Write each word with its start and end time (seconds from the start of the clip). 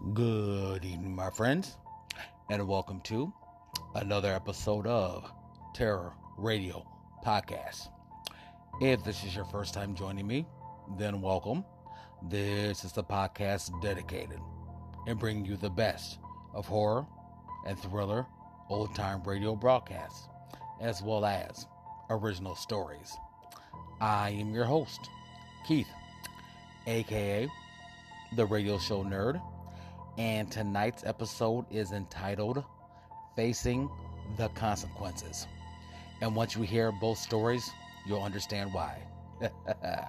Good 0.00 0.82
evening, 0.82 1.14
my 1.14 1.28
friends, 1.28 1.76
and 2.48 2.66
welcome 2.66 3.02
to 3.02 3.30
another 3.94 4.32
episode 4.32 4.86
of 4.86 5.30
Terror 5.74 6.14
Radio 6.38 6.86
Podcast. 7.24 7.88
If 8.80 9.04
this 9.04 9.22
is 9.24 9.36
your 9.36 9.44
first 9.44 9.74
time 9.74 9.94
joining 9.94 10.26
me, 10.26 10.46
then 10.96 11.20
welcome. 11.20 11.66
This 12.22 12.82
is 12.82 12.92
the 12.92 13.04
podcast 13.04 13.70
dedicated 13.82 14.40
in 15.06 15.18
bringing 15.18 15.44
you 15.44 15.58
the 15.58 15.68
best 15.68 16.18
of 16.54 16.64
horror 16.64 17.06
and 17.66 17.78
thriller 17.78 18.26
old 18.70 18.94
time 18.94 19.22
radio 19.24 19.54
broadcasts, 19.54 20.28
as 20.80 21.02
well 21.02 21.26
as 21.26 21.66
original 22.08 22.56
stories. 22.56 23.18
I 24.00 24.30
am 24.30 24.54
your 24.54 24.64
host, 24.64 25.10
Keith, 25.68 25.90
aka 26.86 27.46
the 28.32 28.46
radio 28.46 28.78
show 28.78 29.04
nerd 29.04 29.42
and 30.18 30.50
tonight's 30.50 31.04
episode 31.04 31.64
is 31.70 31.92
entitled 31.92 32.64
Facing 33.36 33.88
the 34.36 34.48
Consequences. 34.50 35.46
And 36.20 36.34
once 36.34 36.56
you 36.56 36.62
hear 36.62 36.92
both 36.92 37.18
stories, 37.18 37.70
you'll 38.06 38.22
understand 38.22 38.72
why. 38.72 38.98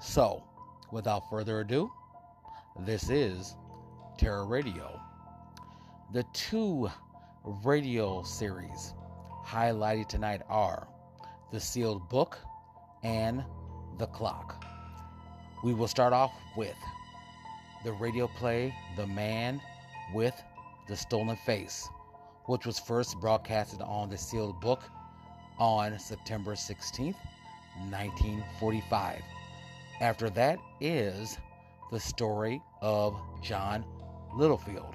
so, 0.00 0.42
without 0.90 1.28
further 1.30 1.60
ado, 1.60 1.90
this 2.80 3.10
is 3.10 3.56
Terror 4.18 4.46
Radio. 4.46 5.00
The 6.12 6.24
two 6.32 6.90
radio 7.62 8.22
series 8.22 8.94
highlighted 9.44 10.08
tonight 10.08 10.42
are 10.48 10.88
The 11.52 11.60
Sealed 11.60 12.08
Book 12.08 12.38
and 13.02 13.44
The 13.98 14.06
Clock. 14.08 14.64
We 15.62 15.74
will 15.74 15.88
start 15.88 16.12
off 16.12 16.32
with 16.56 16.76
the 17.84 17.92
radio 17.92 18.26
play 18.26 18.74
The 18.96 19.06
Man 19.06 19.60
with 20.14 20.34
the 20.88 20.96
Stolen 20.96 21.36
Face, 21.36 21.86
which 22.46 22.64
was 22.64 22.78
first 22.78 23.20
broadcasted 23.20 23.82
on 23.82 24.08
the 24.08 24.16
sealed 24.16 24.58
book 24.60 24.82
on 25.58 25.98
September 25.98 26.54
16th, 26.54 27.16
1945. 27.90 29.20
After 30.00 30.30
that 30.30 30.58
is 30.80 31.36
the 31.92 32.00
story 32.00 32.62
of 32.80 33.14
John 33.42 33.84
Littlefield, 34.34 34.94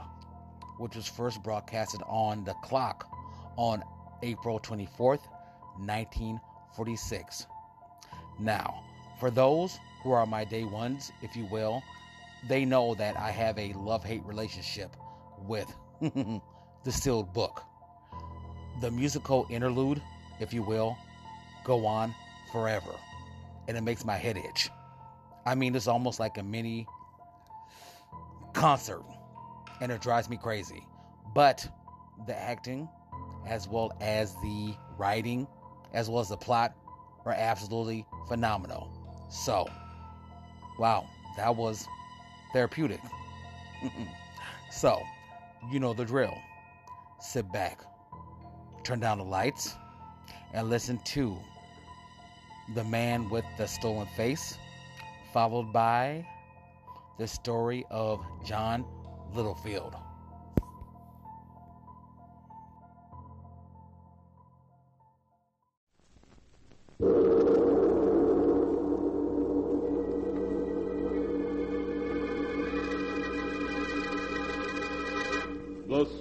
which 0.80 0.95
was 0.95 1.08
first 1.08 1.44
broadcasted 1.44 2.02
on 2.08 2.44
the 2.44 2.56
clock 2.64 3.06
on 3.56 3.84
April 4.23 4.60
24th, 4.60 5.22
1946. 5.78 7.45
Now, 8.40 8.84
for 9.20 9.30
those 9.30 9.78
who 10.02 10.12
are 10.12 10.26
my 10.26 10.44
day 10.44 10.64
ones, 10.64 11.12
if 11.22 11.36
you 11.36 11.45
will, 11.45 11.84
they 12.48 12.66
know 12.66 12.95
that 12.95 13.18
I 13.18 13.32
have 13.32 13.58
a 13.58 13.73
love 13.73 14.04
hate 14.04 14.23
relationship 14.26 14.95
with 15.40 15.72
the 16.02 16.92
sealed 16.92 17.34
book. 17.34 17.64
The 18.82 18.92
musical 18.92 19.45
interlude, 19.50 20.02
if 20.40 20.54
you 20.54 20.64
will, 20.64 20.98
go 21.66 21.86
on 21.86 22.14
forever. 22.52 22.95
And 23.67 23.78
it 23.78 23.82
makes 23.82 24.06
my 24.06 24.16
head 24.16 24.38
itch. 24.38 24.70
I 25.45 25.56
mean, 25.56 25.76
it's 25.76 25.88
almost 25.88 26.20
like 26.20 26.38
a 26.38 26.44
mini 26.44 26.88
concert. 28.54 29.04
And 29.82 29.92
it 29.92 30.02
drives 30.02 30.30
me 30.30 30.38
crazy. 30.38 30.86
But 31.34 31.67
the 32.28 32.38
acting, 32.38 32.90
as 33.48 33.67
well 33.67 33.92
as 34.02 34.34
the 34.36 34.73
writing, 34.98 35.48
as 35.94 36.10
well 36.10 36.20
as 36.20 36.30
the 36.30 36.38
plot, 36.38 36.76
are 37.26 37.34
absolutely 37.34 38.06
phenomenal. 38.28 38.90
So, 39.30 39.67
wow, 40.80 41.06
that 41.38 41.56
was 41.56 41.88
therapeutic. 42.53 43.02
so, 44.72 45.02
you 45.72 45.80
know 45.80 45.94
the 45.94 46.05
drill. 46.05 46.38
Sit 47.19 47.52
back, 47.52 47.81
turn 48.83 49.00
down 49.00 49.17
the 49.17 49.23
lights, 49.23 49.75
and 50.53 50.70
listen 50.70 50.99
to 51.05 51.38
The 52.76 52.83
Man 52.86 53.30
with 53.30 53.45
the 53.58 53.67
Stolen 53.67 54.08
Face, 54.15 54.58
followed 55.33 55.71
by 55.73 56.26
the 57.17 57.27
story 57.27 57.86
of 57.89 58.26
John 58.45 58.86
Littlefield. 59.33 59.95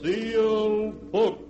Sealed 0.03 1.11
Book. 1.11 1.48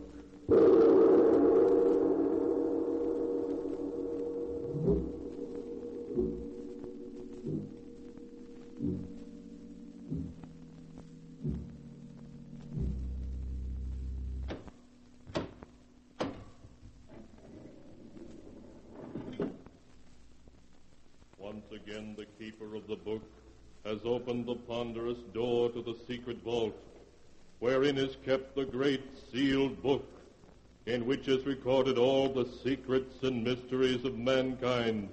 Which 31.08 31.26
is 31.26 31.46
recorded 31.46 31.96
all 31.96 32.28
the 32.28 32.46
secrets 32.62 33.22
and 33.22 33.42
mysteries 33.42 34.04
of 34.04 34.18
mankind 34.18 35.08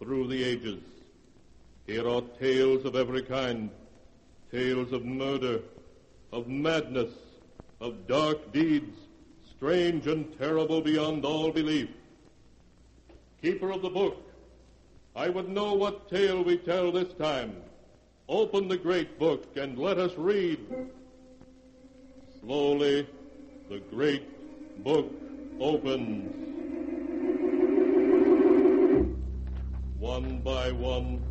through 0.00 0.26
the 0.26 0.42
ages. 0.42 0.82
Here 1.86 2.08
are 2.08 2.22
tales 2.40 2.84
of 2.84 2.96
every 2.96 3.22
kind, 3.22 3.70
tales 4.50 4.90
of 4.90 5.04
murder, 5.04 5.60
of 6.32 6.48
madness, 6.48 7.12
of 7.80 8.08
dark 8.08 8.52
deeds, 8.52 8.98
strange 9.48 10.08
and 10.08 10.36
terrible 10.36 10.80
beyond 10.80 11.24
all 11.24 11.52
belief. 11.52 11.90
Keeper 13.40 13.70
of 13.70 13.82
the 13.82 13.88
book, 13.88 14.28
I 15.14 15.28
would 15.28 15.48
know 15.48 15.74
what 15.74 16.10
tale 16.10 16.42
we 16.42 16.56
tell 16.56 16.90
this 16.90 17.12
time. 17.12 17.54
Open 18.28 18.66
the 18.66 18.76
great 18.76 19.16
book 19.16 19.56
and 19.56 19.78
let 19.78 19.98
us 19.98 20.10
read. 20.16 20.58
Slowly, 22.40 23.06
the 23.70 23.78
great 23.78 24.82
book 24.82 25.08
opens. 25.60 26.32
One 29.98 30.40
by 30.40 30.70
one, 30.72 31.22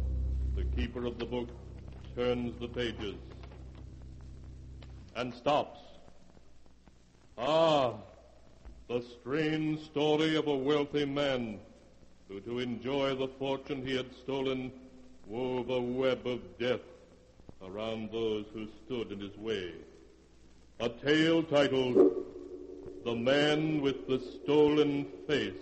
the 0.56 0.64
keeper 0.76 1.06
of 1.06 1.18
the 1.20 1.26
book 1.26 1.50
turns 2.16 2.60
the 2.60 2.68
pages 2.68 3.16
and 5.16 5.34
stops. 5.34 5.80
Ah, 7.38 7.94
the 8.88 9.02
strange 9.20 9.84
story 9.86 10.36
of 10.36 10.48
a 10.48 10.56
wealthy 10.56 11.06
man 11.06 11.60
who, 12.28 12.40
to 12.42 12.60
enjoy 12.60 13.16
the 13.16 13.28
fortune 13.40 13.86
he 13.86 13.96
had 13.96 14.14
stolen, 14.24 14.72
wove 15.28 15.70
a 15.70 15.80
web 15.80 16.26
of 16.26 16.40
death 16.58 16.82
around 17.64 18.12
those 18.12 18.46
who 18.54 18.68
stood 18.86 19.12
in 19.12 19.20
his 19.20 19.36
way 19.38 19.74
a 20.80 20.90
tale 20.90 21.42
titled 21.42 22.15
The 23.06 23.14
Man 23.14 23.82
with 23.82 24.08
the 24.08 24.18
Stolen 24.18 25.06
Face. 25.28 25.54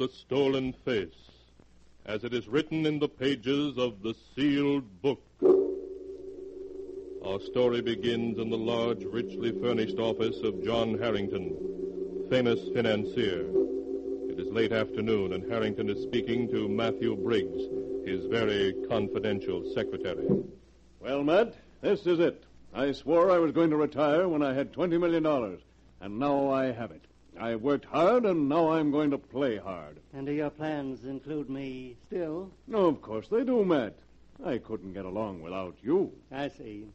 The 0.00 0.08
Stolen 0.08 0.72
Face, 0.86 1.28
as 2.06 2.24
it 2.24 2.32
is 2.32 2.48
written 2.48 2.86
in 2.86 2.98
the 2.98 3.06
pages 3.06 3.76
of 3.76 4.02
the 4.02 4.14
sealed 4.34 5.02
book. 5.02 5.20
Our 7.22 7.38
story 7.40 7.82
begins 7.82 8.38
in 8.38 8.48
the 8.48 8.56
large, 8.56 9.04
richly 9.04 9.52
furnished 9.60 9.98
office 9.98 10.38
of 10.42 10.64
John 10.64 10.96
Harrington, 10.96 11.54
famous 12.30 12.60
financier. 12.74 13.44
It 14.30 14.40
is 14.40 14.48
late 14.50 14.72
afternoon, 14.72 15.34
and 15.34 15.52
Harrington 15.52 15.90
is 15.90 16.02
speaking 16.02 16.48
to 16.48 16.66
Matthew 16.66 17.14
Briggs, 17.14 17.60
his 18.06 18.24
very 18.24 18.72
confidential 18.88 19.70
secretary. 19.74 20.28
Well, 21.00 21.22
Matt, 21.22 21.52
this 21.82 22.06
is 22.06 22.20
it. 22.20 22.42
I 22.72 22.92
swore 22.92 23.30
I 23.30 23.38
was 23.38 23.52
going 23.52 23.68
to 23.68 23.76
retire 23.76 24.26
when 24.28 24.42
I 24.42 24.54
had 24.54 24.72
$20 24.72 24.98
million, 24.98 25.26
and 26.00 26.18
now 26.18 26.50
I 26.50 26.72
have 26.72 26.90
it. 26.90 27.04
I 27.40 27.50
have 27.50 27.62
worked 27.62 27.86
hard, 27.86 28.26
and 28.26 28.50
now 28.50 28.72
I'm 28.72 28.90
going 28.90 29.10
to 29.12 29.18
play 29.18 29.56
hard. 29.56 29.98
And 30.12 30.26
do 30.26 30.32
your 30.32 30.50
plans 30.50 31.04
include 31.04 31.48
me 31.48 31.96
still? 32.06 32.50
No, 32.66 32.84
of 32.84 33.00
course 33.00 33.28
they 33.28 33.44
do, 33.44 33.64
Matt. 33.64 33.94
I 34.44 34.58
couldn't 34.58 34.92
get 34.92 35.06
along 35.06 35.40
without 35.40 35.74
you. 35.80 36.12
I 36.30 36.48
see. 36.48 36.88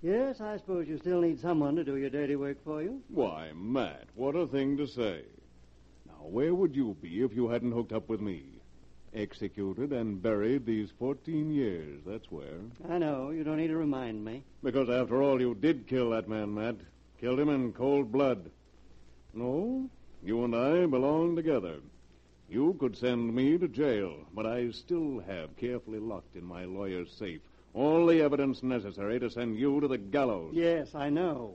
Yes, 0.00 0.40
I 0.40 0.56
suppose 0.56 0.88
you 0.88 0.96
still 0.96 1.20
need 1.20 1.40
someone 1.40 1.76
to 1.76 1.84
do 1.84 1.96
your 1.96 2.08
dirty 2.08 2.36
work 2.36 2.64
for 2.64 2.82
you. 2.82 3.02
Why, 3.08 3.50
Matt, 3.54 4.04
what 4.14 4.34
a 4.34 4.46
thing 4.46 4.78
to 4.78 4.86
say. 4.86 5.24
Now, 6.06 6.26
where 6.26 6.54
would 6.54 6.74
you 6.74 6.96
be 7.02 7.22
if 7.22 7.34
you 7.34 7.48
hadn't 7.48 7.72
hooked 7.72 7.92
up 7.92 8.08
with 8.08 8.22
me? 8.22 8.44
Executed 9.12 9.92
and 9.92 10.22
buried 10.22 10.64
these 10.64 10.90
14 10.98 11.50
years, 11.50 12.00
that's 12.06 12.30
where. 12.30 12.60
I 12.88 12.96
know. 12.96 13.28
You 13.30 13.44
don't 13.44 13.58
need 13.58 13.68
to 13.68 13.76
remind 13.76 14.24
me. 14.24 14.42
Because 14.62 14.88
after 14.88 15.22
all, 15.22 15.38
you 15.38 15.54
did 15.54 15.86
kill 15.86 16.10
that 16.10 16.28
man, 16.30 16.54
Matt. 16.54 16.76
Killed 17.20 17.40
him 17.40 17.50
in 17.50 17.72
cold 17.72 18.10
blood. 18.10 18.50
No, 19.36 19.88
you 20.24 20.44
and 20.44 20.56
I 20.56 20.86
belong 20.86 21.36
together. 21.36 21.76
You 22.48 22.76
could 22.80 22.96
send 22.96 23.34
me 23.34 23.58
to 23.58 23.68
jail, 23.68 24.16
but 24.34 24.46
I 24.46 24.70
still 24.70 25.20
have 25.20 25.56
carefully 25.56 26.00
locked 26.00 26.34
in 26.34 26.44
my 26.44 26.64
lawyer's 26.64 27.12
safe 27.12 27.42
all 27.76 28.06
the 28.06 28.22
evidence 28.22 28.62
necessary 28.62 29.20
to 29.20 29.28
send 29.28 29.58
you 29.58 29.80
to 29.80 29.86
the 29.88 29.98
gallows. 29.98 30.54
Yes, 30.54 30.94
I 30.94 31.10
know. 31.10 31.52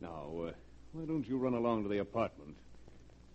Now, 0.00 0.30
uh, 0.46 0.52
why 0.92 1.04
don't 1.04 1.26
you 1.26 1.36
run 1.36 1.54
along 1.54 1.82
to 1.82 1.88
the 1.88 1.98
apartment? 1.98 2.54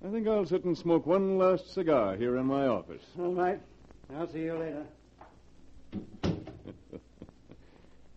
I 0.06 0.10
think 0.10 0.26
I'll 0.26 0.46
sit 0.46 0.64
and 0.64 0.78
smoke 0.78 1.06
one 1.06 1.38
last 1.38 1.74
cigar 1.74 2.16
here 2.16 2.38
in 2.38 2.46
my 2.46 2.68
office. 2.68 3.04
All 3.20 3.34
right. 3.34 3.60
I'll 4.16 4.32
see 4.32 4.44
you 4.44 4.54
later. 4.54 4.86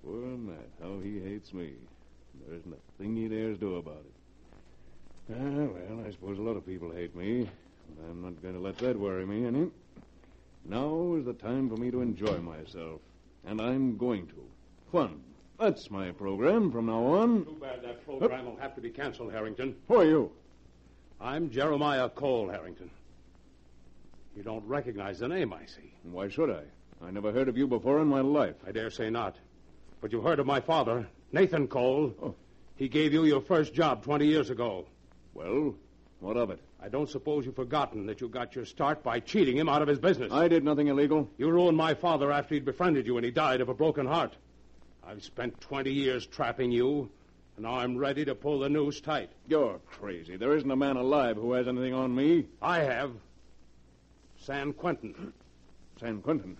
Poor 0.04 0.22
Matt, 0.38 0.68
how 0.80 1.00
he 1.02 1.18
hates 1.18 1.52
me. 1.52 1.72
There 2.46 2.56
isn't 2.56 2.72
a 2.72 3.02
thing 3.02 3.16
he 3.16 3.26
dares 3.26 3.58
do 3.58 3.74
about 3.76 4.04
it. 4.06 4.21
Ah, 5.30 5.34
well, 5.34 6.04
I 6.06 6.10
suppose 6.10 6.38
a 6.38 6.42
lot 6.42 6.56
of 6.56 6.66
people 6.66 6.90
hate 6.90 7.14
me, 7.14 7.48
but 7.96 8.10
I'm 8.10 8.22
not 8.22 8.42
going 8.42 8.54
to 8.54 8.60
let 8.60 8.78
that 8.78 8.98
worry 8.98 9.24
me 9.24 9.46
any. 9.46 9.70
Now 10.64 11.14
is 11.18 11.24
the 11.24 11.32
time 11.32 11.68
for 11.68 11.76
me 11.76 11.90
to 11.90 12.00
enjoy 12.00 12.38
myself, 12.38 13.00
and 13.46 13.60
I'm 13.60 13.96
going 13.96 14.26
to. 14.28 14.44
Fun. 14.90 15.20
That's 15.58 15.90
my 15.90 16.10
program 16.10 16.72
from 16.72 16.86
now 16.86 17.04
on. 17.04 17.44
Too 17.44 17.56
bad 17.60 17.82
that 17.82 18.04
program 18.04 18.46
will 18.46 18.56
have 18.56 18.74
to 18.74 18.80
be 18.80 18.90
canceled, 18.90 19.32
Harrington. 19.32 19.76
Who 19.88 19.96
are 20.00 20.04
you? 20.04 20.32
I'm 21.20 21.50
Jeremiah 21.50 22.08
Cole, 22.08 22.48
Harrington. 22.48 22.90
You 24.36 24.42
don't 24.42 24.66
recognize 24.66 25.20
the 25.20 25.28
name, 25.28 25.52
I 25.52 25.66
see. 25.66 25.92
Why 26.02 26.28
should 26.28 26.50
I? 26.50 26.62
I 27.06 27.10
never 27.10 27.32
heard 27.32 27.48
of 27.48 27.56
you 27.56 27.68
before 27.68 28.00
in 28.00 28.08
my 28.08 28.20
life. 28.20 28.56
I 28.66 28.72
dare 28.72 28.90
say 28.90 29.08
not. 29.08 29.36
But 30.00 30.10
you've 30.10 30.24
heard 30.24 30.40
of 30.40 30.46
my 30.46 30.60
father, 30.60 31.06
Nathan 31.30 31.68
Cole. 31.68 32.12
Oh. 32.20 32.34
He 32.76 32.88
gave 32.88 33.12
you 33.12 33.24
your 33.24 33.40
first 33.40 33.72
job 33.72 34.02
20 34.02 34.26
years 34.26 34.50
ago. 34.50 34.86
Well, 35.34 35.74
what 36.20 36.36
of 36.36 36.50
it? 36.50 36.60
I 36.80 36.88
don't 36.88 37.08
suppose 37.08 37.44
you've 37.46 37.56
forgotten 37.56 38.06
that 38.06 38.20
you 38.20 38.28
got 38.28 38.54
your 38.54 38.64
start 38.64 39.02
by 39.02 39.20
cheating 39.20 39.56
him 39.56 39.68
out 39.68 39.82
of 39.82 39.88
his 39.88 39.98
business. 39.98 40.32
I 40.32 40.48
did 40.48 40.64
nothing 40.64 40.88
illegal. 40.88 41.28
You 41.38 41.50
ruined 41.50 41.76
my 41.76 41.94
father 41.94 42.30
after 42.30 42.54
he'd 42.54 42.64
befriended 42.64 43.06
you 43.06 43.16
and 43.16 43.24
he 43.24 43.30
died 43.30 43.60
of 43.60 43.68
a 43.68 43.74
broken 43.74 44.06
heart. 44.06 44.36
I've 45.04 45.22
spent 45.24 45.60
20 45.60 45.92
years 45.92 46.26
trapping 46.26 46.70
you, 46.70 47.10
and 47.56 47.64
now 47.64 47.74
I'm 47.74 47.96
ready 47.96 48.24
to 48.24 48.34
pull 48.34 48.60
the 48.60 48.68
noose 48.68 49.00
tight. 49.00 49.30
You're 49.48 49.80
crazy. 49.86 50.36
There 50.36 50.56
isn't 50.56 50.70
a 50.70 50.76
man 50.76 50.96
alive 50.96 51.36
who 51.36 51.52
has 51.52 51.66
anything 51.66 51.94
on 51.94 52.14
me. 52.14 52.46
I 52.60 52.80
have. 52.80 53.12
San 54.38 54.72
Quentin. 54.72 55.32
San 56.00 56.22
Quentin. 56.22 56.56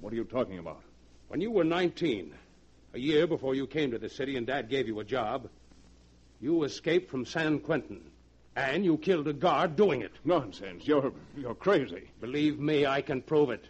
What 0.00 0.12
are 0.12 0.16
you 0.16 0.24
talking 0.24 0.58
about? 0.58 0.82
When 1.28 1.40
you 1.40 1.50
were 1.50 1.64
19, 1.64 2.34
a 2.94 2.98
year 2.98 3.26
before 3.26 3.54
you 3.54 3.66
came 3.66 3.90
to 3.92 3.98
the 3.98 4.08
city 4.08 4.36
and 4.36 4.46
Dad 4.46 4.68
gave 4.68 4.88
you 4.88 4.98
a 5.00 5.04
job, 5.04 5.48
you 6.40 6.64
escaped 6.64 7.10
from 7.10 7.24
San 7.24 7.58
Quentin. 7.60 8.10
And 8.56 8.84
you 8.84 8.98
killed 8.98 9.28
a 9.28 9.32
guard 9.32 9.76
doing 9.76 10.02
it. 10.02 10.12
Nonsense. 10.24 10.86
You're 10.86 11.12
you're 11.36 11.54
crazy. 11.54 12.10
Believe 12.20 12.58
me, 12.58 12.86
I 12.86 13.02
can 13.02 13.22
prove 13.22 13.50
it. 13.50 13.64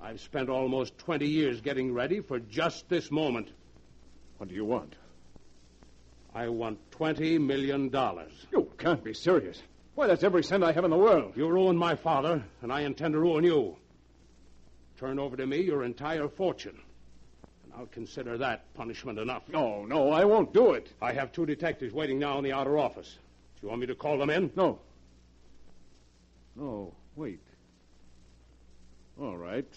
I've 0.00 0.20
spent 0.20 0.48
almost 0.48 0.96
20 0.98 1.26
years 1.26 1.60
getting 1.60 1.92
ready 1.92 2.20
for 2.20 2.38
just 2.38 2.88
this 2.88 3.10
moment. 3.10 3.48
What 4.38 4.48
do 4.48 4.54
you 4.54 4.64
want? 4.64 4.94
I 6.34 6.48
want 6.48 6.78
$20 6.92 7.40
million. 7.44 7.90
You 8.52 8.70
can't 8.78 9.02
be 9.02 9.14
serious. 9.14 9.60
Why, 9.94 10.06
that's 10.06 10.22
every 10.22 10.44
cent 10.44 10.62
I 10.62 10.72
have 10.72 10.84
in 10.84 10.90
the 10.90 10.96
world. 10.96 11.32
You 11.36 11.48
ruined 11.48 11.78
my 11.78 11.96
father, 11.96 12.42
and 12.62 12.72
I 12.72 12.82
intend 12.82 13.14
to 13.14 13.20
ruin 13.20 13.44
you. 13.44 13.76
Turn 14.98 15.18
over 15.18 15.36
to 15.36 15.46
me 15.46 15.62
your 15.62 15.82
entire 15.82 16.28
fortune. 16.28 16.78
I'll 17.76 17.86
consider 17.86 18.36
that 18.38 18.72
punishment 18.74 19.18
enough. 19.18 19.42
No, 19.48 19.84
no, 19.84 20.10
I 20.10 20.24
won't 20.24 20.52
do 20.52 20.72
it. 20.72 20.92
I 21.00 21.12
have 21.12 21.32
two 21.32 21.46
detectives 21.46 21.92
waiting 21.92 22.18
now 22.18 22.38
in 22.38 22.44
the 22.44 22.52
outer 22.52 22.78
office. 22.78 23.18
Do 23.60 23.66
you 23.66 23.68
want 23.68 23.80
me 23.80 23.86
to 23.86 23.94
call 23.94 24.18
them 24.18 24.30
in? 24.30 24.50
No. 24.56 24.78
No, 26.56 26.92
wait. 27.16 27.40
All 29.20 29.36
right. 29.36 29.68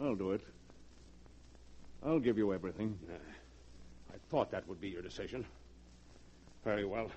I'll 0.00 0.14
do 0.14 0.32
it. 0.32 0.42
I'll 2.04 2.20
give 2.20 2.38
you 2.38 2.54
everything. 2.54 2.98
Uh, 3.08 3.14
I 4.12 4.16
thought 4.30 4.50
that 4.52 4.66
would 4.66 4.80
be 4.80 4.88
your 4.88 5.02
decision. 5.02 5.44
Very 6.64 6.84
well. 6.84 7.10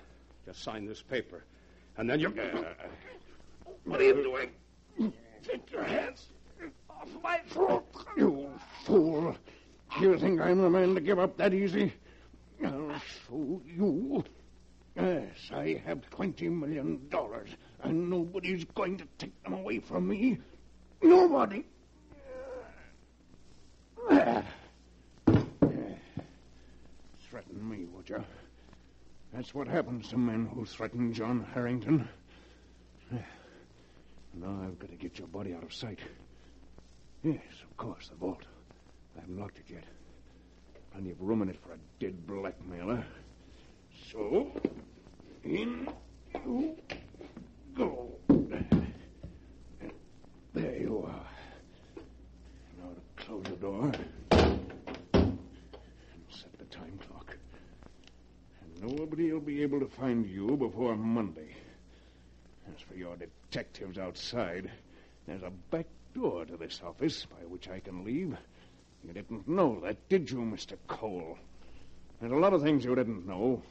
Just 0.44 0.62
sign 0.62 0.86
this 0.86 1.00
paper. 1.00 1.44
And 1.96 2.08
then 2.08 2.20
you. 2.20 2.34
Uh, 2.36 2.58
uh, 2.58 3.70
what 3.84 4.00
are 4.00 4.04
you 4.04 4.14
doing? 4.14 5.12
Take 5.46 5.70
your 5.70 5.84
hands 5.84 6.26
off 6.90 7.08
my 7.22 7.38
throat. 7.48 7.84
You 8.16 8.50
fool. 8.84 9.36
You 10.00 10.18
think 10.18 10.40
I'm 10.40 10.60
the 10.60 10.70
man 10.70 10.94
to 10.94 11.00
give 11.00 11.18
up 11.18 11.36
that 11.36 11.54
easy? 11.54 11.92
I'll 12.64 13.00
show 13.28 13.60
you. 13.64 14.24
Yes, 14.96 15.50
I 15.52 15.82
have 15.86 16.00
$20 16.10 16.50
million, 16.50 17.00
and 17.82 18.10
nobody's 18.10 18.64
going 18.74 18.96
to 18.98 19.04
take 19.18 19.42
them 19.42 19.54
away 19.54 19.78
from 19.80 20.08
me. 20.08 20.38
Nobody. 21.02 21.64
Threaten 27.28 27.68
me, 27.68 27.84
would 27.92 28.08
you? 28.08 28.24
That's 29.32 29.52
what 29.54 29.66
happens 29.66 30.08
to 30.10 30.16
men 30.18 30.46
who 30.54 30.64
threaten 30.64 31.12
John 31.12 31.46
Harrington. 31.52 32.08
Now 34.32 34.60
I've 34.64 34.78
got 34.78 34.90
to 34.90 34.96
get 34.96 35.18
your 35.18 35.28
body 35.28 35.54
out 35.54 35.62
of 35.62 35.72
sight. 35.72 35.98
Yes, 37.22 37.42
of 37.68 37.76
course, 37.76 38.08
the 38.08 38.16
vault. 38.16 38.42
I 39.16 39.20
haven't 39.20 39.38
locked 39.38 39.58
it 39.58 39.66
yet. 39.72 39.84
Plenty 40.92 41.10
of 41.10 41.20
room 41.20 41.42
in 41.42 41.48
it 41.48 41.58
for 41.62 41.72
a 41.72 41.78
dead 41.98 42.26
blackmailer. 42.26 43.04
So, 44.12 44.50
in 45.42 45.88
you 46.44 46.76
go. 47.76 48.08
There 50.52 50.76
you 50.76 51.04
are. 51.08 51.26
Now 52.80 52.90
to 52.90 53.24
close 53.24 53.42
the 53.44 53.56
door. 53.56 53.92
And 55.14 55.38
set 56.30 56.56
the 56.58 56.64
time 56.66 56.98
clock. 57.08 57.36
And 58.60 58.96
nobody 58.96 59.32
will 59.32 59.40
be 59.40 59.62
able 59.62 59.80
to 59.80 59.88
find 59.88 60.24
you 60.26 60.56
before 60.56 60.94
Monday. 60.96 61.56
As 62.68 62.80
for 62.80 62.94
your 62.94 63.16
detectives 63.16 63.98
outside, 63.98 64.70
there's 65.26 65.42
a 65.42 65.50
back 65.70 65.86
door 66.14 66.44
to 66.44 66.56
this 66.56 66.80
office 66.84 67.26
by 67.26 67.44
which 67.46 67.68
I 67.68 67.80
can 67.80 68.04
leave. 68.04 68.36
You 69.06 69.12
didn't 69.12 69.46
know 69.46 69.80
that, 69.84 70.08
did 70.08 70.30
you, 70.30 70.38
Mr. 70.38 70.76
Cole? 70.86 71.36
There's 72.20 72.32
a 72.32 72.36
lot 72.36 72.54
of 72.54 72.62
things 72.62 72.84
you 72.84 72.94
didn't 72.94 73.26
know. 73.26 73.62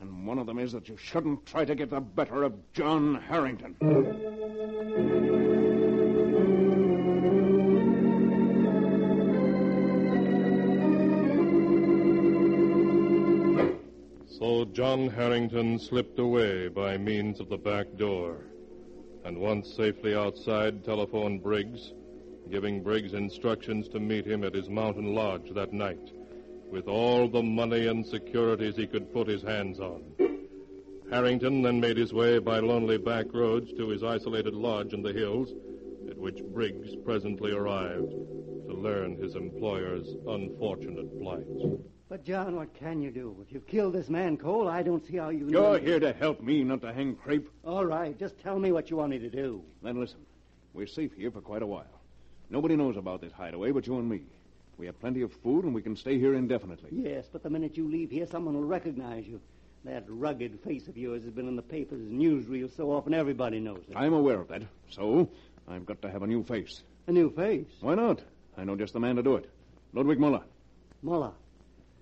And 0.00 0.24
one 0.24 0.38
of 0.38 0.46
them 0.46 0.60
is 0.60 0.70
that 0.70 0.88
you 0.88 0.96
shouldn't 0.96 1.44
try 1.44 1.64
to 1.64 1.74
get 1.74 1.90
the 1.90 2.00
better 2.00 2.44
of 2.44 2.52
John 2.72 3.16
Harrington. 3.16 3.74
So 14.38 14.64
John 14.66 15.08
Harrington 15.08 15.80
slipped 15.80 16.20
away 16.20 16.68
by 16.68 16.96
means 16.96 17.40
of 17.40 17.48
the 17.48 17.58
back 17.58 17.88
door. 17.96 18.36
And 19.24 19.38
once 19.38 19.74
safely 19.74 20.14
outside, 20.14 20.84
telephoned 20.84 21.42
Briggs, 21.42 21.92
giving 22.50 22.82
Briggs 22.82 23.12
instructions 23.12 23.88
to 23.88 24.00
meet 24.00 24.26
him 24.26 24.44
at 24.44 24.54
his 24.54 24.68
mountain 24.68 25.14
lodge 25.14 25.50
that 25.54 25.72
night 25.72 26.12
with 26.70 26.86
all 26.86 27.28
the 27.28 27.42
money 27.42 27.86
and 27.86 28.06
securities 28.06 28.76
he 28.76 28.86
could 28.86 29.12
put 29.12 29.26
his 29.26 29.42
hands 29.42 29.80
on. 29.80 30.02
Harrington 31.10 31.62
then 31.62 31.80
made 31.80 31.96
his 31.96 32.12
way 32.12 32.38
by 32.38 32.58
lonely 32.58 32.98
back 32.98 33.26
roads 33.32 33.72
to 33.72 33.88
his 33.88 34.02
isolated 34.02 34.54
lodge 34.54 34.92
in 34.92 35.02
the 35.02 35.12
hills, 35.12 35.50
at 36.10 36.18
which 36.18 36.42
Briggs 36.52 36.94
presently 37.04 37.52
arrived 37.52 38.10
to 38.10 38.74
learn 38.74 39.16
his 39.16 39.34
employer's 39.34 40.06
unfortunate 40.26 41.18
plight. 41.20 41.46
But, 42.10 42.24
John, 42.24 42.56
what 42.56 42.74
can 42.74 43.02
you 43.02 43.10
do? 43.10 43.36
If 43.46 43.52
you've 43.52 43.66
killed 43.66 43.94
this 43.94 44.08
man, 44.08 44.36
Cole, 44.36 44.68
I 44.68 44.82
don't 44.82 45.06
see 45.06 45.16
how 45.16 45.28
you... 45.28 45.48
You're 45.48 45.78
here 45.78 46.00
to 46.00 46.12
help 46.12 46.42
me, 46.42 46.64
not 46.64 46.80
to 46.82 46.92
hang 46.92 47.14
crepe. 47.14 47.48
All 47.64 47.84
right, 47.84 48.18
just 48.18 48.38
tell 48.40 48.58
me 48.58 48.72
what 48.72 48.90
you 48.90 48.96
want 48.96 49.10
me 49.10 49.18
to 49.18 49.30
do. 49.30 49.62
Then 49.82 50.00
listen. 50.00 50.20
We're 50.74 50.86
safe 50.86 51.12
here 51.14 51.30
for 51.30 51.40
quite 51.40 51.62
a 51.62 51.66
while. 51.66 51.97
Nobody 52.50 52.76
knows 52.76 52.96
about 52.96 53.20
this 53.20 53.32
hideaway 53.32 53.72
but 53.72 53.86
you 53.86 53.98
and 53.98 54.08
me. 54.08 54.22
We 54.78 54.86
have 54.86 55.00
plenty 55.00 55.22
of 55.22 55.32
food, 55.32 55.64
and 55.64 55.74
we 55.74 55.82
can 55.82 55.96
stay 55.96 56.18
here 56.18 56.34
indefinitely. 56.34 56.90
Yes, 56.92 57.26
but 57.32 57.42
the 57.42 57.50
minute 57.50 57.76
you 57.76 57.88
leave 57.88 58.10
here, 58.10 58.26
someone 58.28 58.54
will 58.54 58.64
recognize 58.64 59.26
you. 59.26 59.40
That 59.84 60.04
rugged 60.08 60.60
face 60.60 60.86
of 60.86 60.96
yours 60.96 61.24
has 61.24 61.32
been 61.32 61.48
in 61.48 61.56
the 61.56 61.62
papers 61.62 62.00
and 62.00 62.20
newsreels 62.20 62.76
so 62.76 62.92
often 62.92 63.14
everybody 63.14 63.58
knows 63.58 63.82
it. 63.88 63.96
I'm 63.96 64.12
aware 64.12 64.40
of 64.40 64.48
that. 64.48 64.62
So, 64.90 65.28
I've 65.68 65.86
got 65.86 66.00
to 66.02 66.10
have 66.10 66.22
a 66.22 66.26
new 66.26 66.44
face. 66.44 66.82
A 67.06 67.12
new 67.12 67.30
face? 67.30 67.66
Why 67.80 67.94
not? 67.94 68.20
I 68.56 68.64
know 68.64 68.76
just 68.76 68.92
the 68.92 69.00
man 69.00 69.16
to 69.16 69.22
do 69.22 69.36
it. 69.36 69.48
Ludwig 69.92 70.18
Muller. 70.18 70.42
Muller. 71.02 71.32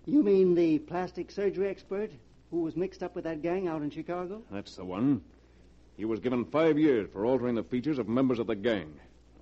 You 0.04 0.22
mean 0.22 0.54
the 0.54 0.78
plastic 0.78 1.30
surgery 1.30 1.68
expert 1.68 2.10
who 2.50 2.60
was 2.60 2.76
mixed 2.76 3.02
up 3.02 3.14
with 3.14 3.24
that 3.24 3.42
gang 3.42 3.68
out 3.68 3.82
in 3.82 3.90
Chicago? 3.90 4.42
That's 4.50 4.76
the 4.76 4.84
one. 4.84 5.22
He 5.96 6.04
was 6.04 6.20
given 6.20 6.44
five 6.44 6.78
years 6.78 7.08
for 7.12 7.24
altering 7.24 7.54
the 7.54 7.62
features 7.62 7.98
of 7.98 8.08
members 8.08 8.38
of 8.38 8.46
the 8.46 8.54
gang. 8.54 8.92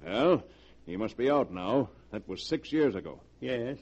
Well, 0.05 0.43
he 0.87 0.97
must 0.97 1.17
be 1.17 1.31
out 1.31 1.53
now. 1.53 1.91
That 2.11 2.29
was 2.29 2.43
six 2.47 2.73
years 2.73 2.95
ago. 2.95 3.21
Yes. 3.41 3.79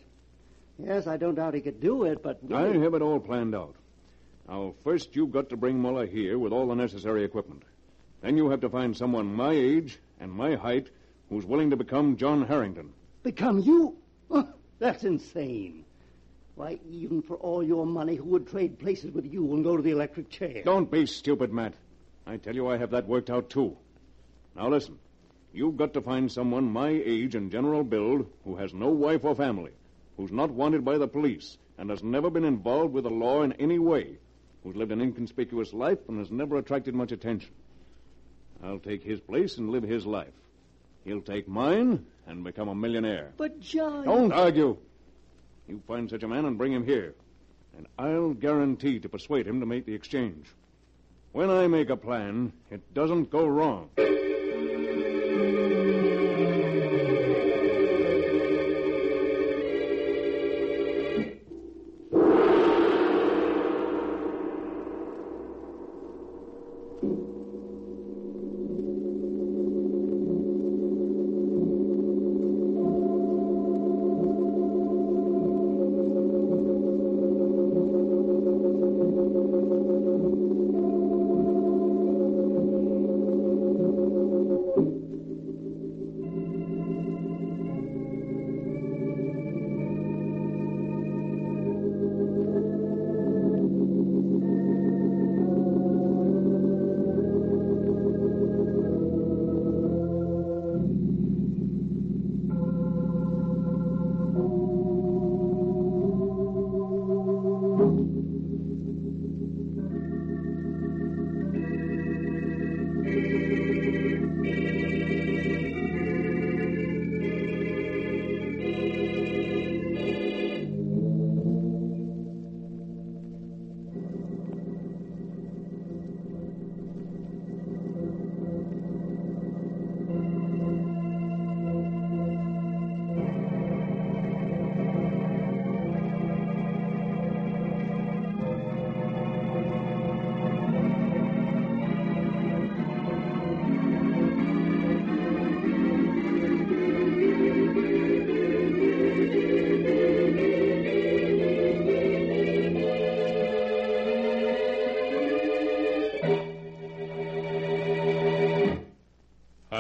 Yes, 0.79 1.07
I 1.07 1.17
don't 1.17 1.35
doubt 1.35 1.55
he 1.55 1.61
could 1.61 1.81
do 1.81 2.05
it, 2.05 2.23
but. 2.23 2.41
I 2.53 2.69
have 2.69 2.95
it 2.95 3.03
all 3.03 3.21
planned 3.21 3.55
out. 3.55 3.75
Now, 4.49 4.75
first 4.83 5.15
you've 5.15 5.33
got 5.33 5.51
to 5.51 5.57
bring 5.57 5.81
Muller 5.81 6.07
here 6.07 6.39
with 6.39 6.53
all 6.53 6.67
the 6.67 6.75
necessary 6.75 7.25
equipment. 7.25 7.63
Then 8.23 8.37
you 8.37 8.51
have 8.51 8.61
to 8.61 8.69
find 8.69 8.97
someone 8.97 9.35
my 9.35 9.53
age 9.53 9.99
and 10.21 10.31
my 10.31 10.55
height 10.55 10.89
who's 11.29 11.45
willing 11.45 11.71
to 11.71 11.77
become 11.77 12.17
John 12.17 12.47
Harrington. 12.47 12.93
Become 13.23 13.61
you? 13.61 13.97
Oh, 14.31 14.49
that's 14.79 15.05
insane. 15.05 15.85
Why, 16.55 16.79
even 16.91 17.23
for 17.23 17.37
all 17.37 17.63
your 17.63 17.87
money, 17.87 18.17
who 18.17 18.25
would 18.27 18.49
trade 18.49 18.79
places 18.79 19.11
with 19.13 19.25
you 19.25 19.55
and 19.55 19.65
go 19.65 19.77
to 19.77 19.83
the 19.83 19.91
electric 19.91 20.29
chair? 20.29 20.63
Don't 20.65 20.91
be 20.91 21.07
stupid, 21.07 21.53
Matt. 21.53 21.75
I 22.27 22.37
tell 22.37 22.55
you, 22.55 22.69
I 22.69 22.77
have 22.77 22.91
that 22.91 23.09
worked 23.09 23.31
out, 23.31 23.49
too. 23.51 23.77
Now, 24.55 24.69
listen. 24.69 24.99
You've 25.55 25.77
got 25.77 25.93
to 25.95 26.01
find 26.01 26.33
someone 26.33 26.73
my 26.73 26.89
age 26.89 27.35
and 27.35 27.51
general 27.51 27.85
build 27.85 28.27
who 28.45 28.57
has 28.57 28.73
no 28.73 28.89
wife 28.89 29.25
or 29.25 29.35
family, 29.35 29.73
who's 30.17 30.33
not 30.33 30.51
wanted 30.51 30.85
by 30.85 30.97
the 30.97 31.09
police, 31.09 31.59
and 31.77 31.91
has 31.91 32.03
never 32.03 32.31
been 32.31 32.45
involved 32.45 32.95
with 32.95 33.05
the 33.05 33.11
law 33.11 33.43
in 33.43 33.53
any 33.55 33.79
way, 33.79 34.17
who's 34.63 34.77
lived 34.77 34.93
an 34.93 35.03
inconspicuous 35.03 35.75
life 35.75 35.99
and 36.09 36.19
has 36.19 36.31
never 36.31 36.57
attracted 36.57 36.95
much 36.95 37.13
attention. 37.13 37.51
I'll 38.63 38.79
take 38.79 39.03
his 39.03 39.21
place 39.21 39.59
and 39.59 39.71
live 39.71 39.83
his 39.83 40.07
life. 40.07 40.33
He'll 41.05 41.21
take 41.21 41.49
mine 41.49 42.07
and 42.27 42.45
become 42.45 42.69
a 42.69 42.75
millionaire. 42.75 43.33
But, 43.37 43.61
John. 43.61 44.05
Don't 44.05 44.33
argue. 44.33 44.77
You 45.69 45.83
find 45.87 46.09
such 46.09 46.23
a 46.23 46.29
man 46.29 46.45
and 46.45 46.57
bring 46.57 46.73
him 46.73 46.87
here. 46.87 47.15
And 47.77 47.87
I'll 47.99 48.35
guarantee 48.35 49.01
to 49.01 49.09
persuade 49.09 49.47
him 49.47 49.61
to 49.61 49.67
make 49.67 49.85
the 49.85 49.95
exchange. 49.95 50.47
When 51.33 51.51
I 51.51 51.67
make 51.67 51.91
a 51.91 51.97
plan, 51.97 52.53
it 52.71 52.95
doesn't 52.95 53.31
go 53.31 53.47
wrong. 53.47 53.89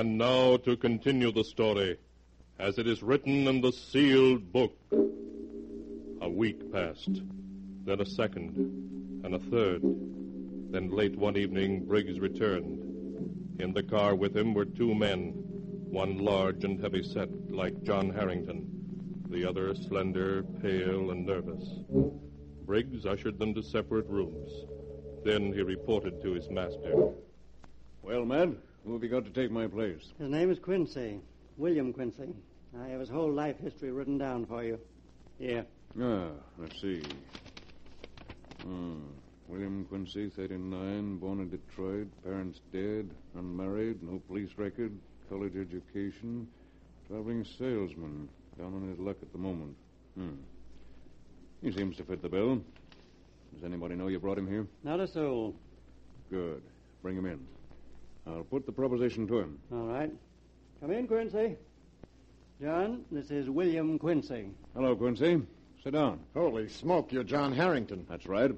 And 0.02 0.18
now 0.18 0.56
to 0.56 0.76
continue 0.76 1.30
the 1.30 1.44
story, 1.44 1.96
as 2.58 2.76
it 2.76 2.88
is 2.88 3.04
written 3.04 3.46
in 3.46 3.60
the 3.60 3.70
sealed 3.70 4.52
book. 4.52 4.76
A 6.20 6.28
week 6.28 6.72
passed, 6.72 7.22
then 7.84 8.00
a 8.00 8.04
second, 8.04 8.56
and 9.22 9.32
a 9.32 9.38
third. 9.38 9.80
Then 10.72 10.90
late 10.90 11.16
one 11.16 11.36
evening, 11.36 11.84
Briggs 11.84 12.18
returned. 12.18 13.60
In 13.60 13.72
the 13.72 13.84
car 13.84 14.16
with 14.16 14.36
him 14.36 14.54
were 14.54 14.64
two 14.64 14.92
men, 14.92 15.34
one 15.88 16.18
large 16.18 16.64
and 16.64 16.80
heavy 16.80 17.04
set, 17.04 17.28
like 17.48 17.84
John 17.84 18.10
Harrington, 18.10 18.66
the 19.30 19.48
other 19.48 19.72
slender, 19.76 20.42
pale, 20.60 21.12
and 21.12 21.24
nervous. 21.24 21.78
Briggs 22.66 23.06
ushered 23.06 23.38
them 23.38 23.54
to 23.54 23.62
separate 23.62 24.08
rooms. 24.08 24.50
Then 25.24 25.52
he 25.52 25.62
reported 25.62 26.20
to 26.22 26.32
his 26.32 26.50
master. 26.50 27.12
Well, 28.02 28.24
Matt, 28.24 28.48
who 28.84 28.92
have 28.94 29.02
you 29.02 29.08
got 29.08 29.24
to 29.24 29.30
take 29.30 29.50
my 29.50 29.66
place? 29.66 30.12
His 30.18 30.28
name 30.28 30.50
is 30.50 30.58
Quincy. 30.58 31.20
William 31.56 31.92
Quincy. 31.92 32.34
I 32.80 32.88
have 32.88 33.00
his 33.00 33.08
whole 33.08 33.30
life 33.30 33.56
history 33.58 33.90
written 33.92 34.18
down 34.18 34.46
for 34.46 34.64
you. 34.64 34.78
Here. 35.38 35.66
Ah, 36.00 36.28
let's 36.58 36.80
see. 36.80 37.02
Hmm. 38.62 39.00
William 39.48 39.84
Quincy, 39.84 40.30
39, 40.30 41.18
born 41.18 41.40
in 41.40 41.50
Detroit, 41.50 42.08
parents 42.24 42.60
dead, 42.72 43.10
unmarried, 43.36 44.02
no 44.02 44.18
police 44.26 44.48
record, 44.56 44.92
college 45.28 45.52
education, 45.56 46.48
traveling 47.06 47.44
salesman, 47.58 48.28
down 48.58 48.74
on 48.74 48.88
his 48.88 48.98
luck 48.98 49.16
at 49.20 49.30
the 49.32 49.38
moment. 49.38 49.76
Hmm. 50.16 50.36
He 51.62 51.70
seems 51.70 51.96
to 51.98 52.04
fit 52.04 52.22
the 52.22 52.28
bill. 52.28 52.62
Does 53.54 53.64
anybody 53.64 53.94
know 53.94 54.08
you 54.08 54.18
brought 54.18 54.38
him 54.38 54.48
here? 54.48 54.66
Not 54.82 55.00
a 55.00 55.06
soul. 55.06 55.54
Good. 56.30 56.62
Bring 57.02 57.16
him 57.16 57.26
in. 57.26 57.40
I'll 58.26 58.44
put 58.44 58.66
the 58.66 58.72
proposition 58.72 59.26
to 59.28 59.38
him. 59.40 59.58
All 59.72 59.86
right. 59.86 60.10
Come 60.80 60.90
in, 60.90 61.06
Quincy. 61.06 61.56
John, 62.60 63.04
this 63.10 63.30
is 63.30 63.50
William 63.50 63.98
Quincy. 63.98 64.50
Hello, 64.74 64.94
Quincy. 64.94 65.42
Sit 65.82 65.94
down. 65.94 66.20
Holy 66.34 66.68
smoke, 66.68 67.12
you're 67.12 67.24
John 67.24 67.52
Harrington. 67.52 68.06
That's 68.08 68.26
right. 68.26 68.52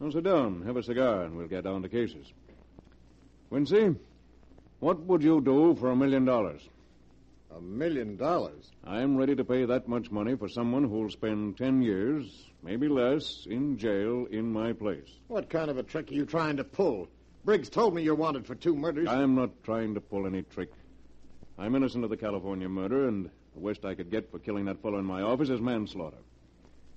Now 0.00 0.10
sit 0.10 0.24
down, 0.24 0.62
have 0.66 0.76
a 0.76 0.82
cigar, 0.82 1.22
and 1.22 1.36
we'll 1.36 1.46
get 1.46 1.64
down 1.64 1.82
to 1.82 1.88
cases. 1.88 2.26
Quincy, 3.48 3.94
what 4.80 4.98
would 5.00 5.22
you 5.22 5.40
do 5.40 5.74
for 5.76 5.90
a 5.90 5.96
million 5.96 6.26
dollars? 6.26 6.60
A 7.56 7.60
million 7.60 8.16
dollars? 8.16 8.72
I'm 8.84 9.16
ready 9.16 9.34
to 9.36 9.44
pay 9.44 9.64
that 9.64 9.88
much 9.88 10.10
money 10.10 10.36
for 10.36 10.48
someone 10.48 10.84
who'll 10.84 11.08
spend 11.10 11.56
ten 11.56 11.80
years, 11.80 12.26
maybe 12.62 12.88
less, 12.88 13.46
in 13.48 13.78
jail 13.78 14.26
in 14.30 14.52
my 14.52 14.72
place. 14.72 15.08
What 15.28 15.48
kind 15.48 15.70
of 15.70 15.78
a 15.78 15.82
trick 15.82 16.10
are 16.10 16.14
you 16.14 16.26
trying 16.26 16.58
to 16.58 16.64
pull? 16.64 17.08
Briggs 17.44 17.68
told 17.68 17.94
me 17.94 18.02
you're 18.02 18.14
wanted 18.14 18.46
for 18.46 18.54
two 18.54 18.74
murders. 18.74 19.06
I'm 19.06 19.34
not 19.34 19.50
trying 19.64 19.94
to 19.94 20.00
pull 20.00 20.26
any 20.26 20.42
trick. 20.42 20.70
I'm 21.58 21.74
innocent 21.74 22.02
of 22.02 22.10
the 22.10 22.16
California 22.16 22.68
murder, 22.68 23.06
and 23.06 23.26
the 23.54 23.60
worst 23.60 23.84
I 23.84 23.94
could 23.94 24.10
get 24.10 24.30
for 24.30 24.38
killing 24.38 24.64
that 24.64 24.80
fellow 24.80 24.98
in 24.98 25.04
my 25.04 25.20
office 25.20 25.50
is 25.50 25.60
manslaughter. 25.60 26.16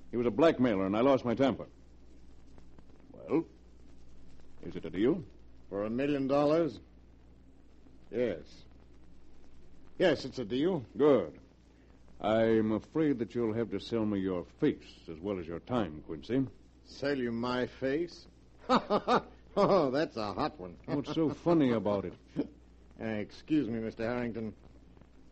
He 0.10 0.18
was 0.18 0.26
a 0.26 0.32
blackmailer, 0.32 0.86
and 0.86 0.96
I 0.96 1.02
lost 1.02 1.26
my 1.26 1.36
temper. 1.36 1.66
Well, 3.12 3.44
is 4.66 4.76
it 4.76 4.86
a 4.86 4.90
deal? 4.90 5.22
For 5.70 5.84
a 5.84 5.90
million 5.90 6.28
dollars? 6.28 6.80
Yes. 8.10 8.40
Yes, 10.00 10.24
it's 10.24 10.40
a 10.40 10.46
deal. 10.46 10.86
Good. 10.98 11.34
I'm 12.22 12.72
afraid 12.72 13.20
that 13.20 13.36
you'll 13.36 13.54
have 13.54 13.70
to 13.72 13.80
sell 13.80 14.06
me 14.06 14.20
your 14.20 14.46
face 14.62 15.10
as 15.12 15.20
well 15.20 15.40
as 15.40 15.46
your 15.46 15.60
time, 15.60 16.02
Quincy. 16.08 16.48
Sell 16.86 17.18
you 17.18 17.34
my 17.34 17.68
face? 17.68 18.26
oh, 19.58 19.92
that's 19.92 20.16
a 20.18 20.34
hot 20.34 20.60
one. 20.60 20.76
What's 20.86 21.14
so 21.14 21.30
funny 21.30 21.72
about 21.72 22.06
it? 22.06 22.14
Uh, 22.40 23.06
excuse 23.06 23.68
me, 23.68 23.80
Mr. 23.80 24.00
Harrington. 24.00 24.54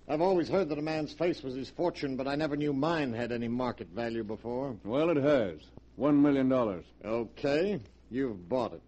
I've 0.08 0.22
always 0.22 0.48
heard 0.48 0.70
that 0.70 0.78
a 0.78 0.84
man's 0.84 1.14
face 1.14 1.42
was 1.42 1.56
his 1.56 1.70
fortune, 1.70 2.16
but 2.16 2.28
I 2.28 2.36
never 2.36 2.56
knew 2.56 2.74
mine 2.74 3.14
had 3.14 3.32
any 3.32 3.48
market 3.48 3.88
value 3.90 4.24
before. 4.24 4.76
Well, 4.84 5.10
it 5.10 5.18
has. 5.18 5.60
One 5.96 6.22
million 6.22 6.50
dollars. 6.50 6.86
Okay, 7.04 7.80
you've 8.12 8.48
bought 8.48 8.74
it. 8.74 8.82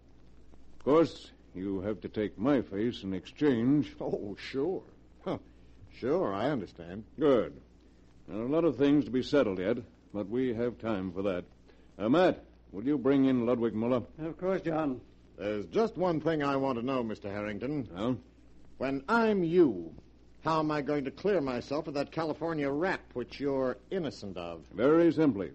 Of 0.78 0.84
course, 0.84 1.30
you 1.54 1.80
have 1.80 2.00
to 2.02 2.08
take 2.08 2.38
my 2.38 2.62
face 2.62 3.02
in 3.02 3.14
exchange. 3.14 3.94
Oh, 4.00 4.36
sure. 4.38 4.82
Huh. 5.24 5.38
Sure, 5.98 6.32
I 6.32 6.50
understand. 6.50 7.04
Good. 7.18 7.60
There 8.28 8.38
are 8.38 8.46
a 8.46 8.48
lot 8.48 8.64
of 8.64 8.76
things 8.76 9.04
to 9.06 9.10
be 9.10 9.22
settled 9.22 9.58
yet, 9.58 9.78
but 10.14 10.28
we 10.28 10.54
have 10.54 10.78
time 10.78 11.12
for 11.12 11.22
that. 11.22 11.44
Uh, 11.98 12.08
Matt, 12.08 12.44
will 12.70 12.84
you 12.84 12.96
bring 12.98 13.24
in 13.24 13.46
Ludwig 13.46 13.74
Muller? 13.74 14.02
Of 14.22 14.38
course, 14.38 14.62
John. 14.62 15.00
There's 15.38 15.66
just 15.66 15.96
one 15.96 16.20
thing 16.20 16.42
I 16.42 16.56
want 16.56 16.78
to 16.78 16.84
know, 16.84 17.02
Mr. 17.04 17.30
Harrington. 17.30 17.88
Well, 17.94 18.18
When 18.78 19.02
I'm 19.08 19.44
you, 19.44 19.94
how 20.44 20.58
am 20.58 20.70
I 20.70 20.82
going 20.82 21.04
to 21.04 21.10
clear 21.10 21.40
myself 21.40 21.86
of 21.86 21.94
that 21.94 22.10
California 22.10 22.68
rap 22.70 23.00
which 23.14 23.38
you're 23.40 23.76
innocent 23.90 24.36
of? 24.36 24.62
very 24.74 25.12
simply. 25.12 25.52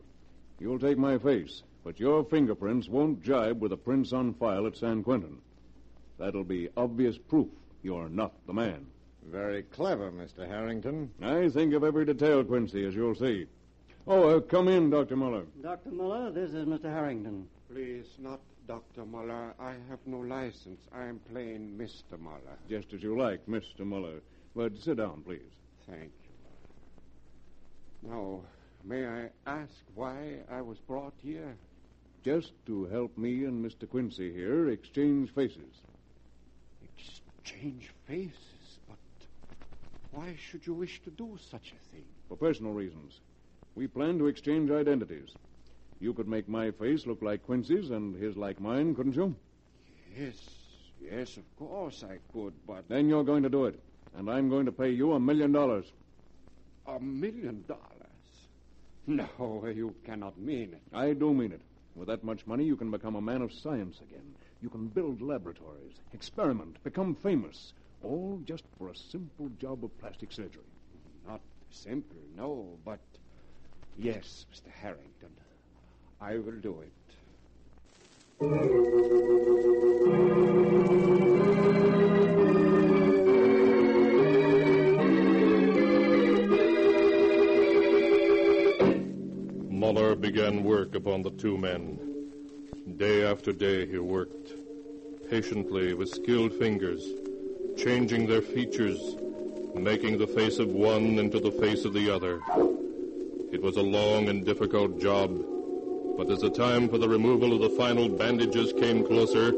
You'll 0.59 0.79
take 0.79 0.97
my 0.97 1.17
face, 1.17 1.63
but 1.83 1.99
your 1.99 2.23
fingerprints 2.23 2.87
won't 2.87 3.21
jibe 3.23 3.59
with 3.61 3.71
the 3.71 3.77
prints 3.77 4.13
on 4.13 4.33
file 4.35 4.65
at 4.67 4.77
San 4.77 5.03
Quentin. 5.03 5.39
That'll 6.17 6.43
be 6.45 6.69
obvious 6.77 7.17
proof 7.17 7.47
you're 7.81 8.07
not 8.07 8.31
the 8.47 8.53
man. 8.53 8.85
Very 9.29 9.63
clever, 9.63 10.09
Mr. 10.11 10.47
Harrington. 10.47 11.09
I 11.21 11.49
think 11.49 11.73
of 11.73 11.83
every 11.83 12.05
detail, 12.05 12.43
Quincy, 12.45 12.85
as 12.85 12.95
you'll 12.95 13.15
see. 13.15 13.47
Oh, 14.07 14.29
uh, 14.37 14.39
come 14.39 14.69
in, 14.69 14.89
Dr. 14.89 15.17
Muller. 15.17 15.43
Dr. 15.61 15.91
Muller, 15.91 16.31
this 16.31 16.53
is 16.53 16.65
Mr. 16.65 16.85
Harrington. 16.85 17.47
Please, 17.69 18.05
not 18.19 18.39
Dr. 18.67 19.05
Muller. 19.05 19.53
I 19.59 19.73
have 19.89 19.99
no 20.05 20.19
license. 20.19 20.79
I 20.93 21.05
am 21.05 21.19
plain 21.31 21.75
Mr. 21.77 22.19
Muller. 22.19 22.57
Just 22.69 22.93
as 22.93 23.03
you 23.03 23.17
like, 23.17 23.45
Mr. 23.47 23.81
Muller. 23.81 24.21
But 24.55 24.77
sit 24.77 24.97
down, 24.97 25.23
please. 25.25 25.41
Thank 25.87 26.11
you. 28.03 28.09
Now, 28.09 28.41
may 28.83 29.05
I 29.05 29.29
ask 29.45 29.71
why 29.95 30.39
I 30.51 30.61
was 30.61 30.77
brought 30.79 31.13
here? 31.21 31.55
Just 32.23 32.51
to 32.67 32.85
help 32.85 33.17
me 33.17 33.45
and 33.45 33.63
Mr. 33.63 33.89
Quincy 33.89 34.31
here 34.31 34.69
exchange 34.69 35.29
faces. 35.31 35.81
Exchange 36.97 37.91
faces, 38.07 38.79
but 38.87 38.97
why 40.11 40.35
should 40.37 40.65
you 40.65 40.73
wish 40.73 41.01
to 41.03 41.09
do 41.11 41.37
such 41.51 41.73
a 41.73 41.91
thing? 41.93 42.05
For 42.29 42.37
personal 42.37 42.71
reasons. 42.71 43.19
We 43.75 43.87
plan 43.87 44.17
to 44.19 44.27
exchange 44.27 44.71
identities. 44.71 45.29
You 46.03 46.13
could 46.13 46.27
make 46.27 46.49
my 46.49 46.69
face 46.71 47.07
look 47.07 47.21
like 47.21 47.45
Quincy's 47.45 47.89
and 47.89 48.13
his 48.21 48.35
like 48.35 48.59
mine, 48.59 48.93
couldn't 48.93 49.15
you? 49.15 49.33
Yes, 50.19 50.35
yes, 50.99 51.37
of 51.37 51.45
course 51.57 52.03
I 52.03 52.17
could, 52.33 52.51
but 52.67 52.89
Then 52.89 53.07
you're 53.07 53.23
going 53.23 53.43
to 53.43 53.49
do 53.49 53.67
it. 53.67 53.79
And 54.17 54.29
I'm 54.29 54.49
going 54.49 54.65
to 54.65 54.71
pay 54.73 54.89
you 54.89 55.13
a 55.13 55.19
million 55.19 55.53
dollars. 55.53 55.93
a 56.85 56.99
million 56.99 57.63
dollars? 57.69 57.79
No, 59.07 59.65
you 59.73 59.95
cannot 60.03 60.37
mean 60.37 60.73
it. 60.73 60.81
I 60.93 61.13
do 61.13 61.33
mean 61.33 61.53
it. 61.53 61.61
With 61.95 62.09
that 62.09 62.23
much 62.25 62.45
money, 62.45 62.65
you 62.65 62.75
can 62.75 62.91
become 62.91 63.15
a 63.15 63.21
man 63.21 63.41
of 63.41 63.53
science 63.53 64.01
again. 64.01 64.35
You 64.61 64.67
can 64.67 64.87
build 64.87 65.21
laboratories, 65.21 66.01
experiment, 66.13 66.83
become 66.83 67.15
famous. 67.15 67.71
All 68.03 68.41
just 68.45 68.65
for 68.77 68.89
a 68.89 68.95
simple 68.95 69.49
job 69.57 69.85
of 69.85 69.97
plastic 69.99 70.33
surgery. 70.33 70.69
Not 71.25 71.39
simple, 71.69 72.23
no, 72.35 72.77
but 72.83 72.99
yes, 73.97 74.45
Mr. 74.53 74.69
Harrington. 74.69 75.31
I 76.25 76.37
will 76.37 76.53
do 76.61 76.77
it. 76.79 76.93
Muller 89.69 90.15
began 90.15 90.63
work 90.63 90.95
upon 90.95 91.23
the 91.23 91.31
two 91.31 91.57
men. 91.57 91.99
Day 92.95 93.25
after 93.25 93.51
day 93.51 93.85
he 93.85 93.97
worked, 93.97 94.53
patiently 95.29 95.93
with 95.93 96.07
skilled 96.07 96.53
fingers, 96.53 97.05
changing 97.75 98.27
their 98.27 98.41
features, 98.41 99.17
making 99.75 100.19
the 100.19 100.27
face 100.27 100.59
of 100.59 100.69
one 100.69 101.19
into 101.19 101.41
the 101.41 101.51
face 101.51 101.83
of 101.83 101.91
the 101.91 102.09
other. 102.09 102.39
It 103.51 103.61
was 103.61 103.75
a 103.75 103.81
long 103.81 104.29
and 104.29 104.45
difficult 104.45 105.01
job, 105.01 105.52
but 106.17 106.29
as 106.29 106.39
the 106.39 106.49
time 106.49 106.87
for 106.89 106.97
the 106.97 107.09
removal 107.09 107.53
of 107.53 107.61
the 107.61 107.77
final 107.77 108.09
bandages 108.09 108.73
came 108.73 109.05
closer, 109.05 109.51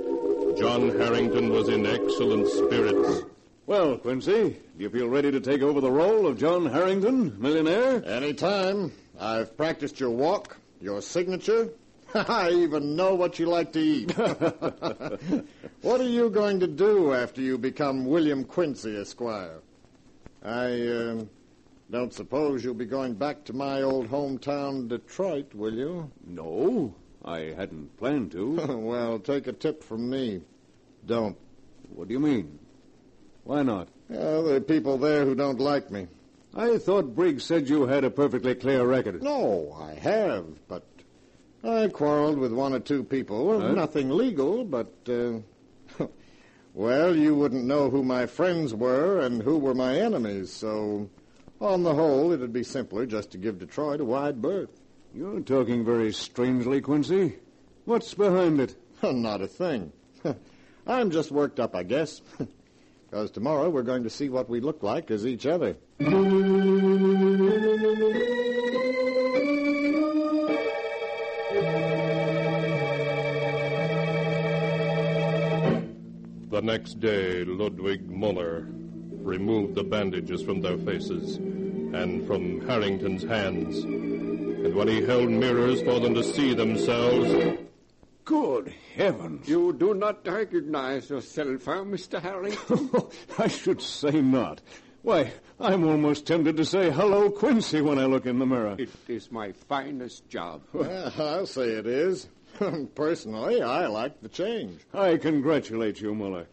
John 0.57 0.89
Harrington 0.97 1.49
was 1.49 1.69
in 1.69 1.85
excellent 1.85 2.47
spirits. 2.47 3.23
Well, 3.67 3.97
Quincy, 3.97 4.57
do 4.77 4.83
you 4.83 4.89
feel 4.89 5.09
ready 5.09 5.31
to 5.31 5.39
take 5.39 5.61
over 5.61 5.81
the 5.81 5.91
role 5.91 6.27
of 6.27 6.37
John 6.37 6.65
Harrington, 6.67 7.35
millionaire? 7.41 8.03
Any 8.05 8.33
time. 8.33 8.91
I've 9.19 9.57
practiced 9.57 9.99
your 9.99 10.11
walk, 10.11 10.57
your 10.79 11.01
signature. 11.01 11.69
I 12.13 12.51
even 12.51 12.95
know 12.95 13.15
what 13.15 13.39
you 13.39 13.47
like 13.47 13.73
to 13.73 13.79
eat. 13.79 14.11
what 15.81 15.99
are 15.99 16.07
you 16.07 16.29
going 16.29 16.59
to 16.59 16.67
do 16.67 17.13
after 17.13 17.41
you 17.41 17.57
become 17.57 18.05
William 18.05 18.43
Quincy, 18.43 18.95
Esquire? 18.95 19.59
I 20.43 20.87
uh, 20.87 21.23
don't 21.91 22.13
suppose 22.13 22.63
you'll 22.63 22.73
be 22.73 22.85
going 22.85 23.13
back 23.13 23.45
to 23.45 23.53
my 23.53 23.81
old 23.81 24.09
hometown, 24.09 24.87
Detroit, 24.87 25.53
will 25.53 25.73
you? 25.73 26.11
No, 26.25 26.95
I 27.23 27.53
hadn't 27.55 27.95
planned 27.97 28.31
to. 28.31 28.55
well, 28.77 29.19
take 29.19 29.47
a 29.47 29.53
tip 29.53 29.83
from 29.83 30.09
me. 30.09 30.41
Don't. 31.05 31.37
what 31.89 32.07
do 32.07 32.13
you 32.13 32.19
mean? 32.19 32.59
Why 33.43 33.61
not? 33.61 33.89
Well, 34.09 34.43
there 34.43 34.55
are 34.55 34.61
people 34.61 34.97
there 34.97 35.25
who 35.25 35.35
don't 35.35 35.59
like 35.59 35.91
me. 35.91 36.07
I 36.55 36.77
thought 36.77 37.15
Briggs 37.15 37.43
said 37.43 37.69
you 37.69 37.85
had 37.85 38.03
a 38.03 38.09
perfectly 38.09 38.55
clear 38.55 38.85
record. 38.85 39.21
No, 39.21 39.77
I 39.79 39.93
have, 39.93 40.45
but 40.67 40.83
I 41.63 41.87
quarreled 41.89 42.39
with 42.39 42.53
one 42.53 42.73
or 42.73 42.79
two 42.79 43.03
people. 43.03 43.59
Huh? 43.59 43.73
Nothing 43.73 44.09
legal, 44.09 44.63
but, 44.63 44.93
uh, 45.07 45.39
well, 46.73 47.15
you 47.15 47.35
wouldn't 47.35 47.65
know 47.65 47.89
who 47.89 48.03
my 48.03 48.25
friends 48.25 48.73
were 48.73 49.19
and 49.19 49.43
who 49.43 49.57
were 49.57 49.75
my 49.75 49.99
enemies, 49.99 50.51
so 50.51 51.09
on 51.61 51.83
the 51.83 51.93
whole, 51.93 52.31
it'd 52.31 52.53
be 52.53 52.63
simpler 52.63 53.05
just 53.05 53.31
to 53.31 53.37
give 53.37 53.59
Detroit 53.59 54.01
a 54.01 54.05
wide 54.05 54.41
berth. 54.41 54.69
You're 55.13 55.39
talking 55.39 55.85
very 55.85 56.11
strangely, 56.11 56.81
Quincy. 56.81 57.37
What's 57.85 58.13
behind 58.13 58.59
it? 58.59 58.75
Not 59.03 59.41
a 59.41 59.47
thing. 59.47 59.91
I'm 60.87 61.11
just 61.11 61.31
worked 61.31 61.59
up, 61.59 61.75
I 61.75 61.83
guess. 61.83 62.21
Because 63.09 63.31
tomorrow 63.31 63.69
we're 63.69 63.83
going 63.83 64.03
to 64.03 64.09
see 64.09 64.27
what 64.27 64.49
we 64.49 64.59
look 64.59 64.83
like 64.83 65.09
as 65.09 65.25
each 65.25 65.45
other. 65.45 65.77
The 65.99 66.09
next 76.61 76.99
day, 76.99 77.45
Ludwig 77.45 78.09
Muller 78.09 78.67
removed 79.25 79.75
the 79.75 79.83
bandages 79.83 80.41
from 80.43 80.61
their 80.61 80.77
faces 80.77 81.37
and 81.37 82.25
from 82.27 82.65
Harrington's 82.67 83.23
hands. 83.23 83.79
And 83.83 84.73
when 84.75 84.87
he 84.87 85.01
held 85.03 85.29
mirrors 85.29 85.81
for 85.81 85.99
them 85.99 86.13
to 86.15 86.23
see 86.23 86.53
themselves, 86.53 87.59
Good 88.23 88.73
heavens. 88.95 89.47
You 89.47 89.71
do 89.71 89.93
not 89.93 90.25
recognize 90.27 91.11
yourself, 91.11 91.63
huh, 91.65 91.83
Mr. 91.83 92.19
Harrington? 92.19 92.89
I 93.37 93.47
should 93.47 93.79
say 93.81 94.19
not. 94.19 94.61
Why, 95.03 95.31
I'm 95.59 95.83
almost 95.83 96.25
tempted 96.25 96.57
to 96.57 96.65
say 96.65 96.89
hello, 96.89 97.29
Quincy, 97.29 97.81
when 97.81 97.99
I 97.99 98.05
look 98.05 98.25
in 98.25 98.39
the 98.39 98.47
mirror. 98.47 98.75
it 98.79 98.89
is 99.07 99.31
my 99.31 99.51
finest 99.51 100.27
job. 100.27 100.63
Well, 100.73 101.13
I'll 101.19 101.45
say 101.45 101.69
it 101.69 101.85
is. 101.85 102.27
Personally, 102.95 103.61
I 103.61 103.85
like 103.85 104.19
the 104.21 104.29
change. 104.29 104.81
I 104.91 105.17
congratulate 105.17 106.01
you, 106.01 106.15
Muller. 106.15 106.47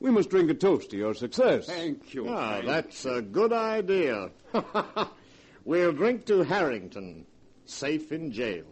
We 0.00 0.10
must 0.10 0.30
drink 0.30 0.50
a 0.50 0.54
toast 0.54 0.90
to 0.90 0.96
your 0.96 1.14
success. 1.14 1.66
Thank 1.66 2.14
you. 2.14 2.28
Ah, 2.28 2.50
Frank. 2.60 2.66
that's 2.66 3.04
a 3.04 3.20
good 3.22 3.52
idea. 3.52 4.30
we'll 5.64 5.92
drink 5.92 6.24
to 6.26 6.42
Harrington, 6.42 7.26
safe 7.64 8.12
in 8.12 8.30
jail, 8.30 8.64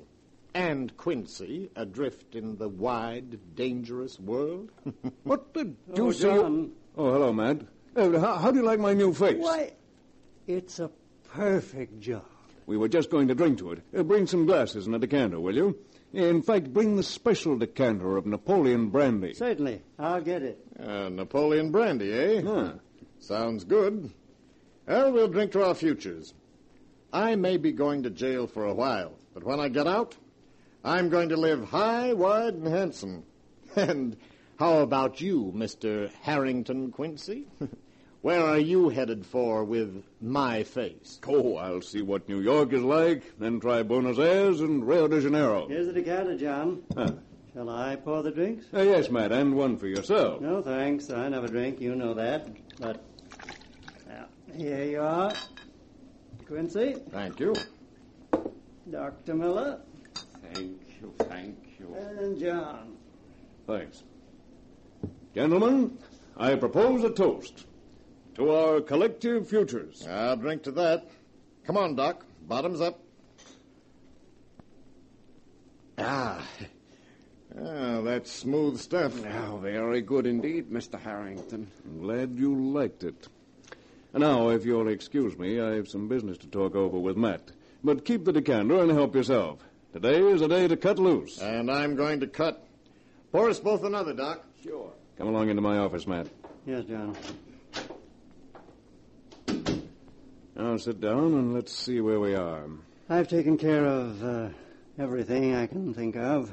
and 0.55 0.97
Quincy, 0.97 1.71
adrift 1.77 2.35
in 2.37 2.57
the 2.57 2.69
wide, 2.69 3.39
dangerous 3.57 4.19
world. 4.21 4.71
What 5.25 5.53
the 5.53 5.73
Oh, 5.91 5.95
deuce 5.95 6.23
are 6.25 6.35
you... 6.35 6.43
John. 6.43 6.73
Oh, 6.97 7.13
hello, 7.13 7.33
Matt. 7.33 7.63
Uh, 7.97 8.19
how, 8.21 8.37
how 8.37 8.51
do 8.51 8.59
you 8.61 8.65
like 8.65 8.79
my 8.79 8.93
new 8.95 9.13
face? 9.13 9.37
Why, 9.39 9.73
it's 10.47 10.79
a 10.79 10.91
perfect 11.29 11.99
job. 12.01 12.25
We 12.67 12.77
were 12.77 12.89
just 12.89 13.11
going 13.11 13.29
to 13.29 13.35
drink 13.35 13.59
to 13.59 13.73
it. 13.73 13.83
Uh, 13.97 14.03
bring 14.03 14.27
some 14.27 14.47
glasses 14.47 14.87
and 14.87 14.95
a 14.95 14.99
decanter, 14.99 15.41
will 15.41 15.55
you? 15.57 15.77
In 16.17 16.41
fact, 16.41 16.73
bring 16.73 16.97
the 16.97 17.03
special 17.03 17.59
decanter 17.59 18.17
of 18.17 18.25
Napoleon 18.25 18.89
brandy. 18.89 19.35
Certainly. 19.35 19.83
I'll 19.99 20.23
get 20.23 20.43
it. 20.43 20.59
Uh, 20.81 21.11
Napoleon 21.11 21.71
brandy, 21.71 22.11
eh? 22.11 22.43
Ah. 22.47 22.73
Sounds 23.19 23.65
good. 23.65 24.11
Well, 24.89 25.13
we'll 25.13 25.29
drink 25.29 25.53
to 25.53 25.63
our 25.63 25.75
futures. 25.75 26.33
I 27.13 27.35
may 27.37 27.59
be 27.59 27.71
going 27.73 28.05
to 28.05 28.11
jail 28.11 28.47
for 28.47 28.65
a 28.65 28.73
while, 28.73 29.13
but 29.35 29.45
when 29.45 29.61
I 29.61 29.69
get 29.69 29.87
out, 29.87 30.17
I'm 30.83 31.11
going 31.11 31.29
to 31.29 31.37
live 31.37 31.69
high, 31.69 32.15
wide, 32.15 32.55
and 32.55 32.67
handsome. 32.67 33.25
And 33.77 34.17
how 34.59 34.79
about 34.79 35.21
you, 35.21 35.53
Mr. 35.55 36.11
Harrington 36.23 36.93
Quincy? 36.93 37.47
Where 38.27 38.45
are 38.45 38.59
you 38.59 38.89
headed 38.89 39.25
for 39.25 39.63
with 39.63 40.03
my 40.21 40.65
face? 40.65 41.21
Oh, 41.29 41.55
I'll 41.59 41.81
see 41.81 42.03
what 42.03 42.29
New 42.29 42.41
York 42.41 42.73
is 42.73 42.83
like, 42.83 43.39
then 43.39 43.61
try 43.61 43.85
Buenos 43.85 44.19
Aires 44.19 44.61
and 44.63 44.85
Rio 44.85 45.07
de 45.07 45.21
Janeiro. 45.21 45.69
Here's 45.69 45.87
the 45.87 45.93
decanter, 45.93 46.37
John. 46.37 46.83
Ah. 46.97 47.13
Shall 47.55 47.71
I 47.71 47.95
pour 47.95 48.25
the 48.25 48.33
drinks? 48.33 48.67
Uh, 48.75 48.83
yes, 48.83 49.11
Matt, 49.11 49.31
and 49.31 49.55
one 49.55 49.77
for 49.77 49.87
yourself. 49.87 50.41
No, 50.41 50.61
thanks. 50.61 51.09
I 51.09 51.29
never 51.29 51.47
drink. 51.47 51.81
You 51.81 51.95
know 51.95 52.15
that. 52.15 52.49
But, 52.81 53.01
now, 54.09 54.27
here 54.57 54.83
you 54.83 55.03
are. 55.03 55.33
Quincy, 56.49 56.97
Thank 57.11 57.39
you. 57.39 57.55
Dr. 58.91 59.35
Miller, 59.37 59.81
Thank 60.53 60.81
you, 61.01 61.15
thank 61.21 61.57
you. 61.79 61.95
and 61.95 62.37
John. 62.41 62.97
Thanks. 63.69 64.03
Gentlemen, 65.33 65.97
I 66.37 66.57
propose 66.57 67.05
a 67.05 67.11
toast 67.11 67.67
to 68.37 68.51
our 68.51 68.81
collective 68.83 69.49
futures. 69.49 70.07
I'll 70.07 70.37
drink 70.37 70.63
to 70.65 70.71
that. 70.73 71.09
Come 71.67 71.77
on, 71.77 71.97
Doc. 71.97 72.25
Bottoms 72.47 72.81
up. 72.81 73.01
Ah. 75.99 76.47
Ah, 77.59 78.03
that's 78.03 78.31
smooth 78.31 78.79
stuff. 78.79 79.15
Oh, 79.49 79.57
very 79.57 80.03
good 80.03 80.27
indeed, 80.27 80.71
Mr. 80.71 81.01
Harrington. 81.01 81.71
I'm 81.87 82.01
glad 82.03 82.39
you 82.39 82.55
liked 82.55 83.03
it. 83.03 83.29
And 84.13 84.23
now, 84.23 84.51
if 84.51 84.67
you'll 84.67 84.89
excuse 84.89 85.39
me, 85.39 85.59
I 85.59 85.75
have 85.75 85.89
some 85.89 86.07
business 86.07 86.37
to 86.39 86.47
talk 86.47 86.75
over 86.75 86.99
with 86.99 87.17
Matt. 87.17 87.53
But 87.83 88.05
keep 88.05 88.25
the 88.27 88.33
decanter 88.33 88.83
and 88.83 88.91
help 88.91 89.15
yourself. 89.15 89.61
Today 89.95 90.21
is 90.21 90.43
a 90.43 90.49
day 90.49 90.69
to 90.69 90.77
cut 90.77 90.99
loose. 90.99 91.41
And 91.41 91.71
I'm 91.71 91.97
going 91.97 92.21
to 92.21 92.27
cut. 92.27 92.63
Pour 93.33 93.49
us 93.49 93.59
both 93.59 93.83
another, 93.85 94.13
Doc. 94.13 94.45
Sure. 94.63 94.93
Come 95.17 95.29
along 95.29 95.49
into 95.49 95.63
my 95.63 95.79
office, 95.79 96.07
Matt. 96.07 96.27
Yes, 96.67 96.85
John. 96.85 97.17
Now 100.57 100.79
sit 100.79 101.03
down 101.03 101.35
and 101.35 101.53
let's 101.53 101.71
see 101.71 102.01
where 102.01 102.19
we 102.19 102.35
are. 102.35 102.65
I've 103.11 103.29
taken 103.29 103.59
care 103.59 103.85
of 103.85 104.25
uh, 104.25 104.49
everything 104.99 105.55
I 105.55 105.67
can 105.67 105.93
think 105.93 106.17
of. 106.17 106.51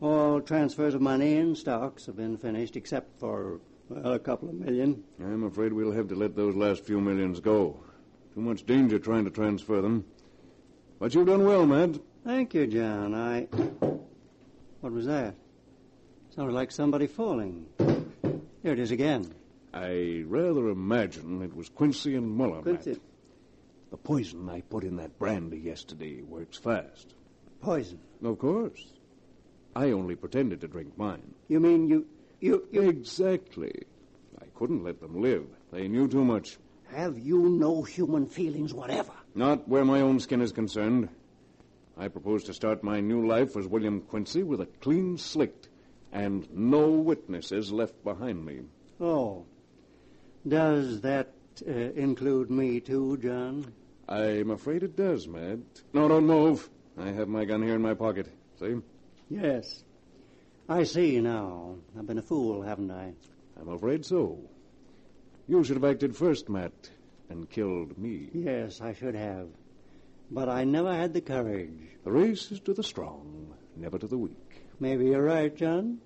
All 0.00 0.40
transfers 0.40 0.94
of 0.94 1.00
money 1.00 1.36
and 1.36 1.56
stocks 1.56 2.06
have 2.06 2.16
been 2.16 2.36
finished, 2.36 2.74
except 2.74 3.20
for, 3.20 3.60
well, 3.88 4.14
a 4.14 4.18
couple 4.18 4.48
of 4.48 4.56
million. 4.56 5.04
I'm 5.20 5.44
afraid 5.44 5.72
we'll 5.72 5.92
have 5.92 6.08
to 6.08 6.16
let 6.16 6.34
those 6.34 6.56
last 6.56 6.84
few 6.84 7.00
millions 7.00 7.38
go. 7.38 7.78
Too 8.34 8.40
much 8.40 8.66
danger 8.66 8.98
trying 8.98 9.24
to 9.24 9.30
transfer 9.30 9.80
them. 9.80 10.04
But 10.98 11.14
you've 11.14 11.28
done 11.28 11.44
well, 11.44 11.64
Matt. 11.64 12.00
Thank 12.24 12.54
you, 12.54 12.66
John. 12.66 13.14
I. 13.14 13.42
What 14.80 14.92
was 14.92 15.06
that? 15.06 15.36
Sounded 16.30 16.54
like 16.54 16.72
somebody 16.72 17.06
falling. 17.06 17.66
Here 18.62 18.72
it 18.72 18.80
is 18.80 18.90
again. 18.90 19.32
I 19.72 20.24
rather 20.26 20.68
imagine 20.70 21.40
it 21.42 21.54
was 21.54 21.68
Quincy 21.68 22.16
and 22.16 22.28
Muller, 22.28 22.62
Quincy. 22.62 22.90
Matt. 22.90 23.00
The 23.92 23.98
poison 23.98 24.48
I 24.48 24.62
put 24.62 24.84
in 24.84 24.96
that 24.96 25.18
brandy 25.18 25.58
yesterday 25.58 26.22
works 26.22 26.56
fast. 26.56 27.12
Poison. 27.60 27.98
Of 28.24 28.38
course. 28.38 28.86
I 29.76 29.90
only 29.90 30.16
pretended 30.16 30.62
to 30.62 30.66
drink 30.66 30.96
mine. 30.96 31.34
You 31.48 31.60
mean 31.60 31.90
you. 31.90 32.06
You. 32.40 32.66
you 32.72 32.88
Exactly. 32.88 33.82
I 34.40 34.46
couldn't 34.54 34.82
let 34.82 35.02
them 35.02 35.20
live. 35.20 35.44
They 35.70 35.88
knew 35.88 36.08
too 36.08 36.24
much. 36.24 36.56
have 36.90 37.18
you 37.18 37.50
no 37.50 37.82
human 37.82 38.26
feelings 38.26 38.72
whatever? 38.72 39.12
Not 39.34 39.68
where 39.68 39.84
my 39.84 40.00
own 40.00 40.20
skin 40.20 40.40
is 40.40 40.52
concerned. 40.52 41.10
I 41.98 42.08
propose 42.08 42.44
to 42.44 42.54
start 42.54 42.82
my 42.82 43.00
new 43.00 43.26
life 43.26 43.58
as 43.58 43.66
William 43.66 44.00
Quincy 44.00 44.42
with 44.42 44.62
a 44.62 44.66
clean 44.80 45.18
slate 45.18 45.68
and 46.12 46.48
no 46.50 46.88
witnesses 46.88 47.70
left 47.70 48.02
behind 48.02 48.42
me. 48.46 48.60
Oh. 48.98 49.44
Does 50.48 51.02
that 51.02 51.34
uh, 51.68 51.70
include 51.70 52.50
me, 52.50 52.80
too, 52.80 53.18
John? 53.18 53.66
I'm 54.08 54.50
afraid 54.50 54.82
it 54.82 54.96
does, 54.96 55.26
Matt. 55.26 55.58
No, 55.92 56.08
don't 56.08 56.26
move. 56.26 56.68
I 56.98 57.08
have 57.10 57.28
my 57.28 57.44
gun 57.44 57.62
here 57.62 57.74
in 57.74 57.82
my 57.82 57.94
pocket. 57.94 58.28
See? 58.58 58.76
Yes. 59.30 59.84
I 60.68 60.84
see 60.84 61.20
now. 61.20 61.76
I've 61.98 62.06
been 62.06 62.18
a 62.18 62.22
fool, 62.22 62.62
haven't 62.62 62.90
I? 62.90 63.12
I'm 63.60 63.68
afraid 63.68 64.04
so. 64.04 64.38
You 65.48 65.64
should 65.64 65.76
have 65.76 65.84
acted 65.84 66.16
first, 66.16 66.48
Matt, 66.48 66.90
and 67.28 67.50
killed 67.50 67.98
me. 67.98 68.28
Yes, 68.32 68.80
I 68.80 68.92
should 68.94 69.14
have. 69.14 69.48
But 70.30 70.48
I 70.48 70.64
never 70.64 70.94
had 70.94 71.12
the 71.12 71.20
courage. 71.20 71.96
The 72.04 72.12
race 72.12 72.50
is 72.52 72.60
to 72.60 72.74
the 72.74 72.82
strong, 72.82 73.54
never 73.76 73.98
to 73.98 74.06
the 74.06 74.18
weak. 74.18 74.64
Maybe 74.80 75.06
you're 75.06 75.22
right, 75.22 75.54
John. 75.54 75.98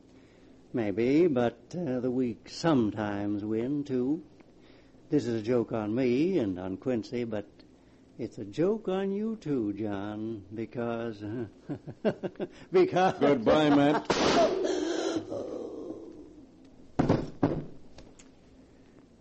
Maybe, 0.72 1.26
but 1.26 1.58
uh, 1.74 2.00
the 2.00 2.10
weak 2.10 2.48
sometimes 2.50 3.44
win, 3.44 3.84
too. 3.84 4.22
This 5.10 5.26
is 5.26 5.40
a 5.40 5.44
joke 5.44 5.72
on 5.72 5.94
me 5.94 6.38
and 6.38 6.58
on 6.58 6.76
Quincy, 6.76 7.24
but 7.24 7.46
it's 8.18 8.38
a 8.38 8.44
joke 8.44 8.88
on 8.88 9.12
you, 9.12 9.36
too, 9.36 9.72
John, 9.74 10.42
because. 10.54 11.22
because. 12.72 13.14
Goodbye, 13.20 13.70
Matt. 13.70 14.06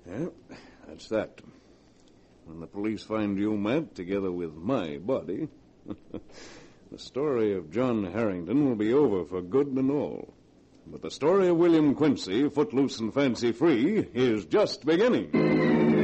yeah, 0.08 0.27
that's 0.88 1.10
that. 1.10 1.41
When 2.45 2.60
the 2.60 2.67
police 2.67 3.03
find 3.03 3.38
you, 3.38 3.58
Matt, 3.58 3.95
together 3.95 4.31
with 4.31 4.53
my 4.55 4.97
body, 4.97 5.49
the 6.91 6.99
story 6.99 7.55
of 7.55 7.71
John 7.71 8.03
Harrington 8.12 8.69
will 8.69 8.75
be 8.75 8.93
over 8.93 9.25
for 9.25 9.41
good 9.41 9.67
and 9.67 9.91
all. 9.91 10.34
But 10.88 11.01
the 11.01 11.10
story 11.10 11.47
of 11.47 11.58
William 11.58 11.95
Quincy, 11.95 12.47
footloose 12.47 12.99
and 12.99 13.12
fancy 13.12 13.51
free, 13.51 14.08
is 14.13 14.45
just 14.45 14.86
beginning. 14.86 15.94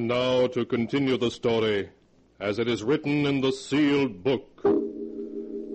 And 0.00 0.08
now 0.08 0.46
to 0.46 0.64
continue 0.64 1.18
the 1.18 1.30
story 1.30 1.90
as 2.40 2.58
it 2.58 2.68
is 2.68 2.82
written 2.82 3.26
in 3.26 3.42
the 3.42 3.52
sealed 3.52 4.24
book. 4.24 4.62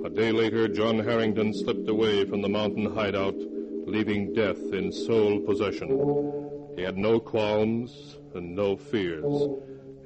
A 0.04 0.10
day 0.10 0.32
later, 0.32 0.68
John 0.68 0.98
Harrington 0.98 1.54
slipped 1.54 1.88
away 1.88 2.26
from 2.26 2.42
the 2.42 2.50
mountain 2.50 2.92
hideout, 2.96 3.36
leaving 3.86 4.34
death 4.34 4.58
in 4.74 4.92
sole 4.92 5.42
possession. 5.42 6.74
He 6.76 6.82
had 6.82 6.98
no 6.98 7.20
qualms 7.20 8.18
and 8.34 8.56
no 8.56 8.76
fears. 8.76 9.48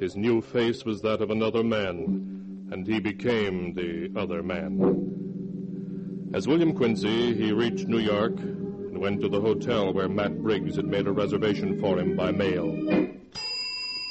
His 0.02 0.18
new 0.18 0.42
face 0.42 0.84
was 0.84 1.02
that 1.04 1.22
of 1.22 1.30
another 1.30 1.64
man, 1.64 2.68
and 2.74 2.86
he 2.86 3.00
became 3.00 3.74
the 3.74 4.12
other 4.20 4.44
man. 4.44 6.32
As 6.34 6.46
William 6.46 6.74
Quincy, 6.74 7.36
he 7.36 7.54
reached 7.54 7.88
New 7.88 8.00
York 8.00 8.38
and 8.38 8.98
went 8.98 9.22
to 9.22 9.30
the 9.30 9.40
hotel 9.40 9.94
where 9.94 10.10
Matt 10.10 10.44
Briggs 10.44 10.76
had 10.76 10.88
made 10.88 11.08
a 11.08 11.14
reservation 11.14 11.80
for 11.80 11.98
him 11.98 12.18
by 12.18 12.32
mail. 12.32 13.09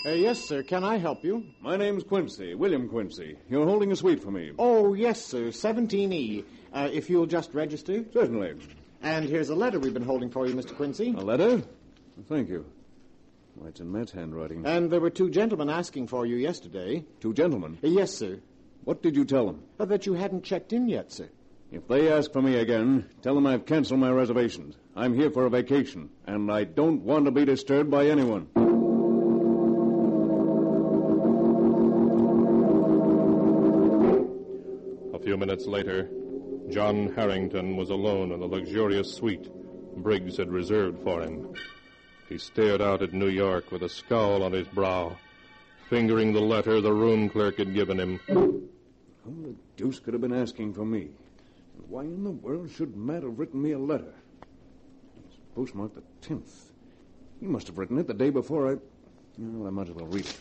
Uh, 0.07 0.11
yes, 0.11 0.39
sir. 0.41 0.63
Can 0.63 0.85
I 0.85 0.97
help 0.97 1.25
you? 1.25 1.45
My 1.61 1.77
name's 1.77 2.05
Quincy, 2.05 2.55
William 2.55 2.89
Quincy. 2.89 3.37
You're 3.51 3.67
holding 3.67 3.91
a 3.93 3.97
suite 3.97 4.23
for 4.23 4.31
me. 4.31 4.53
Oh, 4.59 4.95
yes, 4.95 5.25
sir. 5.25 5.49
17E. 5.49 6.45
Uh, 6.73 6.89
if 6.93 7.11
you'll 7.11 7.27
just 7.27 7.53
register. 7.53 8.05
Certainly. 8.13 8.55
And 9.03 9.29
here's 9.29 9.49
a 9.51 9.55
letter 9.55 9.79
we've 9.79 9.93
been 9.95 10.05
holding 10.05 10.31
for 10.31 10.47
you, 10.47 10.55
Mr. 10.55 10.75
Quincy. 10.77 11.15
A 11.17 11.21
letter? 11.21 11.63
Thank 12.29 12.49
you. 12.49 12.65
Why, 13.55 13.69
it's 13.69 13.81
in 13.81 13.91
Matt's 13.91 14.13
handwriting. 14.13 14.65
And 14.65 14.91
there 14.91 15.01
were 15.01 15.11
two 15.11 15.31
gentlemen 15.31 15.69
asking 15.69 16.07
for 16.07 16.25
you 16.27 16.37
yesterday. 16.37 17.05
Two 17.21 17.35
gentlemen. 17.35 17.79
Uh, 17.83 17.89
yes, 17.89 18.13
sir. 18.15 18.39
What 18.85 19.03
did 19.03 19.17
you 19.17 19.25
tell 19.25 19.47
them? 19.47 19.63
Uh, 19.81 19.85
that 19.87 20.07
you 20.07 20.15
hadn't 20.15 20.45
checked 20.45 20.73
in 20.73 20.89
yet, 20.89 21.13
sir. 21.13 21.29
If 21.73 21.87
they 21.89 22.11
ask 22.11 22.33
for 22.33 22.41
me 22.41 22.57
again, 22.57 23.11
tell 23.21 23.35
them 23.35 23.47
I've 23.47 23.67
canceled 23.67 24.01
my 24.01 24.11
reservations. 24.11 24.77
I'm 24.97 25.15
here 25.15 25.31
for 25.31 25.45
a 25.45 25.51
vacation, 25.51 26.09
and 26.27 26.51
I 26.51 26.65
don't 26.65 27.03
want 27.03 27.27
to 27.27 27.31
be 27.31 27.45
disturbed 27.45 27.91
by 27.91 28.07
anyone. 28.07 28.49
Minutes 35.39 35.67
later, 35.67 36.11
John 36.69 37.13
Harrington 37.15 37.77
was 37.77 37.91
alone 37.91 38.33
in 38.33 38.41
the 38.41 38.47
luxurious 38.47 39.15
suite 39.15 39.49
Briggs 40.03 40.37
had 40.37 40.51
reserved 40.51 41.03
for 41.03 41.23
him. 41.23 41.55
He 42.29 42.39
stared 42.39 42.81
out 42.81 43.03
at 43.03 43.13
New 43.13 43.29
York 43.29 43.73
with 43.73 43.83
a 43.83 43.89
scowl 43.89 44.43
on 44.43 44.53
his 44.53 44.69
brow, 44.69 45.17
fingering 45.89 46.33
the 46.33 46.41
letter 46.41 46.81
the 46.81 46.93
room 46.93 47.29
clerk 47.29 47.59
had 47.59 47.75
given 47.75 47.99
him. 47.99 48.21
Who 48.29 48.69
the 49.25 49.55
deuce 49.77 49.99
could 49.99 50.15
have 50.15 50.21
been 50.21 50.33
asking 50.33 50.75
for 50.75 50.85
me? 50.85 51.11
And 51.77 51.89
why 51.89 52.03
in 52.03 52.25
the 52.25 52.31
world 52.31 52.71
should 52.71 52.97
Matt 52.97 53.23
have 53.23 53.39
written 53.39 53.63
me 53.63 53.73
a 53.73 53.79
letter? 53.79 54.15
It's 55.27 55.39
postmarked 55.55 55.95
the 55.95 56.29
10th. 56.29 56.73
He 57.41 57.47
must 57.47 57.67
have 57.67 57.79
written 57.79 57.99
it 57.99 58.07
the 58.07 58.15
day 58.15 58.31
before 58.31 58.71
I. 58.71 58.77
Well, 59.39 59.67
I 59.67 59.71
might 59.71 59.89
as 59.89 59.95
well 59.95 60.07
read 60.07 60.27
it. 60.27 60.37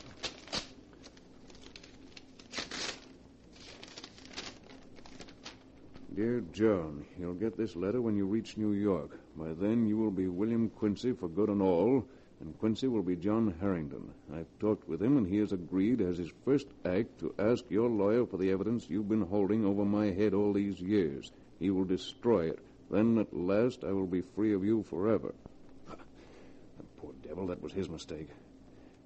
Dear 6.18 6.42
John, 6.52 7.06
you'll 7.20 7.36
get 7.36 7.56
this 7.56 7.76
letter 7.76 8.02
when 8.02 8.16
you 8.16 8.26
reach 8.26 8.58
New 8.58 8.74
York. 8.74 9.20
By 9.36 9.54
then, 9.54 9.86
you 9.86 9.98
will 9.98 10.10
be 10.10 10.28
William 10.28 10.68
Quincy 10.68 11.12
for 11.12 11.30
good 11.30 11.48
and 11.48 11.62
all, 11.62 12.04
and 12.40 12.58
Quincy 12.58 12.88
will 12.88 13.04
be 13.04 13.16
John 13.16 13.54
Harrington. 13.62 14.12
I've 14.34 14.48
talked 14.60 14.90
with 14.90 15.00
him, 15.00 15.18
and 15.18 15.28
he 15.28 15.38
has 15.38 15.52
agreed 15.52 16.02
as 16.02 16.18
his 16.18 16.32
first 16.44 16.66
act 16.84 17.20
to 17.20 17.36
ask 17.38 17.66
your 17.70 17.88
lawyer 17.88 18.26
for 18.26 18.38
the 18.38 18.50
evidence 18.50 18.90
you've 18.90 19.08
been 19.08 19.28
holding 19.28 19.64
over 19.64 19.86
my 19.86 20.08
head 20.08 20.34
all 20.34 20.54
these 20.54 20.80
years. 20.80 21.32
He 21.60 21.70
will 21.70 21.86
destroy 21.86 22.50
it. 22.50 22.58
Then, 22.90 23.20
at 23.20 23.32
last, 23.32 23.84
I 23.84 23.92
will 23.92 24.08
be 24.08 24.22
free 24.22 24.56
of 24.56 24.66
you 24.66 24.82
forever. 24.90 25.36
that 25.88 26.98
poor 26.98 27.14
devil, 27.28 27.46
that 27.46 27.62
was 27.62 27.74
his 27.74 27.90
mistake. 27.90 28.30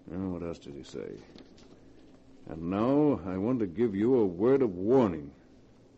What 0.06 0.44
else 0.44 0.60
did 0.60 0.76
he 0.76 0.84
say? 0.84 1.12
And 2.50 2.70
now, 2.70 3.20
I 3.26 3.36
want 3.36 3.60
to 3.60 3.68
give 3.68 3.96
you 3.96 4.16
a 4.16 4.26
word 4.26 4.62
of 4.62 4.76
warning. 4.76 5.32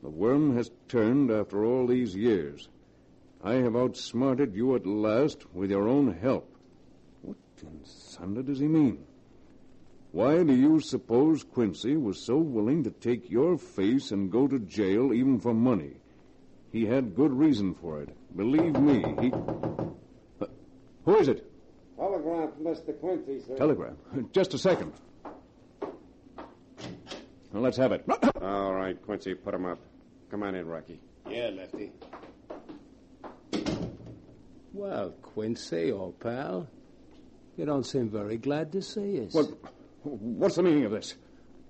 The 0.03 0.09
worm 0.09 0.57
has 0.57 0.69
turned 0.89 1.31
after 1.31 1.63
all 1.63 1.87
these 1.87 2.13
years. 2.13 2.67
I 3.41 3.53
have 3.53 3.77
outsmarted 3.77 4.53
you 4.53 4.75
at 4.75 4.85
last 4.85 5.45
with 5.55 5.71
your 5.71 5.87
own 5.87 6.13
help. 6.13 6.53
What 7.21 7.37
in 7.61 7.79
thunder 7.85 8.43
does 8.43 8.59
he 8.59 8.67
mean? 8.67 9.05
Why 10.11 10.43
do 10.43 10.53
you 10.53 10.81
suppose 10.81 11.45
Quincy 11.45 11.95
was 11.95 12.19
so 12.19 12.35
willing 12.35 12.83
to 12.83 12.91
take 12.91 13.31
your 13.31 13.57
face 13.57 14.11
and 14.11 14.29
go 14.29 14.45
to 14.45 14.59
jail 14.59 15.13
even 15.13 15.39
for 15.39 15.53
money? 15.53 15.93
He 16.73 16.85
had 16.85 17.15
good 17.15 17.31
reason 17.31 17.73
for 17.73 18.01
it. 18.01 18.09
Believe 18.35 18.77
me, 18.79 19.05
he. 19.21 19.31
Uh, 19.31 20.47
who 21.05 21.17
is 21.17 21.29
it? 21.29 21.49
Telegram 21.97 22.51
from 22.51 22.65
Mr. 22.65 22.99
Quincy, 22.99 23.39
sir. 23.39 23.55
Telegram. 23.55 23.97
Just 24.33 24.53
a 24.53 24.57
second. 24.57 24.91
Well, 27.53 27.63
let's 27.63 27.77
have 27.77 27.93
it. 27.93 28.03
All 28.41 28.73
right, 28.73 29.01
Quincy, 29.05 29.33
put 29.33 29.53
him 29.53 29.65
up. 29.65 29.79
Come 30.33 30.41
on 30.41 30.55
in, 30.55 30.65
Rocky. 30.65 30.99
Yeah, 31.29 31.51
Lefty. 31.53 31.91
Well, 34.73 35.11
Quincy, 35.21 35.91
old 35.91 36.19
pal, 36.19 36.67
you 37.55 37.65
don't 37.65 37.85
seem 37.85 38.09
very 38.09 38.37
glad 38.37 38.71
to 38.71 38.81
see 38.81 39.23
us. 39.23 39.31
What? 39.35 39.49
What's 40.01 40.55
the 40.55 40.63
meaning 40.63 40.85
of 40.85 40.91
this? 40.91 41.13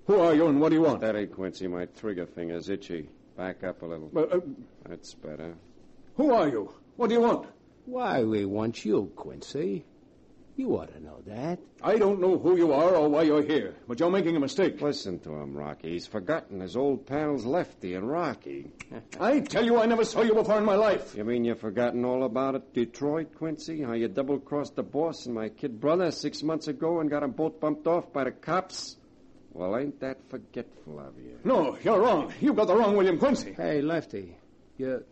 Who 0.06 0.18
are 0.18 0.34
you 0.34 0.46
and 0.46 0.62
what 0.62 0.70
do 0.70 0.76
you 0.76 0.80
want? 0.80 1.00
Steady, 1.00 1.26
Quincy. 1.26 1.66
My 1.66 1.84
trigger 1.84 2.24
finger's 2.24 2.70
itchy. 2.70 3.10
Back 3.36 3.64
up 3.64 3.82
a 3.82 3.84
little. 3.84 4.10
Uh, 4.16 4.20
uh, 4.20 4.40
That's 4.88 5.12
better. 5.12 5.56
who 6.16 6.32
are 6.32 6.48
you? 6.48 6.72
What 6.96 7.08
do 7.08 7.16
you 7.16 7.20
want? 7.20 7.46
Why, 7.84 8.24
we 8.24 8.46
want 8.46 8.82
you, 8.82 9.12
Quincy. 9.14 9.84
You 10.56 10.78
ought 10.78 10.92
to 10.94 11.02
know 11.02 11.20
that. 11.26 11.58
I 11.82 11.96
don't 11.96 12.20
know 12.20 12.38
who 12.38 12.56
you 12.56 12.72
are 12.72 12.94
or 12.94 13.08
why 13.08 13.22
you're 13.22 13.42
here, 13.42 13.74
but 13.88 13.98
you're 13.98 14.10
making 14.10 14.36
a 14.36 14.40
mistake. 14.40 14.80
Listen 14.80 15.18
to 15.20 15.34
him, 15.34 15.56
Rocky. 15.56 15.90
He's 15.90 16.06
forgotten 16.06 16.60
his 16.60 16.76
old 16.76 17.06
pals 17.06 17.44
Lefty 17.44 17.94
and 17.94 18.08
Rocky. 18.08 18.70
I 19.18 19.40
tell 19.40 19.64
you, 19.64 19.80
I 19.80 19.86
never 19.86 20.04
saw 20.04 20.22
you 20.22 20.32
before 20.32 20.58
in 20.58 20.64
my 20.64 20.76
life. 20.76 21.16
You 21.16 21.24
mean 21.24 21.44
you've 21.44 21.58
forgotten 21.58 22.04
all 22.04 22.22
about 22.22 22.54
it, 22.54 22.72
Detroit, 22.72 23.34
Quincy? 23.34 23.82
How 23.82 23.94
you 23.94 24.06
double-crossed 24.06 24.76
the 24.76 24.84
boss 24.84 25.26
and 25.26 25.34
my 25.34 25.48
kid 25.48 25.80
brother 25.80 26.12
six 26.12 26.42
months 26.44 26.68
ago 26.68 27.00
and 27.00 27.10
got 27.10 27.20
them 27.20 27.32
both 27.32 27.58
bumped 27.58 27.88
off 27.88 28.12
by 28.12 28.22
the 28.22 28.30
cops? 28.30 28.96
Well, 29.52 29.76
ain't 29.76 29.98
that 30.00 30.18
forgetful 30.30 31.00
of 31.00 31.18
you? 31.18 31.38
No, 31.42 31.76
you're 31.82 32.00
wrong. 32.00 32.32
You've 32.40 32.56
got 32.56 32.68
the 32.68 32.76
wrong 32.76 32.96
William 32.96 33.18
Quincy. 33.18 33.54
Hey, 33.54 33.82
Lefty, 33.82 34.36
you 34.78 35.04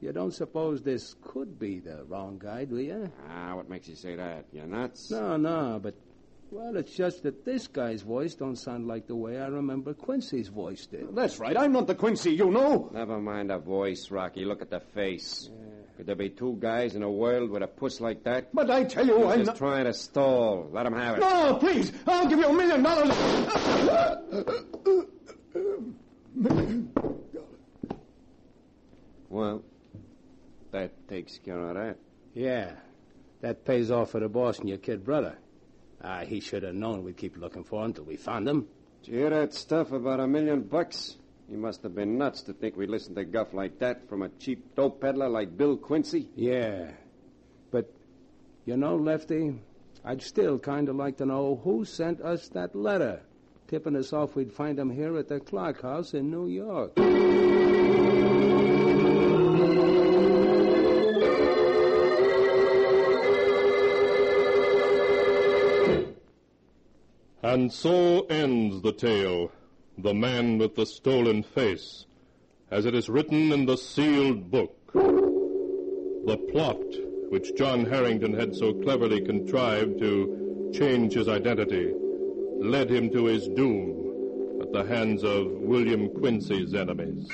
you 0.00 0.12
don't 0.12 0.32
suppose 0.32 0.82
this 0.82 1.14
could 1.22 1.58
be 1.58 1.80
the 1.80 2.04
wrong 2.04 2.38
guy, 2.38 2.64
do 2.64 2.78
you? 2.78 3.10
Ah, 3.28 3.54
what 3.56 3.68
makes 3.68 3.88
you 3.88 3.96
say 3.96 4.14
that? 4.16 4.46
You're 4.52 4.66
nuts? 4.66 5.10
No, 5.10 5.36
no, 5.36 5.78
but 5.82 5.94
well, 6.50 6.76
it's 6.76 6.94
just 6.94 7.22
that 7.24 7.44
this 7.44 7.66
guy's 7.66 8.00
voice 8.02 8.34
don't 8.34 8.56
sound 8.56 8.86
like 8.86 9.06
the 9.06 9.16
way 9.16 9.38
I 9.40 9.48
remember 9.48 9.92
Quincy's 9.94 10.48
voice 10.48 10.86
did. 10.86 11.14
That's 11.14 11.38
right. 11.38 11.56
I'm 11.58 11.72
not 11.72 11.86
the 11.86 11.94
Quincy 11.94 12.30
you 12.32 12.50
know. 12.50 12.88
Never 12.92 13.18
mind 13.20 13.50
the 13.50 13.58
voice, 13.58 14.10
Rocky. 14.10 14.44
Look 14.46 14.62
at 14.62 14.70
the 14.70 14.80
face. 14.80 15.50
Could 15.96 16.06
there 16.06 16.14
be 16.14 16.30
two 16.30 16.56
guys 16.60 16.94
in 16.94 17.02
a 17.02 17.10
world 17.10 17.50
with 17.50 17.62
a 17.62 17.66
puss 17.66 18.00
like 18.00 18.22
that? 18.24 18.54
But 18.54 18.70
I 18.70 18.84
tell 18.84 19.06
you, 19.06 19.16
He's 19.18 19.26
I'm 19.26 19.38
just 19.40 19.46
not. 19.48 19.56
trying 19.56 19.84
to 19.86 19.92
stall. 19.92 20.70
Let 20.72 20.86
him 20.86 20.92
have 20.94 21.16
it. 21.16 21.20
No, 21.20 21.56
please. 21.56 21.92
I'll 22.06 22.28
give 22.28 22.38
you 22.38 22.46
a 22.46 22.52
million 22.52 22.82
dollars. 22.82 23.14
Well, 29.30 29.62
takes 31.28 31.38
care 31.44 31.60
of 31.60 31.74
that. 31.74 31.96
Yeah, 32.34 32.72
that 33.40 33.64
pays 33.64 33.90
off 33.90 34.12
for 34.12 34.20
the 34.20 34.28
boss 34.28 34.58
and 34.58 34.68
your 34.68 34.78
kid 34.78 35.04
brother. 35.04 35.36
Ah, 36.02 36.20
he 36.20 36.40
should 36.40 36.62
have 36.62 36.74
known 36.74 37.04
we'd 37.04 37.16
keep 37.16 37.36
looking 37.36 37.64
for 37.64 37.84
him 37.84 37.92
till 37.92 38.04
we 38.04 38.16
found 38.16 38.48
him. 38.48 38.66
Did 39.02 39.12
you 39.12 39.18
hear 39.18 39.30
that 39.30 39.52
stuff 39.52 39.92
about 39.92 40.20
a 40.20 40.26
million 40.26 40.62
bucks? 40.62 41.16
You 41.48 41.58
must 41.58 41.82
have 41.82 41.94
been 41.94 42.18
nuts 42.18 42.42
to 42.42 42.52
think 42.52 42.76
we'd 42.76 42.90
listen 42.90 43.14
to 43.14 43.24
guff 43.24 43.52
like 43.52 43.78
that 43.80 44.08
from 44.08 44.22
a 44.22 44.28
cheap 44.28 44.74
dope 44.74 45.00
peddler 45.00 45.28
like 45.28 45.56
Bill 45.56 45.76
Quincy. 45.76 46.28
Yeah, 46.34 46.90
but 47.70 47.92
you 48.64 48.76
know, 48.76 48.96
Lefty, 48.96 49.58
I'd 50.04 50.22
still 50.22 50.58
kind 50.58 50.88
of 50.88 50.96
like 50.96 51.18
to 51.18 51.26
know 51.26 51.60
who 51.62 51.84
sent 51.84 52.20
us 52.20 52.48
that 52.50 52.74
letter, 52.74 53.20
tipping 53.66 53.96
us 53.96 54.12
off 54.12 54.34
we'd 54.34 54.52
find 54.52 54.78
him 54.78 54.90
here 54.90 55.16
at 55.18 55.28
the 55.28 55.40
Clark 55.40 55.82
House 55.82 56.14
in 56.14 56.30
New 56.30 56.46
York. 56.48 56.96
And 67.48 67.72
so 67.72 68.26
ends 68.26 68.82
the 68.82 68.92
tale, 68.92 69.50
The 69.96 70.12
Man 70.12 70.58
with 70.58 70.74
the 70.74 70.84
Stolen 70.84 71.42
Face, 71.42 72.04
as 72.70 72.84
it 72.84 72.94
is 72.94 73.08
written 73.08 73.52
in 73.52 73.64
the 73.64 73.78
sealed 73.78 74.50
book. 74.50 74.76
The 74.92 76.36
plot 76.52 76.84
which 77.30 77.56
John 77.56 77.86
Harrington 77.86 78.34
had 78.34 78.54
so 78.54 78.74
cleverly 78.74 79.22
contrived 79.22 79.98
to 79.98 80.70
change 80.74 81.14
his 81.14 81.26
identity 81.26 81.94
led 82.60 82.90
him 82.90 83.10
to 83.12 83.24
his 83.24 83.48
doom 83.48 84.60
at 84.60 84.70
the 84.70 84.84
hands 84.84 85.24
of 85.24 85.50
William 85.50 86.10
Quincy's 86.10 86.74
enemies. 86.74 87.30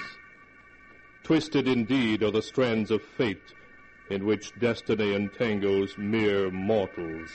Twisted 1.24 1.66
indeed 1.66 2.22
are 2.22 2.30
the 2.30 2.40
strands 2.40 2.92
of 2.92 3.02
fate 3.02 3.52
in 4.10 4.24
which 4.24 4.56
destiny 4.60 5.12
entangles 5.12 5.98
mere 5.98 6.52
mortals. 6.52 7.30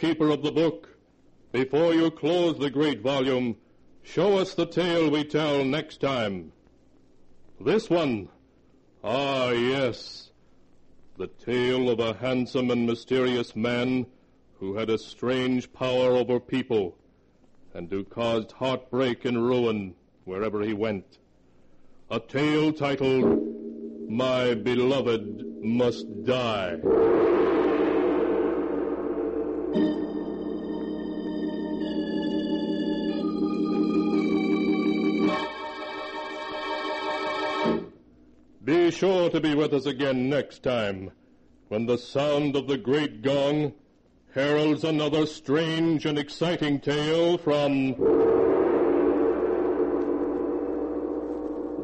Keeper 0.00 0.30
of 0.30 0.42
the 0.42 0.50
book, 0.50 0.88
before 1.52 1.92
you 1.92 2.10
close 2.10 2.58
the 2.58 2.70
great 2.70 3.02
volume, 3.02 3.54
show 4.02 4.38
us 4.38 4.54
the 4.54 4.64
tale 4.64 5.10
we 5.10 5.22
tell 5.22 5.62
next 5.62 6.00
time. 6.00 6.52
This 7.60 7.90
one. 7.90 8.30
Ah, 9.04 9.50
yes. 9.50 10.30
The 11.18 11.26
tale 11.26 11.90
of 11.90 12.00
a 12.00 12.14
handsome 12.14 12.70
and 12.70 12.86
mysterious 12.86 13.54
man 13.54 14.06
who 14.58 14.76
had 14.76 14.88
a 14.88 14.96
strange 14.96 15.70
power 15.70 16.12
over 16.16 16.40
people 16.40 16.96
and 17.74 17.90
who 17.90 18.02
caused 18.02 18.52
heartbreak 18.52 19.26
and 19.26 19.44
ruin 19.44 19.94
wherever 20.24 20.62
he 20.62 20.72
went. 20.72 21.18
A 22.10 22.20
tale 22.20 22.72
titled, 22.72 24.08
My 24.08 24.54
Beloved 24.54 25.44
Must 25.62 26.24
Die. 26.24 27.39
Sure 38.90 39.30
to 39.30 39.40
be 39.40 39.54
with 39.54 39.72
us 39.72 39.86
again 39.86 40.28
next 40.28 40.62
time 40.62 41.12
when 41.68 41.86
the 41.86 41.96
sound 41.96 42.56
of 42.56 42.66
the 42.66 42.76
great 42.76 43.22
gong 43.22 43.72
heralds 44.34 44.84
another 44.84 45.26
strange 45.26 46.04
and 46.04 46.18
exciting 46.18 46.80
tale 46.80 47.38
from 47.38 47.92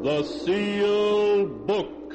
The 0.03 0.23
Sealed 0.23 1.65
Book. 1.65 2.13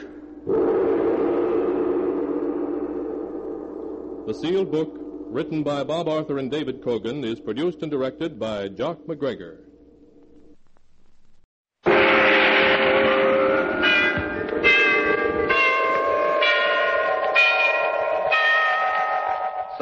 The 4.27 4.35
Sealed 4.35 4.71
Book, 4.71 4.95
written 5.31 5.63
by 5.63 5.83
Bob 5.85 6.07
Arthur 6.07 6.39
and 6.39 6.51
David 6.51 6.83
Kogan, 6.83 7.25
is 7.25 7.41
produced 7.41 7.83
and 7.83 7.91
directed 7.91 8.39
by 8.39 8.69
Jock 8.69 8.99
McGregor. 9.07 9.57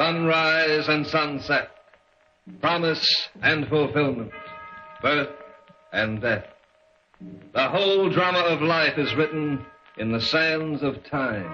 Sunrise 0.01 0.87
and 0.87 1.05
sunset, 1.05 1.69
promise 2.59 3.05
and 3.43 3.67
fulfillment, 3.67 4.31
birth 4.99 5.29
and 5.93 6.19
death. 6.19 6.47
The 7.53 7.69
whole 7.69 8.09
drama 8.09 8.39
of 8.39 8.63
life 8.63 8.97
is 8.97 9.13
written 9.13 9.63
in 9.99 10.11
the 10.11 10.19
sands 10.19 10.81
of 10.81 11.03
time. 11.03 11.45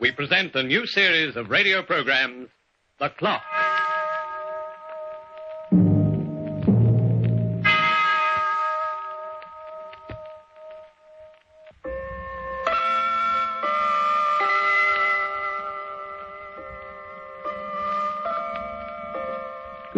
We 0.00 0.10
present 0.12 0.54
a 0.54 0.62
new 0.62 0.86
series 0.86 1.36
of 1.36 1.50
radio 1.50 1.82
programs, 1.82 2.48
The 2.98 3.10
Clock. 3.10 3.42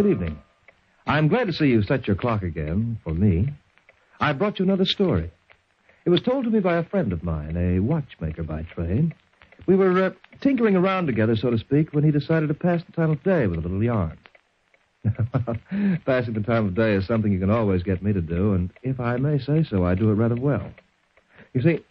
Good 0.04 0.10
evening. 0.10 0.38
I'm 1.06 1.28
glad 1.28 1.46
to 1.46 1.54
see 1.54 1.68
you 1.68 1.82
set 1.82 2.06
your 2.06 2.14
clock 2.14 2.42
again, 2.42 2.98
for 3.02 3.14
me. 3.14 3.48
I 4.20 4.34
brought 4.34 4.58
you 4.58 4.66
another 4.66 4.84
story. 4.84 5.30
It 6.04 6.10
was 6.10 6.20
told 6.20 6.44
to 6.44 6.50
me 6.50 6.60
by 6.60 6.74
a 6.74 6.84
friend 6.84 7.10
of 7.10 7.22
mine, 7.22 7.56
a 7.56 7.80
watchmaker 7.80 8.42
by 8.42 8.64
trade. 8.64 9.14
We 9.66 9.76
were 9.76 10.04
uh, 10.04 10.10
tinkering 10.42 10.76
around 10.76 11.06
together, 11.06 11.36
so 11.36 11.48
to 11.48 11.56
speak, 11.56 11.94
when 11.94 12.04
he 12.04 12.10
decided 12.10 12.48
to 12.48 12.54
pass 12.54 12.82
the 12.84 12.92
time 12.92 13.12
of 13.12 13.22
day 13.22 13.46
with 13.46 13.60
a 13.60 13.62
little 13.62 13.82
yarn. 13.82 14.18
Passing 16.04 16.34
the 16.34 16.44
time 16.46 16.66
of 16.66 16.74
day 16.74 16.92
is 16.92 17.06
something 17.06 17.32
you 17.32 17.40
can 17.40 17.48
always 17.48 17.82
get 17.82 18.02
me 18.02 18.12
to 18.12 18.20
do, 18.20 18.52
and 18.52 18.74
if 18.82 19.00
I 19.00 19.16
may 19.16 19.38
say 19.38 19.64
so, 19.64 19.86
I 19.86 19.94
do 19.94 20.10
it 20.10 20.16
rather 20.16 20.36
well. 20.36 20.70
You 21.54 21.62
see, 21.62 21.82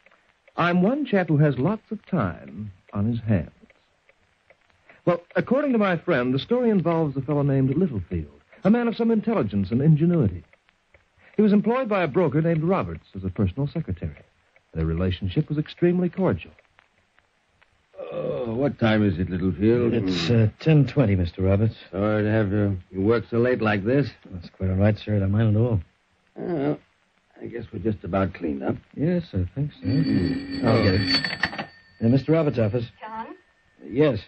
I'm 0.55 0.83
one 0.83 1.07
chap 1.07 1.29
who 1.29 1.37
has 1.37 1.57
lots 1.57 1.91
of 1.91 2.05
time 2.05 2.73
on 2.93 3.07
his 3.07 3.21
hands. 3.21 3.62
Well, 5.05 5.21
according 5.35 5.73
to 5.73 5.77
my 5.77 5.97
friend, 5.97 6.33
the 6.33 6.39
story 6.39 6.69
involves 6.69 7.17
a 7.17 7.21
fellow 7.21 7.41
named 7.43 7.75
Littlefield, 7.75 8.41
a 8.63 8.69
man 8.69 8.87
of 8.87 8.95
some 8.95 9.11
intelligence 9.11 9.69
and 9.71 9.81
ingenuity. 9.81 10.43
He 11.35 11.41
was 11.41 11.51
employed 11.51 11.89
by 11.89 12.03
a 12.03 12.07
broker 12.07 12.41
named 12.41 12.63
Roberts 12.63 13.05
as 13.15 13.23
a 13.23 13.29
personal 13.29 13.67
secretary. 13.67 14.15
Their 14.73 14.85
relationship 14.85 15.49
was 15.49 15.57
extremely 15.57 16.09
cordial. 16.09 16.51
Oh, 18.11 18.53
what 18.53 18.79
time 18.79 19.03
is 19.03 19.17
it, 19.19 19.29
Littlefield? 19.29 19.93
It's 19.93 20.29
uh, 20.29 20.49
10.20, 20.61 21.17
Mr. 21.17 21.39
Roberts. 21.39 21.75
Sorry 21.91 22.23
to 22.23 22.29
have 22.29 22.49
to 22.51 22.77
you 22.91 23.01
work 23.01 23.25
so 23.29 23.37
late 23.39 23.61
like 23.61 23.83
this. 23.83 24.09
That's 24.31 24.49
quite 24.51 24.69
all 24.69 24.75
right, 24.75 24.97
sir. 24.97 25.15
I 25.15 25.19
don't 25.19 25.31
mind 25.31 25.55
at 25.55 25.59
all. 25.59 25.79
Well, 26.35 26.79
I 27.41 27.45
guess 27.47 27.65
we're 27.73 27.79
just 27.79 28.03
about 28.03 28.33
cleaned 28.33 28.63
up. 28.63 28.75
Yes, 28.95 29.23
I 29.33 29.47
think 29.55 29.71
so. 29.73 30.67
I'll 30.67 30.83
get 30.83 30.93
it. 30.95 31.25
Uh, 32.01 32.05
Mr. 32.05 32.29
Roberts' 32.29 32.59
office. 32.59 32.85
John? 33.01 33.27
Yes. 33.85 34.19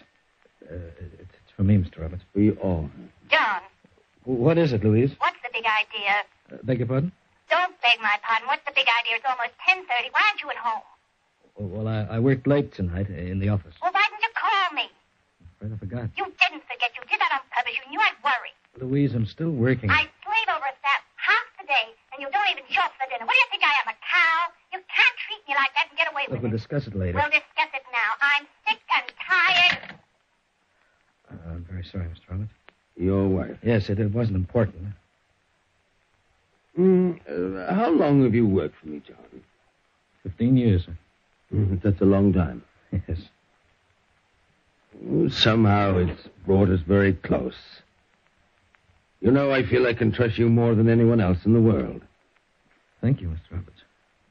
Uh, 0.70 0.74
it's 0.98 1.32
it's 1.34 1.50
for 1.56 1.62
me, 1.62 1.76
Mr. 1.78 2.00
Roberts. 2.02 2.22
We 2.34 2.52
all. 2.52 2.90
John, 3.30 3.62
What 4.24 4.58
is 4.58 4.72
it, 4.72 4.82
Louise? 4.84 5.14
what's 5.18 5.38
the 5.42 5.50
big 5.52 5.64
idea? 5.64 6.12
Uh, 6.52 6.56
beg 6.64 6.78
your 6.78 6.88
pardon? 6.88 7.12
Don't 7.50 7.74
beg 7.80 7.98
my 8.02 8.16
pardon. 8.26 8.46
What's 8.48 8.64
the 8.66 8.72
big 8.74 8.86
idea? 9.02 9.16
It's 9.22 9.26
almost 9.28 9.54
10.30. 9.62 10.10
Why 10.12 10.22
aren't 10.26 10.40
you 10.42 10.50
at 10.50 10.58
home? 10.58 10.82
Well, 11.56 11.88
I, 11.88 12.16
I 12.16 12.18
worked 12.18 12.46
late 12.46 12.74
tonight 12.74 13.08
in 13.08 13.38
the 13.38 13.48
office. 13.48 13.72
Well, 13.80 13.92
why 13.94 14.04
didn't 14.10 14.22
you 14.26 14.34
call 14.36 14.66
me? 14.76 14.86
I'm 14.90 15.48
Afraid 15.56 15.72
I 15.72 15.78
forgot. 15.78 16.06
You 16.18 16.26
didn't 16.28 16.64
forget. 16.68 16.90
You 16.98 17.02
did 17.08 17.16
that 17.22 17.32
on 17.32 17.40
purpose. 17.54 17.72
You 17.72 17.84
knew 17.90 18.00
I'd 18.02 18.18
worry. 18.20 18.52
Louise, 18.76 19.14
I'm 19.16 19.24
still 19.24 19.50
working. 19.54 19.88
I 19.88 20.04
slave 20.20 20.48
over 20.52 20.68
staff 20.82 21.00
half 21.16 21.46
the 21.56 21.64
day, 21.64 21.86
and 22.12 22.20
you 22.20 22.28
don't 22.28 22.44
even 22.52 22.66
show 22.68 22.84
up 22.84 22.92
for 23.00 23.08
dinner. 23.08 23.24
What 23.24 23.32
do 23.32 23.40
you 23.40 23.48
think 23.54 23.64
I 23.64 23.72
am, 23.80 23.88
a 23.88 23.96
cow? 23.96 24.38
You 24.76 24.78
can't 24.84 25.16
treat 25.24 25.42
me 25.48 25.54
like 25.56 25.72
that 25.80 25.88
and 25.88 25.96
get 25.96 26.12
away 26.12 26.28
Look, 26.28 26.44
with 26.44 26.52
we'll 26.52 26.52
it. 26.52 26.60
discuss 26.60 26.84
it 26.84 26.92
later. 26.92 27.16
We'll 27.16 27.32
discuss 27.32 27.70
it 27.72 27.86
now. 27.88 28.10
I'm 28.20 28.44
sick 28.68 28.80
and 28.92 29.06
tired. 29.16 29.96
Uh, 31.32 31.56
I'm 31.56 31.64
very 31.64 31.75
sorry, 31.90 32.06
Mr. 32.06 32.30
Roberts. 32.30 32.50
Your 32.96 33.28
wife. 33.28 33.56
Yes, 33.62 33.90
it, 33.90 33.98
it 34.00 34.12
wasn't 34.12 34.36
important. 34.36 34.86
Mm, 36.78 37.20
uh, 37.28 37.74
how 37.74 37.90
long 37.90 38.22
have 38.24 38.34
you 38.34 38.46
worked 38.46 38.76
for 38.80 38.88
me, 38.88 39.02
John? 39.06 39.16
Fifteen 40.22 40.56
years, 40.56 40.84
sir. 40.84 40.96
Mm, 41.54 41.80
that's 41.82 42.00
a 42.00 42.04
long 42.04 42.32
time. 42.32 42.62
Yes. 43.08 43.18
Somehow 45.30 45.98
it's 45.98 46.28
brought 46.46 46.70
us 46.70 46.80
very 46.80 47.12
close. 47.12 47.56
You 49.20 49.30
know, 49.30 49.50
I 49.50 49.62
feel 49.64 49.86
I 49.86 49.94
can 49.94 50.12
trust 50.12 50.38
you 50.38 50.48
more 50.48 50.74
than 50.74 50.88
anyone 50.88 51.20
else 51.20 51.38
in 51.44 51.52
the 51.52 51.60
world. 51.60 52.02
Thank 53.00 53.20
you, 53.20 53.28
Mr. 53.28 53.52
Roberts. 53.52 53.82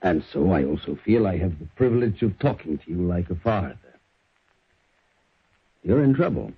And 0.01 0.23
so 0.31 0.51
I 0.51 0.63
also 0.63 0.97
feel 1.03 1.27
I 1.27 1.37
have 1.37 1.57
the 1.59 1.65
privilege 1.75 2.21
of 2.21 2.37
talking 2.39 2.77
to 2.77 2.91
you 2.91 2.97
like 2.97 3.29
a 3.29 3.35
father. 3.35 3.77
You're 5.83 6.03
in 6.03 6.13
trouble. 6.13 6.51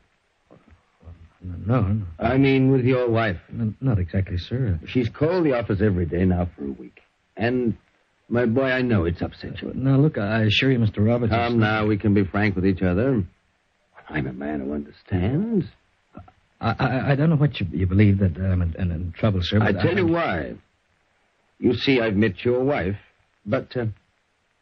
No, 1.41 1.81
no, 1.81 2.01
I 2.19 2.37
mean, 2.37 2.71
with 2.71 2.85
your 2.85 3.09
wife. 3.09 3.37
no 3.51 3.73
not 3.79 3.99
exactly, 3.99 4.37
sir. 4.37 4.79
She's 4.87 5.09
called 5.09 5.45
the 5.45 5.53
office 5.53 5.81
every 5.81 6.05
day 6.05 6.25
now 6.25 6.49
for 6.55 6.65
a 6.65 6.71
week. 6.71 7.01
And, 7.35 7.77
my 8.27 8.45
boy, 8.45 8.71
I 8.71 8.81
know 8.81 9.05
it's 9.05 9.21
upset 9.21 9.61
you. 9.61 9.71
Now, 9.75 9.97
look, 9.97 10.17
I 10.17 10.43
assure 10.43 10.71
you, 10.71 10.79
Mr. 10.79 11.05
Roberts. 11.05 11.31
Come 11.31 11.59
now, 11.59 11.85
we 11.85 11.97
can 11.97 12.13
be 12.13 12.23
frank 12.25 12.55
with 12.55 12.65
each 12.65 12.81
other. 12.81 13.23
I'm 14.09 14.27
a 14.27 14.33
man 14.33 14.61
who 14.61 14.73
understands. 14.73 15.65
I, 16.59 16.75
I, 16.79 17.11
I 17.11 17.15
don't 17.15 17.29
know 17.29 17.35
what 17.35 17.59
you, 17.59 17.67
you 17.71 17.85
believe 17.85 18.19
that 18.19 18.37
I'm 18.37 18.61
in, 18.61 18.75
in, 18.79 18.91
in 18.91 19.13
trouble, 19.15 19.41
sir. 19.43 19.61
I 19.61 19.73
tell 19.73 19.95
you 19.95 20.07
why. 20.07 20.55
You 21.59 21.73
see, 21.73 21.99
I've 22.01 22.15
met 22.15 22.43
your 22.43 22.63
wife, 22.63 22.97
but 23.45 23.75
uh, 23.75 23.85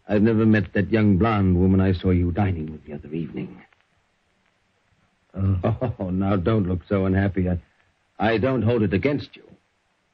I've 0.07 0.21
never 0.21 0.45
met 0.45 0.73
that 0.73 0.91
young 0.91 1.17
blonde 1.17 1.59
woman 1.59 1.79
I 1.81 1.93
saw 1.93 2.11
you 2.11 2.31
dining 2.31 2.71
with 2.71 2.85
the 2.85 2.93
other 2.93 3.13
evening. 3.13 3.61
Oh, 5.99 6.09
now 6.09 6.35
don't 6.35 6.67
look 6.67 6.81
so 6.87 7.05
unhappy. 7.05 7.49
I, 7.49 7.59
I 8.19 8.37
don't 8.37 8.61
hold 8.61 8.83
it 8.83 8.93
against 8.93 9.35
you. 9.35 9.43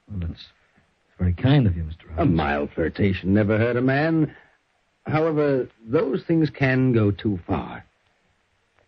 well, 0.10 0.28
that's 0.28 0.46
very 1.20 1.34
kind 1.34 1.68
of 1.68 1.78
you, 1.78 1.84
Mr. 1.84 2.18
A 2.18 2.26
mild 2.26 2.72
flirtation 2.74 3.34
never 3.34 3.58
hurt 3.58 3.78
a 3.78 3.82
man. 3.82 4.36
However, 5.06 5.68
those 5.86 6.24
things 6.24 6.50
can 6.50 6.94
go 6.94 7.12
too 7.12 7.40
far. 7.48 7.86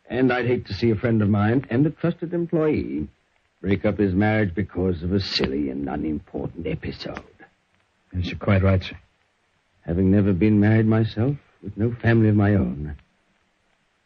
And 0.10 0.32
I'd 0.34 0.48
hate 0.48 0.66
to 0.68 0.74
see 0.74 0.90
a 0.90 0.96
friend 0.96 1.22
of 1.22 1.30
mine 1.30 1.66
and 1.70 1.86
a 1.86 1.90
trusted 1.92 2.34
employee 2.34 3.08
break 3.62 3.86
up 3.86 3.98
his 3.98 4.14
marriage 4.14 4.54
because 4.54 5.02
of 5.04 5.14
a 5.14 5.20
silly 5.20 5.70
and 5.70 5.88
unimportant 5.88 6.68
episode. 6.68 7.24
Yes, 8.14 8.26
you're 8.28 8.38
quite 8.38 8.62
right, 8.64 8.84
sir. 8.84 8.98
Having 9.86 10.12
never 10.12 10.34
been 10.34 10.60
married 10.60 10.86
myself, 10.86 11.36
with 11.62 11.78
no 11.78 11.96
family 12.02 12.30
of 12.30 12.36
my 12.36 12.56
own, 12.56 12.96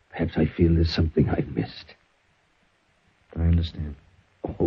perhaps 0.09 0.33
I 0.37 0.45
feel 0.45 0.75
there's 0.75 0.93
something 0.93 1.29
I've 1.29 1.55
missed. 1.55 1.86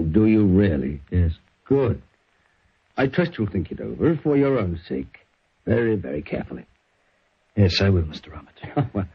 Oh, 0.00 0.04
do 0.04 0.26
you 0.26 0.46
really? 0.46 1.00
Yes. 1.10 1.32
Good. 1.66 2.00
I 2.96 3.06
trust 3.06 3.36
you'll 3.36 3.50
think 3.50 3.70
it 3.70 3.80
over 3.80 4.18
for 4.22 4.36
your 4.36 4.58
own 4.58 4.80
sake. 4.88 5.18
Very, 5.66 5.96
very 5.96 6.22
carefully. 6.22 6.64
Yes, 7.56 7.80
I 7.80 7.90
will, 7.90 8.02
Mr. 8.02 8.32
Roberts. 8.32 8.60
well, 8.94 9.06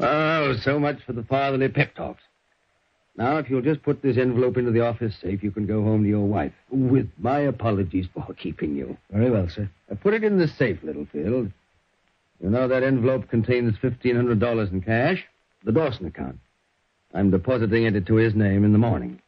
Oh, 0.00 0.54
so 0.62 0.78
much 0.78 1.02
for 1.04 1.12
the 1.12 1.24
fatherly 1.24 1.68
pep 1.68 1.94
talks. 1.96 2.22
Now, 3.16 3.38
if 3.38 3.50
you'll 3.50 3.62
just 3.62 3.82
put 3.82 4.00
this 4.00 4.16
envelope 4.16 4.56
into 4.56 4.70
the 4.70 4.86
office 4.86 5.16
safe, 5.20 5.42
you 5.42 5.50
can 5.50 5.66
go 5.66 5.82
home 5.82 6.04
to 6.04 6.08
your 6.08 6.24
wife. 6.24 6.52
With 6.70 7.10
my 7.18 7.40
apologies 7.40 8.06
for 8.14 8.32
keeping 8.34 8.76
you. 8.76 8.96
Very 9.10 9.28
well, 9.28 9.48
sir. 9.48 9.68
Uh, 9.90 9.96
put 9.96 10.14
it 10.14 10.22
in 10.22 10.38
the 10.38 10.46
safe, 10.46 10.78
Littlefield. 10.84 11.50
You 12.40 12.50
know 12.50 12.68
that 12.68 12.84
envelope 12.84 13.28
contains 13.28 13.76
$1,500 13.78 14.70
in 14.72 14.82
cash, 14.82 15.24
the 15.64 15.72
Dawson 15.72 16.06
account. 16.06 16.38
I'm 17.12 17.32
depositing 17.32 17.84
it 17.86 18.06
to 18.06 18.14
his 18.14 18.36
name 18.36 18.64
in 18.64 18.70
the 18.70 18.78
morning. 18.78 19.20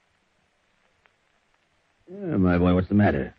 Yeah, 2.10 2.36
my 2.36 2.58
boy, 2.58 2.74
what's 2.74 2.88
the 2.88 2.94
matter? 2.94 3.34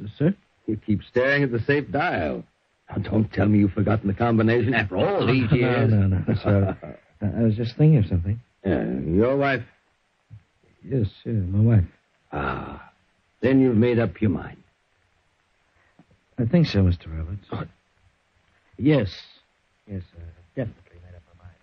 S- 0.00 0.10
sir? 0.18 0.34
You 0.66 0.78
keep 0.86 1.02
staring 1.02 1.42
at 1.42 1.52
the 1.52 1.60
safe 1.60 1.90
dial. 1.90 2.42
Now, 2.90 2.96
don't 2.96 3.32
tell 3.32 3.46
me 3.46 3.58
you've 3.58 3.72
forgotten 3.72 4.08
the 4.08 4.14
combination 4.14 4.74
after 4.74 4.96
all 4.96 5.26
these 5.26 5.48
years. 5.52 5.90
No, 5.90 6.06
no, 6.06 6.24
no, 6.26 6.34
sir. 6.34 6.76
I 7.22 7.42
was 7.42 7.56
just 7.56 7.76
thinking 7.76 7.98
of 7.98 8.06
something. 8.06 8.40
Yeah, 8.64 8.84
your 9.00 9.36
wife? 9.36 9.62
Yes, 10.82 11.06
yeah, 11.24 11.32
my 11.32 11.76
wife. 11.76 11.84
Ah, 12.32 12.90
then 13.40 13.60
you've 13.60 13.76
made 13.76 13.98
up 13.98 14.20
your 14.20 14.30
mind. 14.30 14.56
I 16.38 16.44
think 16.46 16.66
so, 16.66 16.82
Mr. 16.82 17.06
Roberts. 17.16 17.46
Yes. 18.76 19.10
Yes, 19.86 20.02
sir. 20.12 20.22
Definitely 20.56 20.98
made 21.04 21.14
up 21.14 21.22
my 21.38 21.44
mind. 21.44 21.54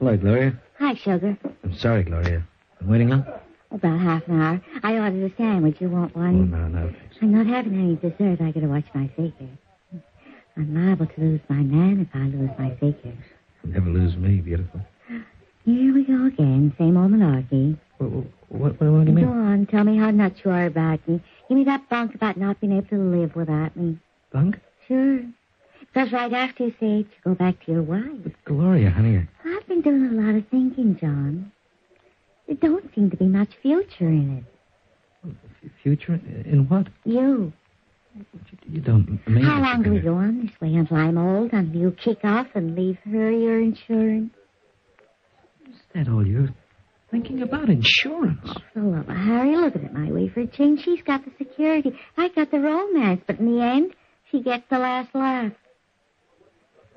Hello, 0.00 0.16
Gloria. 0.16 0.58
Hi, 0.78 0.94
sugar. 0.94 1.36
I'm 1.62 1.74
sorry, 1.76 2.02
Gloria. 2.04 2.42
I'm 2.80 2.88
waiting 2.88 3.12
on? 3.12 3.24
About 3.70 4.00
half 4.00 4.26
an 4.28 4.40
hour. 4.40 4.60
I 4.82 4.94
ordered 4.98 5.30
a 5.30 5.36
sandwich. 5.36 5.76
You 5.80 5.90
want 5.90 6.12
Oh, 6.16 6.20
one? 6.20 6.50
no, 6.50 6.66
no. 6.68 6.92
I'm 7.22 7.32
not 7.32 7.46
having 7.46 7.74
any 7.74 7.96
dessert. 7.96 8.40
I 8.40 8.50
gotta 8.50 8.66
watch 8.66 8.86
my 8.94 9.08
figure. 9.08 9.48
I'm 10.56 10.74
liable 10.74 11.06
to 11.06 11.20
lose 11.20 11.40
my 11.48 11.56
man 11.62 12.00
if 12.00 12.08
I 12.16 12.24
lose 12.24 12.50
my 12.58 12.70
figure. 12.76 13.12
You'll 13.62 13.74
Never 13.74 13.90
lose 13.90 14.16
me, 14.16 14.36
beautiful. 14.40 14.80
Here 15.66 15.94
we 15.94 16.04
go 16.04 16.24
again. 16.26 16.74
Same 16.78 16.96
old 16.96 17.12
malarkey. 17.12 17.78
What, 17.98 18.10
what, 18.10 18.24
what, 18.48 18.80
what 18.80 19.04
do 19.04 19.10
you 19.10 19.16
mean? 19.16 19.26
Go 19.26 19.32
on. 19.32 19.66
Tell 19.66 19.84
me 19.84 19.98
how 19.98 20.10
nuts 20.10 20.40
you 20.44 20.50
are 20.50 20.64
about 20.66 21.06
me. 21.06 21.20
Give 21.48 21.58
me 21.58 21.64
that 21.64 21.86
bunk 21.90 22.14
about 22.14 22.38
not 22.38 22.58
being 22.60 22.72
able 22.72 22.88
to 22.88 22.96
live 22.96 23.36
without 23.36 23.76
me. 23.76 23.98
Bunk? 24.32 24.58
Sure. 24.88 25.20
Because 25.92 26.12
right 26.12 26.32
after 26.32 26.64
you 26.64 26.70
say 26.78 27.00
it, 27.00 27.06
you 27.06 27.06
go 27.24 27.34
back 27.34 27.64
to 27.64 27.72
your 27.72 27.82
wife. 27.82 28.04
Gloria, 28.44 28.90
honey. 28.90 29.26
I've 29.44 29.66
been 29.66 29.82
doing 29.82 30.06
a 30.06 30.22
lot 30.22 30.36
of 30.36 30.46
thinking, 30.48 30.96
John. 31.00 31.50
There 32.46 32.56
don't 32.56 32.94
seem 32.94 33.10
to 33.10 33.16
be 33.16 33.26
much 33.26 33.50
future 33.60 34.08
in 34.08 34.38
it. 34.38 34.44
Future? 35.82 36.20
In 36.44 36.66
what? 36.68 36.86
You. 37.04 37.52
You 38.68 38.80
don't 38.80 39.20
mean 39.28 39.44
How 39.44 39.60
long 39.60 39.82
do 39.82 39.90
we 39.92 40.00
go 40.00 40.14
on 40.14 40.46
this 40.46 40.60
way 40.60 40.74
until 40.74 40.96
I'm 40.96 41.18
old, 41.18 41.52
until 41.52 41.80
you 41.80 41.90
kick 41.92 42.18
off 42.24 42.48
and 42.54 42.74
leave 42.74 42.98
her 43.04 43.30
your 43.30 43.60
insurance? 43.60 44.32
Is 45.68 45.76
that 45.94 46.08
all 46.08 46.26
you're 46.26 46.48
thinking 47.10 47.42
about? 47.42 47.68
Insurance? 47.68 48.48
Oh, 48.76 49.04
Harry, 49.08 49.56
look 49.56 49.76
at 49.76 49.82
it 49.82 49.92
my 49.92 50.10
way 50.10 50.28
for 50.28 50.40
a 50.40 50.46
change. 50.46 50.82
She's 50.84 51.02
got 51.02 51.24
the 51.24 51.32
security. 51.38 51.92
I 52.16 52.28
got 52.28 52.50
the 52.50 52.60
romance, 52.60 53.22
but 53.26 53.38
in 53.38 53.56
the 53.56 53.62
end, 53.62 53.94
she 54.30 54.42
gets 54.42 54.64
the 54.70 54.78
last 54.78 55.14
laugh. 55.14 55.52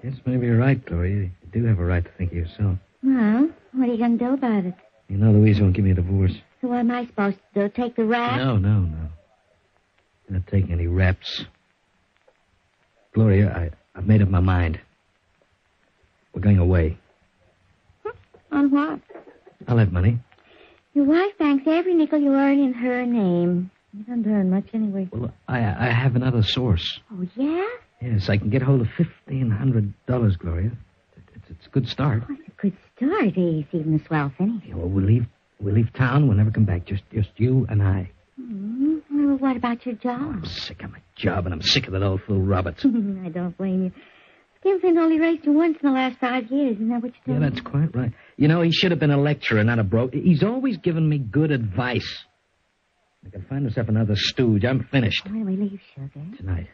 Yes, 0.03 0.15
maybe 0.25 0.47
you're 0.47 0.57
right, 0.57 0.83
Gloria. 0.85 1.15
You 1.15 1.31
do 1.51 1.65
have 1.65 1.79
a 1.79 1.85
right 1.85 2.03
to 2.03 2.11
think 2.17 2.31
of 2.31 2.37
yourself. 2.37 2.77
Well, 3.03 3.49
what 3.71 3.89
are 3.89 3.91
you 3.91 3.97
going 3.97 4.17
to 4.17 4.25
do 4.25 4.33
about 4.33 4.65
it? 4.65 4.73
You 5.07 5.17
know 5.17 5.31
Louise 5.31 5.61
won't 5.61 5.73
give 5.73 5.85
me 5.85 5.91
a 5.91 5.95
divorce. 5.95 6.33
So 6.61 6.67
what 6.67 6.79
am 6.79 6.91
I 6.91 7.05
supposed 7.05 7.37
to 7.53 7.61
do? 7.67 7.73
Take 7.73 7.95
the 7.95 8.05
rap? 8.05 8.37
No, 8.37 8.57
no, 8.57 8.79
no. 8.79 8.97
I'm 10.27 10.35
Not 10.35 10.47
taking 10.47 10.71
any 10.71 10.87
raps. 10.87 11.45
Gloria, 13.13 13.49
I, 13.51 13.97
I've 13.97 14.07
made 14.07 14.21
up 14.21 14.29
my 14.29 14.39
mind. 14.39 14.79
We're 16.33 16.41
going 16.41 16.57
away. 16.57 16.97
On 18.51 18.71
what? 18.71 18.99
I'll 19.67 19.77
have 19.77 19.91
money. 19.91 20.19
Your 20.93 21.05
wife 21.05 21.37
banks 21.37 21.63
every 21.67 21.93
nickel 21.93 22.19
you 22.19 22.33
earn 22.33 22.59
in 22.59 22.73
her 22.73 23.05
name. 23.05 23.71
You 23.95 24.03
don't 24.03 24.25
earn 24.27 24.49
much 24.49 24.65
anyway. 24.73 25.07
Well, 25.11 25.33
I, 25.47 25.59
I 25.59 25.89
have 25.91 26.15
another 26.15 26.43
source. 26.43 26.99
Oh, 27.11 27.25
yeah? 27.35 27.67
Yes, 28.03 28.29
I 28.29 28.37
can 28.37 28.49
get 28.49 28.61
hold 28.61 28.81
of 28.81 28.87
fifteen 28.97 29.49
hundred 29.49 29.93
dollars, 30.07 30.35
Gloria. 30.35 30.71
It's, 31.35 31.49
it's 31.49 31.65
a 31.67 31.69
good 31.69 31.87
start. 31.87 32.23
It's 32.29 32.47
a 32.47 32.61
good 32.61 32.77
start. 32.95 33.33
He's 33.33 33.65
even 33.71 33.99
a 34.03 34.05
swell 34.05 34.31
finish. 34.37 34.63
Yeah, 34.67 34.75
well, 34.75 34.89
we'll 34.89 35.05
leave. 35.05 35.25
We'll 35.59 35.73
leave 35.75 35.93
town. 35.93 36.27
We'll 36.27 36.37
never 36.37 36.51
come 36.51 36.65
back. 36.65 36.85
Just, 36.85 37.03
just 37.13 37.29
you 37.37 37.65
and 37.69 37.81
I. 37.81 38.11
Hmm. 38.39 38.97
Well, 39.11 39.37
what 39.37 39.55
about 39.55 39.85
your 39.85 39.95
job? 39.95 40.19
I'm 40.21 40.45
sick 40.45 40.83
of 40.83 40.91
my 40.91 40.99
job, 41.15 41.45
and 41.45 41.53
I'm 41.53 41.61
sick 41.61 41.87
of 41.87 41.93
that 41.93 42.03
old 42.03 42.21
fool 42.23 42.41
Roberts. 42.41 42.83
I 42.85 43.29
don't 43.29 43.55
blame 43.57 43.85
you. 43.85 43.91
Skinflint 44.59 44.97
only 44.97 45.19
raised 45.19 45.45
you 45.45 45.53
once 45.53 45.77
in 45.81 45.87
the 45.89 45.93
last 45.93 46.17
five 46.19 46.49
years. 46.51 46.75
Isn't 46.75 46.89
that 46.89 47.01
what 47.03 47.13
you 47.25 47.33
Yeah, 47.33 47.39
that's 47.39 47.61
quite 47.61 47.93
right. 47.95 48.11
You 48.37 48.47
know, 48.47 48.61
he 48.61 48.71
should 48.71 48.91
have 48.91 48.99
been 48.99 49.11
a 49.11 49.19
lecturer, 49.19 49.63
not 49.63 49.79
a 49.79 49.83
broke. 49.83 50.13
He's 50.13 50.43
always 50.43 50.77
given 50.77 51.07
me 51.07 51.17
good 51.19 51.51
advice. 51.51 52.23
I 53.25 53.29
can 53.29 53.43
find 53.43 53.63
myself 53.65 53.87
another 53.89 54.15
stooge. 54.15 54.65
I'm 54.65 54.83
finished 54.91 55.25
When 55.25 55.39
do 55.39 55.45
we 55.45 55.55
leave, 55.55 55.79
sugar? 55.95 56.25
tonight. 56.37 56.67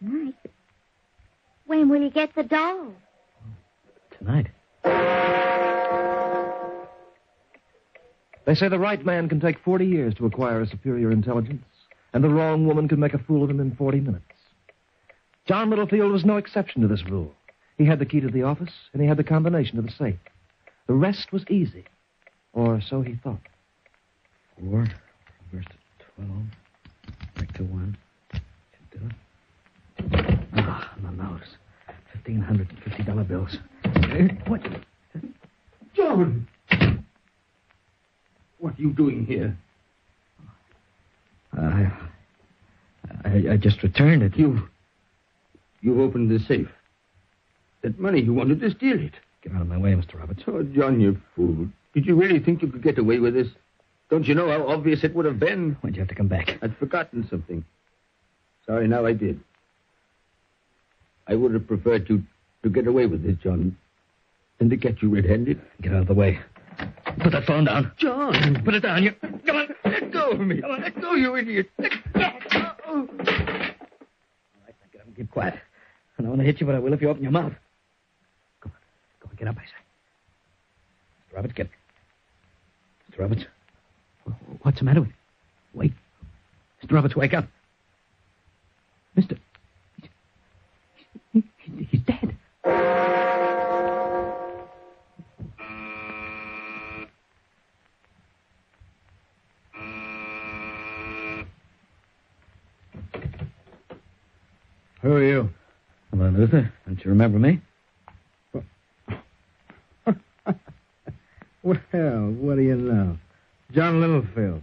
Tonight. 0.00 0.34
When 1.66 1.88
will 1.88 2.02
you 2.02 2.10
get 2.10 2.34
the 2.34 2.42
doll? 2.44 2.92
Tonight. 4.18 4.46
They 8.44 8.54
say 8.54 8.68
the 8.68 8.78
right 8.78 9.04
man 9.04 9.28
can 9.28 9.40
take 9.40 9.58
40 9.58 9.84
years 9.86 10.14
to 10.14 10.26
acquire 10.26 10.60
a 10.60 10.66
superior 10.68 11.10
intelligence, 11.10 11.64
and 12.12 12.22
the 12.22 12.28
wrong 12.28 12.66
woman 12.66 12.88
can 12.88 13.00
make 13.00 13.14
a 13.14 13.18
fool 13.18 13.42
of 13.42 13.50
him 13.50 13.58
in 13.60 13.74
40 13.74 14.00
minutes. 14.00 14.24
John 15.46 15.68
Littlefield 15.70 16.12
was 16.12 16.24
no 16.24 16.36
exception 16.36 16.82
to 16.82 16.88
this 16.88 17.04
rule. 17.04 17.34
He 17.76 17.84
had 17.84 17.98
the 17.98 18.06
key 18.06 18.20
to 18.20 18.28
the 18.28 18.44
office, 18.44 18.72
and 18.92 19.02
he 19.02 19.08
had 19.08 19.16
the 19.16 19.24
combination 19.24 19.76
to 19.76 19.82
the 19.82 19.92
safe. 19.92 20.18
The 20.86 20.94
rest 20.94 21.32
was 21.32 21.44
easy. 21.50 21.84
Or 22.52 22.80
so 22.80 23.02
he 23.02 23.16
thought. 23.16 23.42
Four, 24.58 24.86
reverse 25.52 25.66
to 25.66 26.24
twelve, 26.24 26.44
back 27.34 27.52
to 27.54 27.64
one. 27.64 27.98
Should 28.32 28.42
do 29.00 29.06
it. 29.06 29.12
Ah, 30.68 30.92
no 31.02 31.10
notes. 31.10 31.46
Fifteen 32.12 32.40
hundred 32.40 32.70
and 32.70 32.78
fifty 32.82 33.02
dollar 33.02 33.24
bills. 33.24 33.56
Eh, 33.84 34.28
What? 34.46 34.62
John! 35.94 36.46
What 38.58 38.78
are 38.78 38.82
you 38.82 38.92
doing 38.92 39.24
here? 39.26 39.56
I, 41.56 41.90
I, 43.24 43.44
I 43.52 43.56
just 43.56 43.82
returned 43.82 44.22
it. 44.22 44.36
You. 44.36 44.68
You 45.82 46.02
opened 46.02 46.30
the 46.30 46.38
safe. 46.44 46.68
That 47.82 47.98
money, 47.98 48.20
you 48.20 48.34
wanted 48.34 48.60
to 48.60 48.70
steal 48.70 48.98
it. 49.00 49.12
Get 49.42 49.54
out 49.54 49.62
of 49.62 49.68
my 49.68 49.78
way, 49.78 49.92
Mr. 49.92 50.18
Roberts. 50.18 50.42
Oh, 50.46 50.62
John, 50.62 51.00
you 51.00 51.16
fool. 51.36 51.68
Did 51.94 52.06
you 52.06 52.16
really 52.16 52.40
think 52.40 52.62
you 52.62 52.68
could 52.68 52.82
get 52.82 52.98
away 52.98 53.20
with 53.20 53.34
this? 53.34 53.48
Don't 54.10 54.26
you 54.26 54.34
know 54.34 54.48
how 54.48 54.66
obvious 54.66 55.04
it 55.04 55.14
would 55.14 55.24
have 55.26 55.38
been? 55.38 55.76
Why'd 55.80 55.94
you 55.94 56.00
have 56.00 56.08
to 56.08 56.14
come 56.14 56.28
back? 56.28 56.58
I'd 56.62 56.76
forgotten 56.76 57.26
something. 57.30 57.64
Sorry, 58.66 58.88
now 58.88 59.06
I 59.06 59.12
did. 59.12 59.40
I 61.28 61.34
would 61.34 61.52
have 61.52 61.66
preferred 61.66 62.06
to, 62.08 62.22
to 62.62 62.70
get 62.70 62.86
away 62.86 63.06
with 63.06 63.22
this, 63.24 63.36
John, 63.42 63.76
than 64.58 64.70
to 64.70 64.76
get 64.76 65.02
you 65.02 65.14
red-handed. 65.14 65.60
Get 65.82 65.92
out 65.92 66.02
of 66.02 66.08
the 66.08 66.14
way. 66.14 66.38
Put 67.22 67.32
that 67.32 67.44
phone 67.46 67.64
down. 67.64 67.92
John! 67.96 68.62
Put 68.64 68.74
it 68.74 68.80
down. 68.80 69.02
You. 69.02 69.12
Come 69.46 69.56
on, 69.56 69.68
let 69.84 70.12
go 70.12 70.30
of 70.30 70.40
me. 70.40 70.60
Come 70.60 70.70
on, 70.70 70.82
let 70.82 71.00
go, 71.00 71.14
you 71.14 71.34
idiot. 71.36 71.70
Let 71.78 71.92
go. 72.12 72.20
All 72.86 72.96
right, 72.96 73.74
now 74.66 74.86
get 74.92 75.00
up 75.00 75.06
and 75.06 75.16
keep 75.16 75.30
quiet. 75.30 75.54
I 76.18 76.22
don't 76.22 76.30
want 76.30 76.40
to 76.40 76.46
hit 76.46 76.60
you, 76.60 76.66
but 76.66 76.74
I 76.74 76.78
will 76.78 76.92
if 76.92 77.00
you 77.00 77.08
open 77.08 77.22
your 77.22 77.32
mouth. 77.32 77.52
Go 78.60 78.70
on. 78.70 78.72
Come 79.20 79.30
on, 79.30 79.36
get 79.36 79.48
up, 79.48 79.56
I 79.56 79.64
say. 79.64 81.32
Mr. 81.32 81.36
Roberts, 81.36 81.54
get. 81.54 81.68
Mr. 83.10 83.20
Roberts. 83.20 83.44
What's 84.62 84.78
the 84.78 84.84
matter 84.84 85.00
with 85.00 85.10
you? 85.10 85.14
Wake. 85.74 85.92
Mr. 86.84 86.92
Roberts, 86.92 87.16
wake 87.16 87.34
up. 87.34 87.46
Mr. 89.16 89.38
He's, 91.66 91.78
he's, 91.78 91.88
he's 91.90 92.00
dead. 92.02 92.36
Who 105.02 105.12
are 105.12 105.22
you? 105.22 105.50
Hello, 106.10 106.30
Luther. 106.30 106.72
Don't 106.86 107.04
you 107.04 107.10
remember 107.10 107.38
me? 107.38 107.60
Well, 111.62 112.30
what 112.30 112.56
do 112.56 112.62
you 112.62 112.76
know? 112.76 113.18
John 113.72 114.00
Littlefield. 114.00 114.62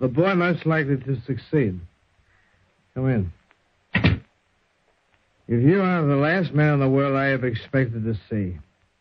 The 0.00 0.08
boy 0.08 0.34
most 0.34 0.64
likely 0.64 0.96
to 0.96 1.20
succeed. 1.26 1.78
Come 2.94 3.10
in. 3.10 3.32
If 5.48 5.62
you 5.62 5.80
are 5.80 6.02
the 6.02 6.16
last 6.16 6.52
man 6.52 6.74
in 6.74 6.80
the 6.80 6.88
world 6.88 7.14
I 7.16 7.26
have 7.26 7.44
expected 7.44 8.04
to 8.04 8.14
see, 8.28 8.58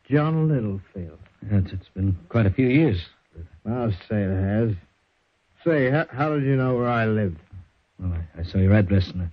John 0.09 0.47
Littlefield. 0.47 1.19
It's, 1.49 1.71
it's 1.71 1.89
been 1.95 2.17
quite 2.29 2.45
a 2.45 2.51
few 2.51 2.67
years. 2.67 3.03
I'll 3.67 3.91
say 4.07 4.23
it 4.23 4.29
has. 4.29 4.71
Say, 5.65 5.89
how, 5.89 6.05
how 6.11 6.33
did 6.35 6.43
you 6.43 6.55
know 6.55 6.75
where 6.75 6.89
I 6.89 7.05
lived? 7.07 7.39
Well, 7.99 8.13
I, 8.13 8.41
I 8.41 8.43
saw 8.43 8.59
your 8.59 8.73
address 8.73 9.09
in 9.11 9.21
a 9.21 9.31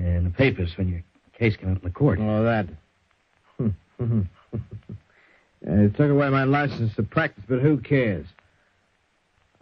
In 0.00 0.24
the 0.24 0.30
papers 0.30 0.76
when 0.76 0.88
your 0.88 1.02
case 1.38 1.56
came 1.56 1.72
up 1.72 1.78
in 1.78 1.84
the 1.84 1.90
court. 1.90 2.18
Oh, 2.20 2.44
that. 2.44 2.68
They 5.62 5.88
took 5.88 6.10
away 6.10 6.28
my 6.28 6.44
license 6.44 6.94
to 6.94 7.02
practice, 7.02 7.42
but 7.48 7.60
who 7.60 7.78
cares? 7.78 8.26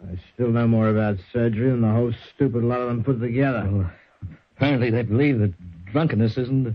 I 0.03 0.19
still 0.33 0.49
know 0.49 0.67
more 0.67 0.89
about 0.89 1.17
surgery 1.33 1.71
than 1.71 1.81
the 1.81 1.89
whole 1.89 2.13
stupid 2.35 2.63
lot 2.63 2.79
of 2.81 2.89
them 2.89 3.03
put 3.03 3.19
together. 3.19 3.67
Well, 3.67 3.91
apparently 4.55 4.91
they 4.91 5.01
believe 5.01 5.39
that 5.39 5.53
drunkenness 5.91 6.37
isn't 6.37 6.67
uh, 6.67 6.71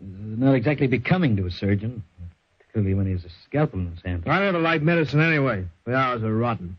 not 0.00 0.54
exactly 0.54 0.86
becoming 0.86 1.36
to 1.36 1.46
a 1.46 1.50
surgeon, 1.50 2.02
particularly 2.58 2.94
when 2.94 3.06
he 3.06 3.12
has 3.12 3.24
a 3.24 3.30
scalpel 3.44 3.80
in 3.80 3.90
his 3.90 4.02
hand. 4.02 4.24
I 4.26 4.40
never 4.40 4.58
liked 4.58 4.84
medicine 4.84 5.20
anyway. 5.20 5.66
The 5.84 5.94
hours 5.94 6.22
are 6.22 6.34
rotten. 6.34 6.76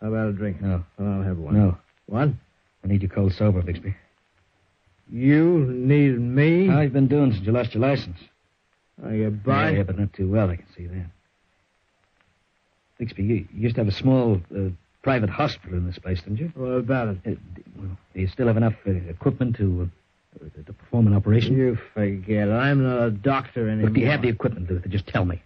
How 0.00 0.08
about 0.08 0.28
a 0.28 0.32
drink? 0.32 0.60
No. 0.60 0.84
I'll 0.98 1.22
have 1.22 1.38
one. 1.38 1.54
No. 1.54 1.78
What? 2.06 2.28
I 2.84 2.86
need 2.86 3.02
you 3.02 3.08
cold 3.08 3.32
sober, 3.32 3.62
Bixby. 3.62 3.94
You 5.10 5.66
need 5.68 6.18
me? 6.20 6.66
How 6.66 6.80
you 6.80 6.90
been 6.90 7.08
doing 7.08 7.32
since 7.32 7.44
you 7.46 7.52
lost 7.52 7.74
your 7.74 7.82
license? 7.82 8.18
Are 9.04 9.14
you 9.14 9.30
by? 9.30 9.70
Yeah, 9.70 9.76
yeah, 9.78 9.82
but 9.84 9.98
not 9.98 10.12
too 10.12 10.28
well, 10.30 10.50
I 10.50 10.56
can 10.56 10.66
see 10.76 10.86
that. 10.86 11.06
Bixby, 12.98 13.22
you, 13.22 13.34
you 13.34 13.46
used 13.52 13.76
to 13.76 13.80
have 13.80 13.88
a 13.88 13.96
small 13.96 14.40
uh, 14.54 14.68
private 15.02 15.30
hospital 15.30 15.78
in 15.78 15.86
this 15.86 15.98
place, 15.98 16.20
didn't 16.20 16.38
you? 16.38 16.52
What 16.54 16.70
about 16.70 17.08
it? 17.08 17.18
Uh, 17.26 17.30
well, 17.76 17.98
do 18.14 18.20
you 18.20 18.28
still 18.28 18.46
have 18.46 18.56
enough 18.56 18.74
uh, 18.86 18.90
equipment 18.90 19.56
to, 19.56 19.90
uh, 20.40 20.44
to 20.66 20.72
perform 20.72 21.06
an 21.06 21.14
operation? 21.14 21.56
You 21.56 21.78
forget. 21.94 22.50
I'm 22.50 22.82
not 22.82 23.06
a 23.06 23.10
doctor 23.10 23.68
anymore. 23.68 23.86
Look, 23.86 23.94
do 23.94 24.00
you 24.00 24.08
have 24.08 24.22
the 24.22 24.28
equipment, 24.28 24.70
Luther? 24.70 24.88
Just 24.88 25.06
tell 25.06 25.24
me. 25.24 25.42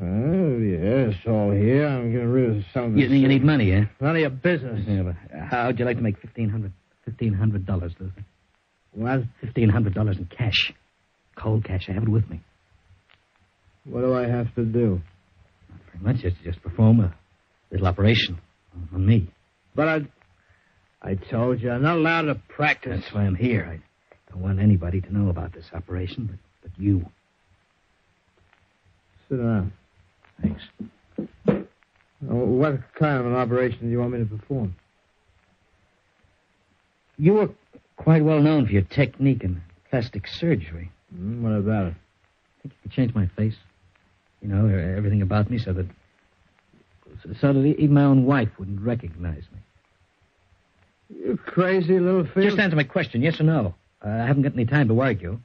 Oh, 0.00 0.58
yes, 0.58 1.14
all 1.26 1.52
here. 1.52 1.86
I'm 1.86 2.10
getting 2.10 2.28
rid 2.28 2.56
of 2.56 2.64
some 2.72 2.84
of 2.84 2.96
You, 2.96 3.06
you 3.06 3.28
need 3.28 3.44
money, 3.44 3.70
eh? 3.72 3.84
None 4.00 4.16
of 4.16 4.20
your 4.20 4.30
business. 4.30 4.84
Yeah, 4.88 5.02
but 5.02 5.14
how'd 5.38 5.78
you 5.78 5.84
like 5.84 5.96
to 5.98 6.02
make 6.02 6.18
fifteen 6.18 6.48
hundred, 6.48 6.72
fifteen 7.04 7.32
hundred 7.32 7.64
dollars, 7.64 7.92
Luther? 8.00 8.24
What? 8.92 9.22
Fifteen 9.40 9.68
hundred 9.68 9.94
dollars 9.94 10.18
in 10.18 10.24
cash, 10.26 10.72
cold 11.36 11.64
cash. 11.64 11.86
I 11.88 11.92
have 11.92 12.02
it 12.02 12.08
with 12.08 12.28
me. 12.28 12.40
What 13.84 14.00
do 14.00 14.14
I 14.14 14.26
have 14.26 14.52
to 14.56 14.64
do? 14.64 15.00
Not 15.70 15.80
very 15.92 16.04
much. 16.14 16.22
Just, 16.22 16.42
just 16.42 16.60
perform 16.62 16.98
a 17.00 17.14
little 17.74 17.88
operation 17.88 18.38
on 18.92 19.04
me. 19.04 19.28
But 19.74 19.88
I... 19.88 20.00
I 21.06 21.16
told 21.16 21.60
you, 21.60 21.70
I'm 21.70 21.82
not 21.82 21.98
allowed 21.98 22.22
to 22.22 22.34
practice. 22.48 23.02
That's 23.02 23.14
why 23.14 23.24
I'm 23.24 23.34
here. 23.34 23.68
I 23.70 24.32
don't 24.32 24.40
want 24.40 24.58
anybody 24.58 25.02
to 25.02 25.14
know 25.14 25.28
about 25.28 25.52
this 25.52 25.66
operation, 25.74 26.24
but, 26.24 26.38
but 26.62 26.82
you. 26.82 27.04
Sit 29.28 29.36
down. 29.36 29.70
Thanks. 30.40 30.62
What 32.20 32.80
kind 32.94 33.18
of 33.18 33.26
an 33.26 33.34
operation 33.34 33.80
do 33.80 33.88
you 33.88 33.98
want 34.00 34.12
me 34.12 34.20
to 34.20 34.24
perform? 34.24 34.74
You 37.18 37.34
were 37.34 37.50
quite 37.98 38.24
well 38.24 38.40
known 38.40 38.64
for 38.64 38.72
your 38.72 38.80
technique 38.80 39.44
in 39.44 39.60
plastic 39.90 40.26
surgery. 40.26 40.90
Hmm, 41.14 41.42
what 41.42 41.52
about 41.52 41.88
it? 41.88 41.94
I 41.94 42.62
think 42.62 42.72
you 42.72 42.80
could 42.82 42.92
change 42.92 43.14
my 43.14 43.26
face. 43.36 43.56
You 44.40 44.48
know, 44.48 44.66
everything 44.66 45.20
about 45.20 45.50
me 45.50 45.58
so 45.58 45.74
that 45.74 45.86
so 47.40 47.52
that 47.52 47.58
even 47.78 47.94
my 47.94 48.04
own 48.04 48.24
wife 48.24 48.48
wouldn't 48.58 48.80
recognize 48.80 49.44
me. 49.52 49.58
You 51.24 51.36
crazy 51.36 51.98
little 51.98 52.24
fish. 52.26 52.44
Just 52.44 52.58
answer 52.58 52.76
my 52.76 52.84
question, 52.84 53.22
yes 53.22 53.40
or 53.40 53.44
no. 53.44 53.74
Uh, 54.04 54.08
I 54.08 54.26
haven't 54.26 54.42
got 54.42 54.52
any 54.54 54.64
time 54.66 54.88
to 54.88 55.00
argue. 55.00 55.38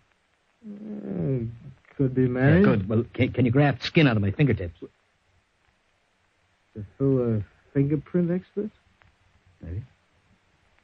Uh, 0.65 1.45
could 1.97 2.15
be 2.15 2.23
Yeah, 2.23 2.27
managed. 2.27 2.65
good. 2.65 2.89
Well, 2.89 3.03
can, 3.13 3.31
can 3.33 3.45
you 3.45 3.51
graft 3.51 3.83
skin 3.83 4.07
out 4.07 4.15
of 4.15 4.21
my 4.21 4.31
fingertips? 4.31 4.79
To 6.75 6.85
fool 6.97 7.37
a 7.37 7.43
fingerprint 7.73 8.31
expert? 8.31 8.69
Maybe. 9.61 9.83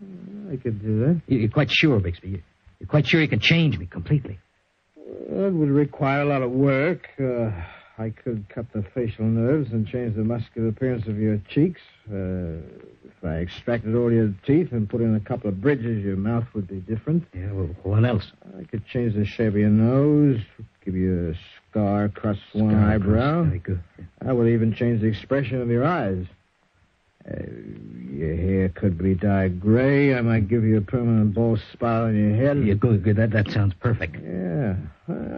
Uh, 0.02 0.54
I 0.54 0.58
could 0.58 0.82
do 0.82 1.00
that. 1.06 1.22
You- 1.28 1.40
You're 1.40 1.50
quite 1.50 1.72
sure, 1.72 2.00
Bixby. 2.00 2.30
You- 2.30 2.44
You're 2.80 2.88
quite 2.88 3.08
sure 3.08 3.22
you 3.22 3.28
can 3.30 3.40
change 3.40 3.78
me 3.78 3.86
completely. 3.86 4.40
That 5.30 5.52
would 5.54 5.70
require 5.70 6.22
a 6.22 6.26
lot 6.26 6.42
of 6.42 6.52
work. 6.52 7.08
Uh, 7.20 7.52
I 7.98 8.10
could 8.10 8.50
cut 8.50 8.66
the 8.74 8.84
facial 8.84 9.26
nerves 9.26 9.72
and 9.72 9.88
change 9.88 10.16
the 10.16 10.24
muscular 10.24 10.68
appearance 10.68 11.08
of 11.08 11.18
your 11.18 11.38
cheeks. 11.48 11.82
Uh, 12.12 12.60
if 13.06 13.24
I 13.24 13.38
extracted 13.38 13.96
all 13.96 14.12
your 14.12 14.34
teeth 14.46 14.74
and 14.74 14.90
put 14.90 15.02
in 15.02 15.16
a 15.16 15.20
couple 15.20 15.50
of 15.50 15.62
bridges, 15.62 16.04
your 16.04 16.18
mouth 16.18 16.46
would 16.54 16.68
be 16.68 16.82
different. 16.82 17.26
Yeah, 17.34 17.52
well, 17.54 17.70
what 17.84 18.04
else? 18.04 18.32
I 18.60 18.64
could 18.66 18.86
change 18.86 19.16
the 19.16 19.26
shape 19.26 19.50
of 19.54 19.58
your 19.58 19.70
nose, 19.70 20.42
give 20.84 20.96
you 20.96 21.34
a 21.34 21.72
scar 21.72 22.06
across 22.06 22.38
one 22.52 22.76
eyebrow. 22.76 23.46
good. 23.64 23.82
I 24.26 24.34
would 24.34 24.50
even 24.50 24.74
change 24.74 25.02
the 25.02 25.08
expression 25.08 25.62
of 25.62 25.70
your 25.70 25.86
eyes. 25.86 26.26
Uh, 27.30 27.38
your 28.12 28.36
hair 28.36 28.70
could 28.70 28.98
be 28.98 29.16
dyed 29.16 29.60
gray. 29.60 30.14
I 30.16 30.22
might 30.22 30.48
give 30.48 30.64
you 30.64 30.78
a 30.78 30.82
permanent 30.82 31.34
bald 31.34 31.60
spot 31.74 32.04
on 32.04 32.16
your 32.16 32.36
head. 32.36 32.64
Yeah, 32.66 32.76
good, 32.76 33.04
good. 33.04 33.18
That, 33.18 33.32
that 33.32 33.50
sounds 33.52 33.74
perfect. 33.80 34.16
Yeah, 34.24 34.76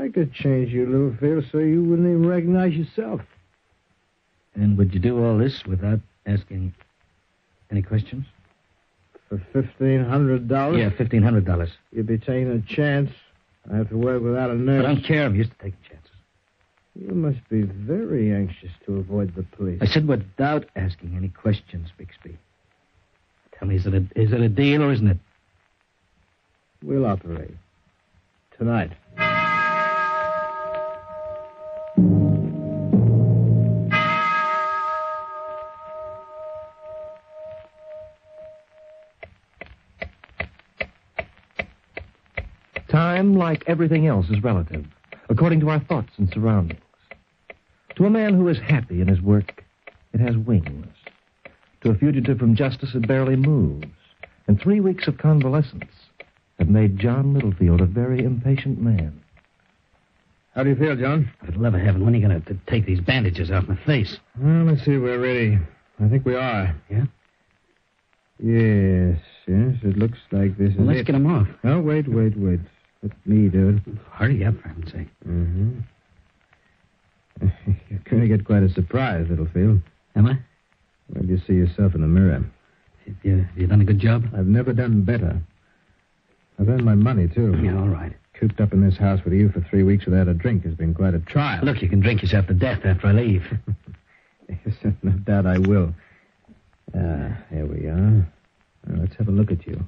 I 0.02 0.10
could 0.14 0.34
change 0.34 0.72
you, 0.72 0.86
Littlefield, 0.86 1.46
so 1.52 1.60
you 1.60 1.84
wouldn't 1.84 2.08
even 2.08 2.28
recognize 2.28 2.74
yourself. 2.74 3.22
And 4.56 4.78
would 4.78 4.94
you 4.94 5.00
do 5.00 5.24
all 5.24 5.38
this 5.38 5.64
without 5.66 6.00
asking 6.26 6.74
any 7.72 7.82
questions? 7.82 8.26
For 9.30 9.42
fifteen 9.54 10.04
hundred 10.06 10.48
dollars, 10.48 10.78
Yeah, 10.80 10.90
fifteen 10.90 11.22
hundred 11.24 11.46
dollars. 11.46 11.70
you'd 11.92 12.08
be 12.08 12.18
taking 12.18 12.50
a 12.52 12.62
chance. 12.62 13.12
I 13.72 13.76
have 13.78 13.90
to 13.90 13.98
work 13.98 14.22
without 14.22 14.50
a 14.50 14.56
nurse. 14.56 14.86
I 14.86 14.88
don't 14.88 15.04
care. 15.04 15.26
I'm 15.26 15.36
used 15.36 15.52
to 15.52 15.58
taking 15.58 15.78
chances. 15.90 16.07
You 17.00 17.14
must 17.14 17.48
be 17.50 17.62
very 17.62 18.34
anxious 18.34 18.72
to 18.86 18.98
avoid 18.98 19.36
the 19.36 19.44
police. 19.44 19.80
I 19.82 19.86
said 19.86 20.08
without 20.08 20.66
asking 20.76 21.16
any 21.16 21.30
questions, 21.30 21.90
Bixby. 21.96 22.38
Tell 23.58 23.68
me, 23.68 23.76
is 23.76 23.86
it 23.86 23.94
a, 23.94 23.98
is 24.16 24.34
it 24.34 24.42
a 24.42 24.50
deal 24.50 24.82
or 24.84 24.92
isn't 24.92 25.08
it? 25.08 25.18
We'll 26.82 27.06
operate 27.06 27.52
tonight. 28.58 28.94
Time, 42.90 43.36
like 43.36 43.64
everything 43.68 44.08
else, 44.08 44.28
is 44.30 44.42
relative, 44.42 44.86
according 45.30 45.60
to 45.60 45.70
our 45.70 45.80
thoughts 45.80 46.14
and 46.18 46.32
surroundings. 46.34 46.82
To 47.98 48.06
a 48.06 48.10
man 48.12 48.36
who 48.36 48.48
is 48.48 48.60
happy 48.60 49.02
in 49.02 49.08
his 49.08 49.22
work, 49.22 49.64
it 50.14 50.20
has 50.20 50.38
wings. 50.38 50.86
To 51.82 51.90
a 51.90 51.96
fugitive 51.96 52.38
from 52.38 52.56
justice, 52.56 52.94
it 52.94 53.08
barely 53.08 53.36
moves. 53.36 53.88
And 54.48 54.62
three 54.62 54.80
weeks 54.80 55.08
of 55.08 55.18
convalescence 55.18 55.92
have 56.60 56.70
made 56.70 57.00
John 57.00 57.34
Littlefield 57.34 57.82
a 57.82 57.86
very 57.86 58.24
impatient 58.24 58.80
man. 58.80 59.20
How 60.54 60.64
do 60.64 60.70
you 60.70 60.76
feel, 60.76 60.96
John? 60.96 61.32
For 61.44 61.52
the 61.52 61.58
love 61.58 61.74
of 61.74 61.82
heaven, 61.82 62.06
when 62.06 62.14
are 62.14 62.18
you 62.18 62.28
going 62.28 62.42
to 62.42 62.58
take 62.68 62.86
these 62.86 63.00
bandages 63.00 63.50
off 63.50 63.68
my 63.68 63.78
face? 63.86 64.18
Well, 64.40 64.66
let's 64.66 64.86
see 64.86 64.92
if 64.92 65.02
we're 65.02 65.20
ready. 65.20 65.58
I 66.00 66.08
think 66.08 66.24
we 66.24 66.36
are. 66.36 66.76
Yeah? 66.90 67.06
Yes, 68.40 69.20
yes, 69.48 69.76
it 69.84 69.98
looks 69.98 70.20
like 70.32 70.56
this 70.58 70.74
is 70.74 70.80
let's 70.80 71.00
it. 71.00 71.12
them 71.12 71.26
off. 71.26 71.48
Oh, 71.64 71.80
wait, 71.80 72.08
wait, 72.08 72.38
wait. 72.38 72.60
Let 73.02 73.12
me 73.26 73.50
do 73.50 73.70
it. 73.70 73.98
Hurry 74.12 74.46
up, 74.46 74.56
for 74.62 74.68
heaven's 74.68 74.92
sake. 74.92 75.08
Mm-hmm. 75.28 75.77
Going 78.18 78.30
to 78.30 78.36
get 78.36 78.48
quite 78.48 78.64
a 78.64 78.70
surprise, 78.70 79.28
Littlefield. 79.30 79.80
Am 80.16 80.26
I? 80.26 80.40
When 81.14 81.28
you 81.28 81.40
see 81.46 81.54
yourself 81.54 81.94
in 81.94 82.02
the 82.02 82.08
mirror. 82.08 82.44
You, 83.22 83.46
you 83.56 83.68
done 83.68 83.82
a 83.82 83.86
good 83.86 84.00
job? 84.00 84.24
I've 84.36 84.48
never 84.48 84.74
done 84.74 85.04
better. 85.04 85.40
I've 86.58 86.68
earned 86.68 86.84
my 86.84 86.96
money, 86.96 87.28
too. 87.28 87.56
Yeah, 87.64 87.78
all 87.78 87.88
right. 87.88 88.12
Cooped 88.34 88.60
up 88.60 88.74
in 88.74 88.84
this 88.84 88.98
house 88.98 89.20
with 89.24 89.34
you 89.34 89.50
for 89.50 89.62
three 89.70 89.84
weeks 89.84 90.06
without 90.06 90.28
a 90.28 90.34
drink 90.34 90.64
has 90.64 90.74
been 90.74 90.96
quite 90.96 91.14
a 91.14 91.20
trial. 91.20 91.64
Look, 91.64 91.80
you 91.84 91.90
can 91.90 92.00
drink 92.00 92.24
yourself 92.24 92.48
to 92.48 92.56
death 92.56 92.80
after 92.86 93.06
I 93.08 93.12
leave. 93.12 93.44
Yes, 94.50 94.76
no 95.04 95.12
doubt 95.12 95.46
I 95.46 95.60
will. 95.60 95.94
Ah, 96.96 97.38
here 97.52 97.66
we 97.66 97.86
are. 97.88 98.26
Now, 98.88 99.02
let's 99.02 99.14
have 99.18 99.28
a 99.28 99.32
look 99.32 99.52
at 99.52 99.68
you. 99.68 99.86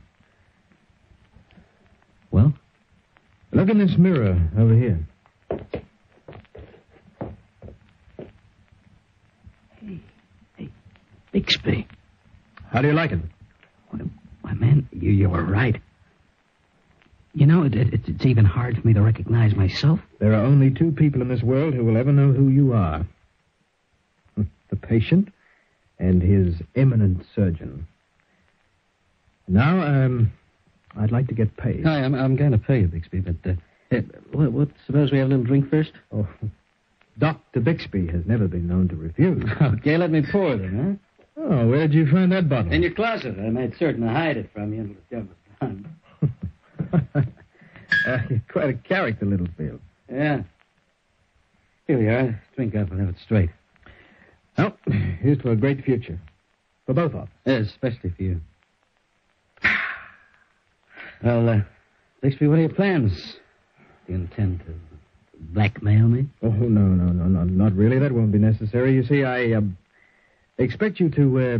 Well? 2.30 2.53
Look 3.53 3.69
in 3.69 3.77
this 3.77 3.97
mirror 3.97 4.38
over 4.57 4.75
here. 4.75 4.99
Bixby. 11.39 11.87
How 12.69 12.81
do 12.81 12.89
you 12.89 12.93
like 12.93 13.11
it? 13.11 13.19
Why, 14.41 14.53
man, 14.53 14.89
you, 14.91 15.11
you 15.11 15.29
were 15.29 15.43
right. 15.43 15.81
You 17.33 17.45
know, 17.45 17.63
it, 17.63 17.75
it, 17.75 18.01
it's 18.07 18.25
even 18.25 18.43
hard 18.43 18.77
for 18.77 18.85
me 18.85 18.93
to 18.93 19.01
recognize 19.01 19.55
myself. 19.55 20.01
There 20.19 20.33
are 20.33 20.43
only 20.43 20.69
two 20.69 20.91
people 20.91 21.21
in 21.21 21.29
this 21.29 21.41
world 21.41 21.73
who 21.73 21.85
will 21.85 21.95
ever 21.95 22.11
know 22.11 22.33
who 22.33 22.49
you 22.49 22.73
are 22.73 23.05
the 24.69 24.75
patient 24.75 25.29
and 25.97 26.21
his 26.21 26.55
eminent 26.75 27.25
surgeon. 27.33 27.87
Now, 29.47 29.81
um, 29.81 30.31
I'd 30.95 31.11
like 31.11 31.27
to 31.29 31.33
get 31.33 31.57
paid. 31.57 31.83
Hi, 31.85 32.03
I'm, 32.03 32.13
I'm 32.13 32.35
going 32.35 32.51
to 32.51 32.59
pay 32.59 32.81
you, 32.81 32.87
Bixby, 32.87 33.21
but 33.21 33.35
uh, 33.49 33.95
uh, 33.95 34.01
what, 34.31 34.51
what, 34.51 34.69
suppose 34.85 35.11
we 35.11 35.17
have 35.17 35.27
a 35.27 35.29
little 35.31 35.45
drink 35.45 35.69
first? 35.71 35.91
Oh, 36.13 36.27
Dr. 37.17 37.61
Bixby 37.61 38.07
has 38.07 38.25
never 38.27 38.47
been 38.47 38.67
known 38.67 38.89
to 38.89 38.95
refuse. 38.95 39.43
Okay, 39.61 39.97
let 39.97 40.11
me 40.11 40.21
pour 40.31 40.55
then, 40.55 40.99
Oh, 41.41 41.67
where'd 41.67 41.93
you 41.93 42.05
find 42.11 42.31
that 42.31 42.49
bottle? 42.49 42.71
In 42.73 42.81
your 42.83 42.93
closet. 42.93 43.35
I 43.39 43.49
made 43.49 43.73
certain 43.77 44.01
to 44.01 44.09
hide 44.09 44.37
it 44.37 44.49
from 44.53 44.73
you 44.73 44.81
until 44.81 44.97
the 45.09 45.15
job 45.15 45.29
was 45.29 46.31
done. 47.13 47.25
uh, 48.05 48.17
you're 48.29 48.43
quite 48.51 48.69
a 48.69 48.73
character, 48.73 49.25
Littlefield. 49.25 49.79
Yeah. 50.11 50.43
Here 51.87 51.97
we 51.97 52.07
are. 52.07 52.41
Drink 52.55 52.75
up 52.75 52.91
and 52.91 52.99
have 52.99 53.09
it 53.09 53.15
straight. 53.23 53.49
Well, 54.57 54.75
here's 55.21 55.37
to 55.39 55.51
a 55.51 55.55
great 55.55 55.83
future. 55.85 56.19
For 56.85 56.93
both 56.93 57.13
of 57.13 57.21
us. 57.21 57.29
Yes, 57.45 57.67
especially 57.67 58.09
for 58.09 58.23
you. 58.23 58.41
Well, 61.23 61.49
uh, 61.49 61.61
Bixby, 62.21 62.47
what 62.47 62.59
are 62.59 62.61
your 62.61 62.69
plans? 62.73 63.13
Do 64.07 64.13
you 64.13 64.19
intend 64.19 64.59
to 64.61 64.73
blackmail 65.53 66.07
me? 66.07 66.27
Oh, 66.41 66.49
no, 66.49 66.81
no, 66.81 67.11
no, 67.11 67.25
no, 67.25 67.43
not 67.43 67.75
really. 67.75 67.99
That 67.99 68.11
won't 68.11 68.31
be 68.31 68.39
necessary. 68.39 68.93
You 68.95 69.03
see, 69.03 69.23
I 69.23 69.53
uh, 69.53 69.61
expect 70.60 70.99
you 70.99 71.10
to 71.10 71.39
uh, 71.39 71.57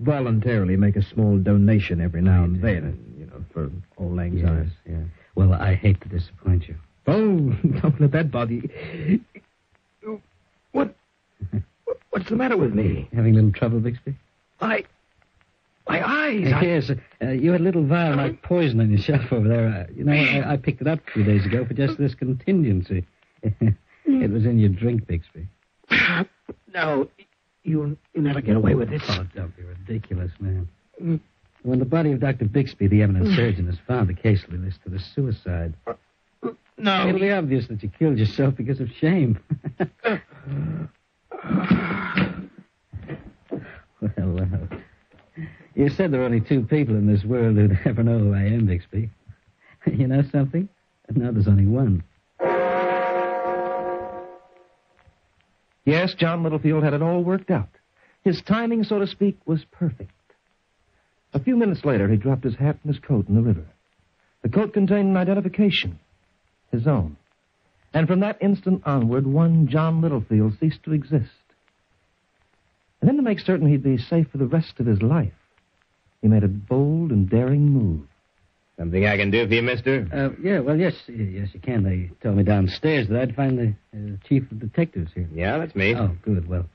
voluntarily 0.00 0.76
make 0.76 0.96
a 0.96 1.02
small 1.02 1.38
donation 1.38 2.00
every 2.00 2.22
now 2.22 2.44
and 2.44 2.60
then, 2.62 2.98
you 3.18 3.26
know, 3.26 3.44
for 3.52 3.70
old 3.98 4.16
Lang 4.16 4.36
Yes, 4.36 4.68
yeah. 4.88 4.96
Well, 5.34 5.52
I 5.52 5.74
hate 5.74 6.00
to 6.02 6.08
disappoint 6.08 6.68
you. 6.68 6.76
Oh, 7.06 7.38
don't 7.80 8.00
let 8.00 8.12
that 8.12 8.30
bother 8.30 8.54
you. 8.54 9.20
What? 10.72 10.94
What's 12.10 12.28
the 12.28 12.36
matter 12.36 12.56
with 12.56 12.74
me? 12.74 13.08
Having 13.14 13.32
a 13.32 13.36
little 13.36 13.52
trouble, 13.52 13.80
Bixby? 13.80 14.16
I. 14.60 14.84
My 15.88 16.00
eyes. 16.02 16.52
Uh, 16.52 16.56
I- 16.56 16.62
yes, 16.62 16.90
uh, 16.90 17.28
you 17.30 17.52
had 17.52 17.60
a 17.60 17.64
little 17.64 17.84
vial 17.84 18.16
like 18.16 18.40
poison 18.42 18.80
on 18.80 18.88
your 18.90 18.98
shelf 18.98 19.32
over 19.32 19.46
there. 19.46 19.68
Uh, 19.68 19.92
you 19.94 20.04
know, 20.04 20.12
I, 20.12 20.52
I 20.52 20.56
picked 20.56 20.80
it 20.80 20.86
up 20.86 21.00
a 21.06 21.10
few 21.10 21.24
days 21.24 21.44
ago 21.44 21.64
for 21.66 21.74
just 21.74 21.98
this 21.98 22.14
contingency. 22.14 23.04
it 23.42 24.30
was 24.30 24.46
in 24.46 24.58
your 24.58 24.70
drink, 24.70 25.06
Bixby. 25.06 25.46
No, 26.74 27.08
you 27.64 27.96
you 28.14 28.22
never 28.22 28.40
get 28.40 28.56
away 28.56 28.74
with 28.74 28.90
this. 28.90 29.02
Oh, 29.08 29.26
don't 29.34 29.56
be 29.56 29.62
ridiculous, 29.62 30.30
man. 30.38 30.68
Mm. 31.02 31.20
When 31.62 31.78
the 31.78 31.86
body 31.86 32.12
of 32.12 32.20
Dr. 32.20 32.44
Bixby, 32.44 32.88
the 32.88 33.02
eminent 33.02 33.26
mm. 33.26 33.36
surgeon, 33.36 33.68
is 33.68 33.78
found, 33.86 34.08
the 34.08 34.14
case 34.14 34.46
will 34.46 34.58
be 34.58 34.64
listed 34.66 34.94
as 34.94 35.02
suicide. 35.14 35.74
Uh, 35.86 35.94
no. 36.76 37.08
It'll 37.08 37.20
be 37.20 37.30
obvious 37.30 37.68
that 37.68 37.82
you 37.82 37.88
killed 37.88 38.18
yourself 38.18 38.54
because 38.56 38.80
of 38.80 38.90
shame. 39.00 39.38
well, 39.78 40.20
well. 44.00 44.68
You 45.74 45.88
said 45.88 46.12
there 46.12 46.20
are 46.20 46.24
only 46.24 46.40
two 46.40 46.62
people 46.62 46.94
in 46.94 47.06
this 47.06 47.24
world 47.24 47.56
who'd 47.56 47.78
ever 47.84 48.02
know 48.02 48.18
who 48.18 48.34
I 48.34 48.42
am, 48.42 48.66
Bixby. 48.66 49.10
You 49.86 50.06
know 50.06 50.22
something? 50.32 50.66
Now 51.10 51.30
there's 51.30 51.46
only 51.46 51.66
one. 51.66 52.02
Yes, 55.84 56.14
John 56.14 56.42
Littlefield 56.42 56.82
had 56.82 56.94
it 56.94 57.02
all 57.02 57.22
worked 57.22 57.50
out. 57.50 57.68
His 58.22 58.40
timing, 58.42 58.84
so 58.84 58.98
to 58.98 59.06
speak, 59.06 59.38
was 59.44 59.64
perfect. 59.70 60.10
A 61.34 61.40
few 61.40 61.56
minutes 61.56 61.84
later, 61.84 62.08
he 62.08 62.16
dropped 62.16 62.44
his 62.44 62.54
hat 62.54 62.78
and 62.82 62.94
his 62.94 63.02
coat 63.02 63.28
in 63.28 63.34
the 63.34 63.42
river. 63.42 63.66
The 64.42 64.48
coat 64.48 64.72
contained 64.72 65.08
an 65.08 65.16
identification, 65.16 65.98
his 66.70 66.86
own. 66.86 67.16
And 67.92 68.08
from 68.08 68.20
that 68.20 68.38
instant 68.40 68.82
onward, 68.86 69.26
one 69.26 69.68
John 69.68 70.00
Littlefield 70.00 70.54
ceased 70.58 70.82
to 70.84 70.92
exist. 70.92 71.30
And 73.00 73.08
then 73.08 73.16
to 73.16 73.22
make 73.22 73.40
certain 73.40 73.68
he'd 73.68 73.82
be 73.82 73.98
safe 73.98 74.28
for 74.30 74.38
the 74.38 74.46
rest 74.46 74.80
of 74.80 74.86
his 74.86 75.02
life, 75.02 75.32
he 76.22 76.28
made 76.28 76.44
a 76.44 76.48
bold 76.48 77.10
and 77.10 77.28
daring 77.28 77.68
move. 77.68 78.06
Something 78.78 79.06
I 79.06 79.16
can 79.16 79.30
do 79.30 79.46
for 79.46 79.54
you, 79.54 79.62
mister? 79.62 80.08
Uh, 80.12 80.30
yeah, 80.42 80.58
well, 80.58 80.76
yes, 80.76 80.94
yes, 81.06 81.48
you 81.52 81.60
can. 81.60 81.84
They 81.84 82.10
told 82.22 82.36
me 82.36 82.42
downstairs 82.42 83.06
that 83.08 83.20
I'd 83.20 83.36
find 83.36 83.56
the 83.58 83.74
uh, 83.96 84.16
chief 84.28 84.50
of 84.50 84.58
detectives 84.58 85.12
here. 85.14 85.28
Yeah, 85.32 85.58
that's 85.58 85.76
me. 85.76 85.94
Oh, 85.94 86.16
good. 86.22 86.48
Well, 86.48 86.66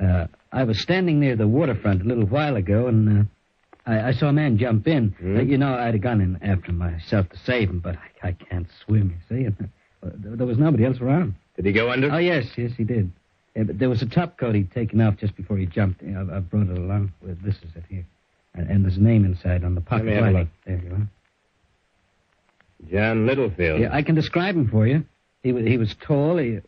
uh, 0.00 0.26
I 0.52 0.64
was 0.64 0.80
standing 0.80 1.18
near 1.20 1.36
the 1.36 1.48
waterfront 1.48 2.02
a 2.02 2.04
little 2.04 2.26
while 2.26 2.56
ago, 2.56 2.88
and 2.88 3.20
uh, 3.20 3.90
I, 3.90 4.08
I 4.08 4.12
saw 4.12 4.28
a 4.28 4.32
man 4.32 4.58
jump 4.58 4.86
in. 4.86 5.10
Hmm? 5.18 5.38
Uh, 5.38 5.40
you 5.40 5.56
know, 5.56 5.74
I'd 5.74 5.94
have 5.94 6.02
gone 6.02 6.20
in 6.20 6.38
after 6.42 6.70
myself 6.70 7.30
to 7.30 7.38
save 7.38 7.70
him, 7.70 7.80
but 7.80 7.96
I, 7.96 8.28
I 8.28 8.32
can't 8.32 8.68
swim, 8.84 9.10
you 9.10 9.36
see. 9.36 9.44
And, 9.46 9.70
uh, 10.02 10.10
there 10.14 10.36
there 10.36 10.46
was 10.46 10.58
nobody 10.58 10.84
else 10.84 11.00
around. 11.00 11.34
Did 11.56 11.64
he 11.64 11.72
go 11.72 11.90
under? 11.90 12.12
Oh, 12.12 12.18
yes, 12.18 12.44
yes, 12.58 12.72
he 12.76 12.84
did. 12.84 13.10
Yeah, 13.56 13.62
but 13.62 13.78
there 13.78 13.88
was 13.88 14.02
a 14.02 14.06
top 14.06 14.36
coat 14.36 14.54
he'd 14.54 14.70
taken 14.70 15.00
off 15.00 15.16
just 15.16 15.34
before 15.34 15.56
he 15.56 15.64
jumped. 15.64 16.02
I, 16.02 16.20
I 16.20 16.40
brought 16.40 16.68
it 16.68 16.76
along. 16.76 17.12
Well, 17.22 17.36
this 17.42 17.56
is 17.56 17.74
it 17.74 17.84
here. 17.88 18.04
And, 18.54 18.68
and 18.68 18.84
there's 18.84 18.98
a 18.98 19.02
name 19.02 19.24
inside 19.24 19.64
on 19.64 19.74
the 19.74 19.80
pocket 19.80 20.04
Let 20.04 20.14
me 20.14 20.22
have 20.22 20.34
a 20.34 20.38
look. 20.40 20.48
There 20.66 20.76
you 20.76 20.92
are. 20.92 21.08
John 22.90 23.26
Littlefield. 23.26 23.80
Yeah, 23.80 23.90
I 23.92 24.02
can 24.02 24.14
describe 24.14 24.54
him 24.56 24.68
for 24.68 24.86
you. 24.86 25.04
He 25.42 25.52
was, 25.52 25.64
he 25.64 25.76
was 25.76 25.94
tall. 26.00 26.36
He, 26.38 26.60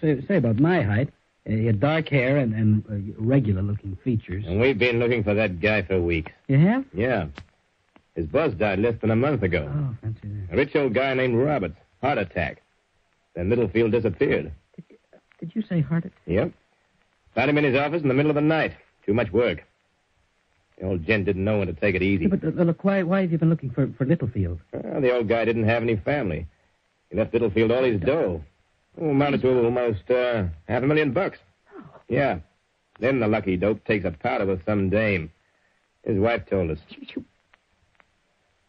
say, 0.00 0.20
say 0.26 0.36
about 0.36 0.58
my 0.58 0.82
height. 0.82 1.10
Uh, 1.46 1.50
he 1.52 1.66
had 1.66 1.78
dark 1.80 2.08
hair 2.08 2.38
and, 2.38 2.54
and 2.54 2.84
uh, 2.90 3.22
regular-looking 3.22 3.96
features. 4.02 4.44
And 4.46 4.60
we've 4.60 4.78
been 4.78 4.98
looking 4.98 5.22
for 5.22 5.34
that 5.34 5.60
guy 5.60 5.82
for 5.82 6.00
weeks. 6.00 6.32
You 6.48 6.58
have? 6.58 6.84
Yeah. 6.92 7.26
His 8.14 8.26
boss 8.26 8.52
died 8.54 8.78
less 8.78 8.94
than 9.00 9.10
a 9.10 9.16
month 9.16 9.42
ago. 9.42 9.70
Oh, 9.70 9.96
fancy 10.00 10.20
that. 10.22 10.54
A 10.54 10.56
rich 10.56 10.74
old 10.74 10.94
guy 10.94 11.14
named 11.14 11.36
Roberts. 11.36 11.76
Heart 12.00 12.18
attack. 12.18 12.62
Then 13.34 13.50
Littlefield 13.50 13.92
disappeared. 13.92 14.52
Did 15.40 15.54
you 15.54 15.62
say 15.62 15.80
heart 15.80 16.04
attack? 16.04 16.18
Yep. 16.26 16.52
Found 17.34 17.50
him 17.50 17.58
in 17.58 17.64
his 17.64 17.76
office 17.76 18.02
in 18.02 18.08
the 18.08 18.14
middle 18.14 18.30
of 18.30 18.36
the 18.36 18.40
night. 18.40 18.72
Too 19.04 19.12
much 19.12 19.32
work. 19.32 19.64
The 20.78 20.86
old 20.86 21.04
gent 21.06 21.26
didn't 21.26 21.44
know 21.44 21.58
when 21.58 21.68
to 21.68 21.72
take 21.72 21.94
it 21.94 22.02
easy. 22.02 22.24
Yeah, 22.24 22.34
but 22.36 22.44
uh, 22.44 22.62
look, 22.64 22.84
why, 22.84 23.02
why 23.02 23.22
have 23.22 23.32
you 23.32 23.38
been 23.38 23.50
looking 23.50 23.70
for, 23.70 23.88
for 23.96 24.04
Littlefield? 24.04 24.58
Well, 24.72 25.00
the 25.00 25.14
old 25.14 25.28
guy 25.28 25.44
didn't 25.44 25.64
have 25.64 25.82
any 25.82 25.96
family. 25.96 26.46
He 27.10 27.16
left 27.16 27.32
Littlefield 27.32 27.70
all 27.70 27.84
his 27.84 28.00
dough. 28.00 28.42
Oh, 29.00 29.10
amounted 29.10 29.42
to 29.42 29.64
almost 29.64 30.10
uh, 30.10 30.44
half 30.68 30.82
a 30.82 30.86
million 30.86 31.12
bucks. 31.12 31.38
Yeah. 32.08 32.38
Then 33.00 33.20
the 33.20 33.28
lucky 33.28 33.56
dope 33.56 33.84
takes 33.84 34.04
a 34.04 34.10
powder 34.10 34.46
with 34.46 34.64
some 34.64 34.90
dame. 34.90 35.30
His 36.04 36.18
wife 36.18 36.46
told 36.48 36.70
us. 36.70 36.78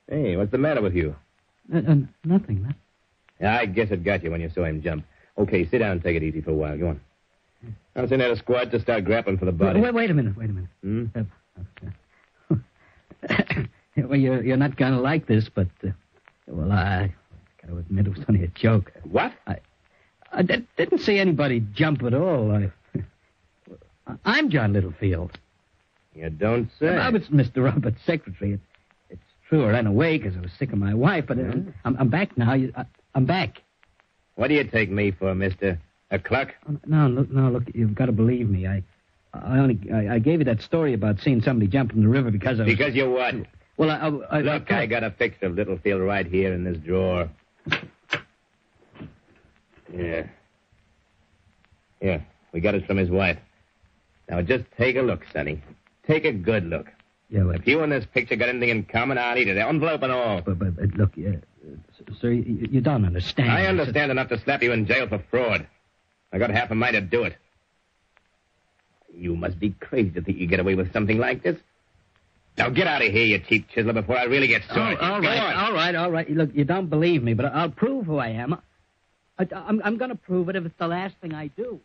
Hey, 0.08 0.36
what's 0.36 0.52
the 0.52 0.58
matter 0.58 0.82
with 0.82 0.96
you? 0.96 1.16
Uh, 1.74 1.78
uh, 1.78 1.96
nothing, 2.24 2.64
man. 2.64 2.76
I 3.44 3.66
guess 3.66 3.92
it 3.92 4.04
got 4.04 4.24
you 4.24 4.32
when 4.32 4.42
you 4.42 4.50
saw 4.50 4.64
him 4.64 4.82
jump. 4.82 5.06
Okay, 5.38 5.68
sit 5.70 5.80
down 5.80 5.92
and 5.94 6.04
take 6.04 6.16
it 6.16 6.24
easy 6.24 6.42
for 6.42 6.52
a 6.52 6.56
while. 6.56 6.78
Go 6.78 6.90
on. 6.90 7.02
I'll 7.96 8.08
send 8.08 8.22
out 8.22 8.32
a 8.32 8.38
squad 8.38 8.72
to 8.72 8.80
start 8.80 9.06
grappling 9.06 9.38
for 9.38 9.46
the 9.46 9.52
body. 9.52 9.80
Wait, 9.82 9.94
wait 9.94 10.10
a 10.10 10.14
minute, 10.14 10.38
wait 10.38 10.50
a 10.50 10.54
minute. 10.54 10.70
Hmm? 10.82 11.06
well, 13.98 14.16
you're, 14.20 14.44
you're 14.44 14.58
not 14.58 14.78
going 14.78 14.94
to 14.94 15.00
like 15.00 15.28
this, 15.28 15.50
but, 15.54 15.68
uh, 15.86 15.90
well, 16.48 16.72
I 16.72 17.14
got 17.62 17.70
to 17.70 17.78
admit 17.78 18.08
it 18.08 18.18
was 18.18 18.26
only 18.30 18.44
a 18.44 18.48
joke. 18.48 18.92
What? 19.04 19.34
I, 19.48 19.58
I 20.32 20.42
didn't 20.44 21.00
see 21.00 21.18
anybody 21.18 21.62
jump 21.74 22.04
at 22.04 22.14
all. 22.14 22.52
I, 22.52 22.72
I'm 24.26 24.50
John 24.50 24.74
Littlefield. 24.74 25.38
You 26.14 26.30
don't 26.30 26.70
say. 26.80 26.88
I 26.88 27.10
was 27.10 27.24
Mr. 27.24 27.64
Roberts' 27.64 28.02
secretary. 28.06 28.54
It, 28.54 28.60
it's 29.10 29.22
true 29.50 29.66
I 29.66 29.72
ran 29.72 29.88
away 29.88 30.18
because 30.18 30.38
I 30.38 30.42
was 30.42 30.52
sick 30.58 30.72
of 30.72 30.80
my 30.80 30.94
wife, 30.94 31.26
but 31.28 31.38
uh, 31.40 31.52
I'm, 31.84 31.98
I'm 31.98 32.10
back 32.10 32.38
now. 32.38 32.54
You, 32.54 32.72
I, 32.76 32.86
I'm 33.14 33.26
back. 33.26 33.62
What 34.36 34.50
do 34.50 34.54
you 34.54 34.64
take 34.66 34.90
me 34.90 35.12
for, 35.12 35.34
mister? 35.36 35.80
A 36.12 36.20
cluck? 36.20 36.54
Oh, 36.70 36.78
No, 36.86 37.08
look, 37.08 37.32
no, 37.32 37.50
look, 37.50 37.64
you've 37.74 37.96
got 37.96 38.06
to 38.06 38.12
believe 38.12 38.50
me. 38.50 38.68
I, 38.68 38.84
I 39.44 39.58
only, 39.60 39.80
I, 39.92 40.16
I 40.16 40.20
gave 40.20 40.40
you 40.40 40.46
that 40.46 40.62
story 40.62 40.94
about 40.94 41.20
seeing 41.20 41.42
somebody 41.42 41.68
jump 41.68 41.94
in 41.94 42.02
the 42.02 42.08
river 42.08 42.32
because 42.32 42.60
I 42.60 42.64
was. 42.64 42.74
Because 42.74 42.96
you 42.96 43.10
what? 43.10 43.36
Well, 43.78 43.90
I, 43.90 43.96
I, 43.98 44.38
I 44.38 44.42
Look, 44.42 44.72
I 44.72 44.86
got 44.86 45.04
a 45.04 45.12
fix 45.12 45.38
of 45.42 45.56
Littlefield 45.56 46.02
right 46.02 46.26
here 46.26 46.54
in 46.54 46.64
this 46.64 46.78
drawer. 46.78 47.30
Yeah. 49.94 50.28
Yeah, 52.02 52.22
we 52.52 52.60
got 52.60 52.76
it 52.76 52.86
from 52.86 52.98
his 52.98 53.10
wife. 53.10 53.38
Now 54.30 54.42
just 54.42 54.66
take 54.78 54.96
a 54.96 55.02
look, 55.02 55.26
Sonny. 55.32 55.62
Take 56.08 56.26
a 56.26 56.32
good 56.32 56.66
look. 56.66 56.88
Yeah, 57.30 57.44
well, 57.44 57.56
If 57.56 57.66
you 57.68 57.82
and 57.82 57.92
this 57.92 58.06
picture 58.06 58.36
got 58.36 58.50
anything 58.50 58.70
in 58.70 58.84
common, 58.84 59.18
I'll 59.18 59.38
eat 59.38 59.48
it. 59.48 59.58
Envelope 59.58 60.04
and 60.04 60.12
all. 60.12 60.42
but, 60.42 60.60
but, 60.60 60.76
but 60.76 60.94
look, 60.96 61.14
uh, 61.18 61.38
sir, 62.20 62.32
you, 62.32 62.68
you 62.72 62.82
don't 62.82 63.06
understand. 63.06 63.52
I 63.52 63.66
understand 63.66 64.12
enough 64.12 64.30
to 64.30 64.40
slap 64.40 64.62
you 64.62 64.72
in 64.72 64.86
jail 64.86 65.08
for 65.08 65.20
fraud. 65.32 65.66
I 66.32 66.38
got 66.38 66.52
half 66.52 66.70
a 66.72 66.76
mind 66.76 66.94
to 66.94 67.02
do 67.02 67.24
it. 67.24 67.36
You 69.18 69.36
must 69.36 69.60
be 69.60 69.72
crazy 69.80 70.12
to 70.12 70.22
think 70.22 70.38
you 70.38 70.48
get 70.48 70.60
away 70.60 70.76
with 70.76 70.92
something 70.94 71.18
like 71.18 71.44
this. 71.44 71.58
Now 72.58 72.70
get 72.70 72.88
out 72.88 73.02
of 73.02 73.12
here, 73.12 73.26
you 73.26 73.40
cheap 73.40 73.68
chiseler, 73.76 73.94
before 73.94 74.18
I 74.18 74.24
really 74.24 74.48
get 74.48 74.62
Oh, 74.70 74.76
sore. 74.76 74.84
at 74.84 74.92
you. 74.92 74.98
all 75.08 75.22
Go 75.22 75.28
right, 75.28 75.40
on. 75.40 75.54
all 75.66 75.74
right, 75.74 75.96
all 75.96 76.12
right. 76.12 76.30
Look, 76.30 76.52
you 76.54 76.64
don't 76.64 76.90
believe 76.90 77.22
me, 77.24 77.34
but 77.34 77.46
I'll 77.46 77.70
prove 77.70 78.06
who 78.06 78.18
I 78.18 78.30
am. 78.30 78.54
I, 79.38 79.48
I'm, 79.54 79.82
I'm 79.84 79.98
going 79.98 80.10
to 80.12 80.16
prove 80.16 80.48
it 80.50 80.56
if 80.56 80.66
it's 80.66 80.78
the 80.80 80.88
last 80.88 81.16
thing 81.22 81.34
I 81.34 81.48
do. 81.48 81.82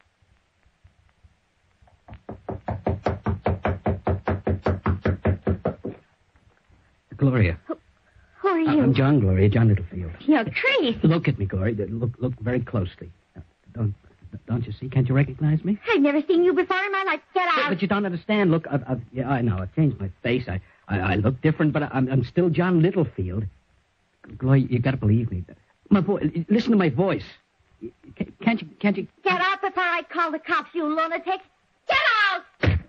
Gloria. 7.16 7.59
Who 8.41 8.49
are 8.49 8.59
uh, 8.59 8.72
you? 8.74 8.83
I'm 8.83 8.95
John 8.95 9.20
Gloria, 9.20 9.49
John 9.49 9.68
Littlefield. 9.68 10.12
You're 10.20 10.45
Trace. 10.45 10.97
Look 11.03 11.28
at 11.28 11.39
me, 11.39 11.47
Gloria. 11.47 11.87
Look, 11.87 12.12
look 12.18 12.39
very 12.41 12.61
closely. 12.61 13.11
Don't, 13.74 13.95
don't 14.47 14.66
you 14.66 14.72
see? 14.72 14.89
Can't 14.89 15.09
you 15.09 15.14
recognize 15.14 15.64
me? 15.64 15.78
I've 15.91 16.01
never 16.01 16.20
seen 16.26 16.43
you 16.45 16.53
before 16.53 16.83
in 16.85 16.93
my 16.93 17.03
life. 17.07 17.20
Get 17.35 17.47
But, 17.55 17.64
out. 17.64 17.68
but 17.70 17.83
you 17.83 17.89
don't 17.89 18.07
understand. 18.07 18.51
Look, 18.51 18.66
I've, 18.70 18.83
I've, 18.89 19.01
yeah, 19.12 19.28
I 19.28 19.41
know. 19.43 19.59
I've 19.59 19.74
changed 19.74 19.99
my 20.01 20.11
face. 20.22 20.45
I, 20.49 20.61
I, 20.89 20.99
I 20.99 21.14
look 21.16 21.41
different, 21.43 21.72
but 21.72 21.83
I'm, 21.85 22.09
I'm 22.11 22.24
still 22.24 22.49
John 22.51 22.83
Littlefield. 22.83 23.45
Gloria, 24.39 24.66
you 24.68 24.78
got 24.78 24.93
to 24.93 24.97
believe 24.97 25.31
me. 25.31 25.45
My 25.89 26.01
voice. 26.01 26.31
Listen 26.49 26.70
to 26.72 26.76
my 26.76 26.89
voice. 26.91 27.24
Can't 28.43 28.61
you? 28.62 28.68
Can't 28.78 28.97
you? 28.97 29.07
Get 29.24 29.41
out 29.41 29.61
before 29.62 29.83
I 29.83 30.03
call 30.11 30.31
the 30.31 30.39
cops, 30.39 30.74
you 30.74 30.85
lunatic. 30.85 31.41
Get 31.89 31.99
out! 32.31 32.81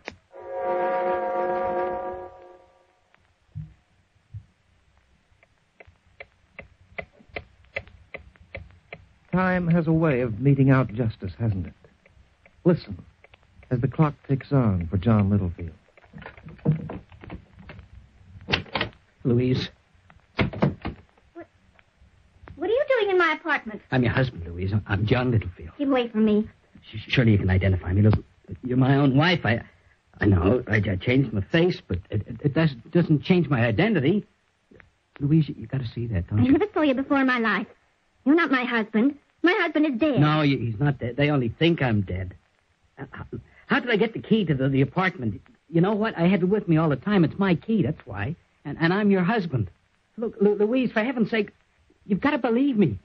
Time 9.31 9.67
has 9.69 9.87
a 9.87 9.93
way 9.93 10.21
of 10.21 10.39
meting 10.41 10.69
out 10.69 10.93
justice, 10.93 11.31
hasn't 11.39 11.67
it? 11.67 11.73
Listen 12.65 12.97
as 13.69 13.79
the 13.79 13.87
clock 13.87 14.13
ticks 14.27 14.51
on 14.51 14.87
for 14.87 14.97
John 14.97 15.29
Littlefield. 15.29 15.71
Louise, 19.23 19.69
What 20.35 21.47
what 22.55 22.69
are 22.69 22.73
you 22.73 22.85
doing 22.99 23.11
in 23.11 23.17
my 23.17 23.37
apartment? 23.39 23.81
I'm 23.91 24.03
your 24.03 24.11
husband, 24.11 24.43
Louise. 24.45 24.73
I'm 24.87 25.05
John 25.05 25.31
Littlefield. 25.31 25.71
Keep 25.77 25.87
away 25.87 26.07
from 26.09 26.25
me. 26.25 26.49
Surely 27.07 27.31
you 27.33 27.37
can 27.37 27.49
identify 27.49 27.93
me. 27.93 28.01
Listen, 28.01 28.23
you're 28.63 28.77
my 28.77 28.95
own 28.95 29.15
wife. 29.15 29.45
I, 29.45 29.61
I 30.19 30.25
know. 30.25 30.63
I, 30.67 30.75
I 30.77 30.95
changed 30.97 31.31
my 31.31 31.41
face, 31.41 31.81
but 31.87 31.99
it, 32.09 32.27
it, 32.27 32.37
it 32.45 32.53
does, 32.53 32.71
doesn't 32.91 33.23
change 33.23 33.47
my 33.47 33.63
identity. 33.65 34.25
Louise, 35.19 35.47
you, 35.47 35.55
you 35.57 35.67
got 35.67 35.81
to 35.81 35.87
see 35.87 36.07
that, 36.07 36.27
don't 36.27 36.39
I 36.39 36.43
you? 36.43 36.51
never 36.51 36.65
saw 36.73 36.81
you 36.81 36.95
before 36.95 37.19
in 37.21 37.27
my 37.27 37.39
life. 37.39 37.67
You're 38.25 38.35
not 38.35 38.51
my 38.51 38.63
husband. 38.65 39.17
My 39.43 39.53
husband 39.61 39.85
is 39.87 39.99
dead. 39.99 40.19
No, 40.19 40.41
he's 40.41 40.79
not 40.79 40.99
dead. 40.99 41.15
They 41.15 41.29
only 41.29 41.49
think 41.49 41.81
I'm 41.81 42.01
dead. 42.01 42.35
Uh, 42.99 43.05
How, 43.67 43.79
did 43.79 43.89
I 43.89 43.95
get 43.95 44.13
the 44.13 44.21
key 44.21 44.45
to 44.45 44.53
the, 44.53 44.69
the 44.69 44.81
apartment? 44.81 45.41
You 45.69 45.81
know 45.81 45.93
what? 45.93 46.17
I 46.17 46.27
had 46.27 46.41
it 46.43 46.45
with 46.45 46.67
me 46.67 46.77
all 46.77 46.89
the 46.89 46.95
time. 46.95 47.23
It's 47.23 47.37
my 47.39 47.55
key, 47.55 47.81
that's 47.83 48.05
why. 48.05 48.35
And, 48.65 48.77
and 48.79 48.93
I'm 48.93 49.09
your 49.09 49.23
husband. 49.23 49.69
Look, 50.17 50.35
Lu- 50.41 50.55
Louise, 50.55 50.91
for 50.91 51.03
heaven's 51.03 51.31
sake, 51.31 51.49
you've 52.05 52.21
got 52.21 52.31
to 52.31 52.37
believe 52.37 52.77
me. 52.77 52.99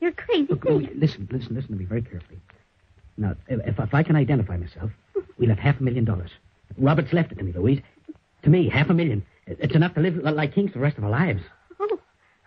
You're 0.00 0.12
crazy. 0.12 0.46
Look, 0.48 0.64
Louise, 0.64 0.88
listen, 0.96 1.28
listen, 1.30 1.54
listen 1.54 1.72
to 1.72 1.76
me 1.76 1.84
very 1.84 2.02
carefully. 2.02 2.40
Now, 3.18 3.36
if, 3.48 3.78
if 3.78 3.94
I 3.94 4.02
can 4.02 4.16
identify 4.16 4.56
myself, 4.56 4.90
we'll 5.38 5.50
have 5.50 5.58
half 5.58 5.78
a 5.80 5.82
million 5.82 6.04
dollars. 6.04 6.30
Robert's 6.78 7.12
left 7.12 7.32
it 7.32 7.38
to 7.38 7.44
me, 7.44 7.52
Louise. 7.52 7.80
To 8.44 8.50
me, 8.50 8.68
half 8.68 8.88
a 8.88 8.94
million. 8.94 9.24
It's 9.46 9.74
enough 9.74 9.94
to 9.94 10.00
live 10.00 10.16
like 10.16 10.54
kings 10.54 10.70
for 10.72 10.78
the 10.78 10.82
rest 10.82 10.96
of 10.98 11.04
our 11.04 11.10
lives. 11.10 11.42
Oh, 11.78 12.00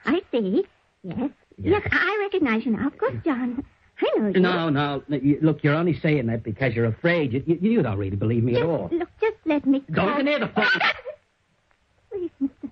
I 0.06 0.22
see. 0.32 0.64
Yes. 1.04 1.30
Yes, 1.58 1.82
I 1.92 2.18
recognize 2.22 2.66
you 2.66 2.72
now. 2.72 2.88
Of 2.88 2.98
course, 2.98 3.16
John. 3.24 3.64
I 4.02 4.20
know 4.20 4.28
you. 4.28 4.40
No, 4.40 4.70
no. 4.70 5.04
Look, 5.42 5.64
you're 5.64 5.74
only 5.74 5.98
saying 6.00 6.28
that 6.28 6.44
because 6.44 6.74
you're 6.74 6.86
afraid. 6.86 7.32
You, 7.32 7.44
you, 7.46 7.58
you 7.62 7.82
don't 7.82 7.98
really 7.98 8.18
believe 8.18 8.44
me 8.44 8.56
at 8.56 8.64
all. 8.64 8.90
Look, 8.92 9.10
just 9.22 9.38
let 9.46 9.66
me 9.66 9.84
Don't 9.92 10.18
go 10.18 10.22
near 10.22 10.40
the 10.40 10.48
phone. 10.50 10.66
Please, 12.12 12.32
mister. 12.40 12.70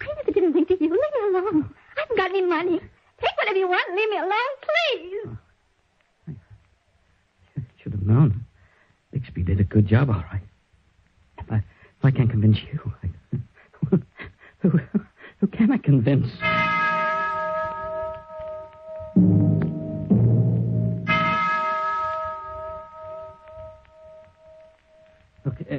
I 0.00 0.06
never 0.16 0.32
didn't 0.32 0.52
think 0.52 0.70
of 0.70 0.80
you. 0.80 0.90
Leave 0.90 0.98
me 0.98 1.38
alone. 1.38 1.74
I 1.96 2.00
haven't 2.00 2.16
got 2.16 2.30
any 2.30 2.42
money. 2.44 2.80
Take 3.20 3.36
whatever 3.36 3.58
you 3.58 3.68
want 3.68 3.88
and 3.88 3.96
leave 3.96 4.10
me 4.10 4.16
alone, 4.16 4.54
please. 4.66 5.38
Oh. 6.28 6.34
Should 7.82 7.92
have 7.92 8.02
known. 8.02 8.44
Bixby 9.12 9.42
did 9.44 9.60
a 9.60 9.64
good 9.64 9.86
job, 9.86 10.10
all 10.10 10.24
right. 10.32 10.42
If 11.38 11.52
I, 11.52 11.56
if 11.56 12.04
I 12.04 12.10
can't 12.10 12.30
convince 12.30 12.58
you, 12.72 12.92
I, 13.02 13.38
who, 14.58 14.80
who 15.38 15.46
can 15.48 15.70
I 15.70 15.78
convince? 15.78 16.28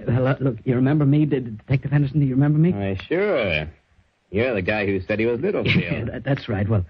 Hello, 0.01 0.35
look, 0.39 0.57
you 0.65 0.75
remember 0.75 1.05
me, 1.05 1.25
De- 1.25 1.39
Detective 1.41 1.91
Henderson? 1.91 2.19
Do 2.19 2.25
you 2.25 2.33
remember 2.35 2.57
me? 2.59 2.71
Why, 2.71 2.95
sure. 3.07 3.67
You're 4.31 4.53
the 4.55 4.61
guy 4.61 4.85
who 4.85 4.99
said 5.01 5.19
he 5.19 5.25
was 5.25 5.39
Yeah, 5.43 5.45
Littlefield. 5.47 6.07
that- 6.09 6.23
that's 6.23 6.47
right. 6.49 6.67
Well, 6.67 6.85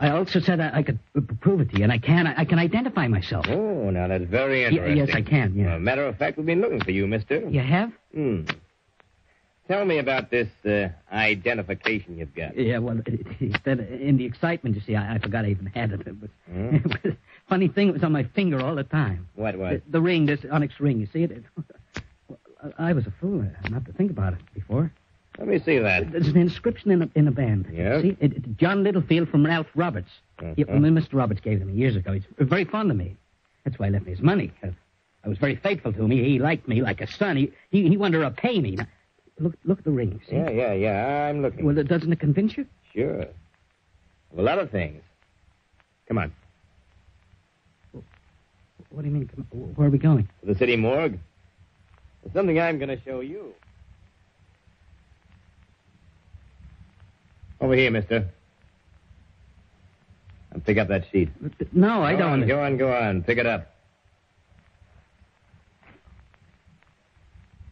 I 0.00 0.08
also 0.10 0.40
said 0.40 0.58
I, 0.60 0.78
I 0.78 0.82
could 0.82 0.98
prove 1.40 1.60
it 1.60 1.70
to 1.70 1.76
you, 1.76 1.82
and 1.84 1.92
I 1.92 1.98
can. 1.98 2.26
I, 2.26 2.40
I 2.40 2.44
can 2.46 2.58
identify 2.58 3.06
myself. 3.08 3.44
Oh, 3.48 3.90
now 3.90 4.08
that's 4.08 4.24
very 4.24 4.64
interesting. 4.64 4.96
yes, 4.96 5.10
I 5.14 5.20
can, 5.22 5.54
yeah. 5.54 5.66
Well, 5.66 5.78
matter 5.80 6.06
of 6.06 6.16
fact, 6.16 6.38
we've 6.38 6.46
been 6.46 6.60
looking 6.62 6.82
for 6.82 6.90
you, 6.92 7.06
mister. 7.06 7.46
You 7.48 7.60
have? 7.60 7.92
Hmm. 8.14 8.42
Tell 9.68 9.84
me 9.86 9.96
about 9.98 10.30
this 10.30 10.48
uh, 10.66 10.88
identification 11.10 12.18
you've 12.18 12.34
got. 12.34 12.54
Yeah, 12.56 12.78
well, 12.78 13.00
instead 13.40 13.80
in 13.80 14.16
the 14.18 14.24
excitement, 14.26 14.76
you 14.76 14.82
see, 14.82 14.94
I, 14.94 15.14
I 15.14 15.18
forgot 15.18 15.44
I 15.46 15.48
even 15.50 15.66
had 15.66 15.92
it. 15.92 16.06
Was, 16.20 16.30
Hmm? 16.50 16.76
funny 17.48 17.68
thing. 17.68 17.88
It 17.88 17.92
was 17.94 18.04
on 18.04 18.12
my 18.12 18.24
finger 18.24 18.60
all 18.60 18.74
the 18.74 18.84
time. 18.84 19.26
What 19.34 19.56
was? 19.56 19.80
The, 19.86 19.92
the 19.92 20.00
ring, 20.00 20.26
this 20.26 20.40
onyx 20.50 20.80
ring. 20.80 21.00
You 21.00 21.06
see 21.12 21.22
it? 21.24 21.44
I 22.78 22.92
was 22.92 23.06
a 23.06 23.10
fool 23.20 23.44
not 23.70 23.84
to 23.86 23.92
think 23.92 24.10
about 24.10 24.32
it 24.34 24.38
before. 24.54 24.92
Let 25.38 25.48
me 25.48 25.58
see 25.58 25.78
that. 25.78 26.12
There's 26.12 26.28
an 26.28 26.36
inscription 26.36 26.90
in 26.92 27.02
a, 27.02 27.08
in 27.16 27.26
a 27.28 27.32
band. 27.32 27.66
Yes? 27.72 28.02
See, 28.02 28.16
it, 28.20 28.32
it- 28.34 28.56
John 28.56 28.82
Littlefield 28.84 29.28
from 29.28 29.44
Ralph 29.44 29.66
Roberts. 29.74 30.10
Mhm. 30.40 30.54
Yeah, 30.56 30.64
well, 30.68 30.78
Mr. 30.80 31.14
Roberts 31.14 31.40
gave 31.40 31.56
it 31.56 31.60
to 31.60 31.66
me 31.66 31.74
years 31.74 31.96
ago. 31.96 32.12
He's 32.12 32.22
very 32.38 32.64
fond 32.64 32.90
of 32.90 32.96
me. 32.96 33.16
That's 33.64 33.78
why 33.78 33.86
he 33.86 33.92
left 33.92 34.04
me 34.06 34.12
his 34.12 34.20
money. 34.20 34.52
I, 34.62 35.28
was 35.28 35.38
very 35.38 35.56
faithful 35.56 35.92
to 35.92 36.04
him. 36.04 36.10
He, 36.10 36.22
he 36.22 36.38
liked 36.38 36.68
me 36.68 36.82
like 36.82 37.00
a 37.00 37.06
son. 37.10 37.36
He 37.36 37.50
he, 37.70 37.88
he 37.88 37.96
wanted 37.96 38.18
to 38.18 38.24
repay 38.24 38.60
me. 38.60 38.72
Now, 38.76 38.86
look 39.40 39.54
look 39.64 39.78
at 39.78 39.84
the 39.84 39.90
ring. 39.90 40.20
See? 40.28 40.36
Yeah, 40.36 40.50
yeah, 40.50 40.72
yeah. 40.74 41.28
I'm 41.28 41.40
looking. 41.42 41.64
Well, 41.64 41.74
doesn't 41.82 42.12
it 42.12 42.20
convince 42.20 42.56
you? 42.56 42.66
Sure. 42.94 43.20
Of 43.22 44.38
a 44.38 44.42
lot 44.42 44.58
of 44.58 44.70
things. 44.70 45.02
Come 46.08 46.18
on. 46.18 46.32
What 48.90 49.02
do 49.02 49.08
you 49.08 49.14
mean? 49.14 49.28
Where 49.76 49.88
are 49.88 49.90
we 49.90 49.98
going? 49.98 50.28
To 50.42 50.46
the 50.52 50.54
city 50.58 50.76
morgue. 50.76 51.18
There's 52.24 52.32
something 52.34 52.58
I'm 52.58 52.78
going 52.78 52.88
to 52.88 53.00
show 53.04 53.20
you. 53.20 53.52
Over 57.60 57.74
here, 57.76 57.90
mister. 57.90 58.26
And 60.50 60.64
pick 60.64 60.78
up 60.78 60.88
that 60.88 61.04
sheet. 61.12 61.28
No, 61.72 62.02
I 62.02 62.12
Go 62.12 62.18
don't. 62.20 62.42
On, 62.42 62.48
go 62.48 62.62
on, 62.62 62.76
go 62.76 62.92
on. 62.92 63.22
Pick 63.22 63.38
it 63.38 63.46
up. 63.46 63.70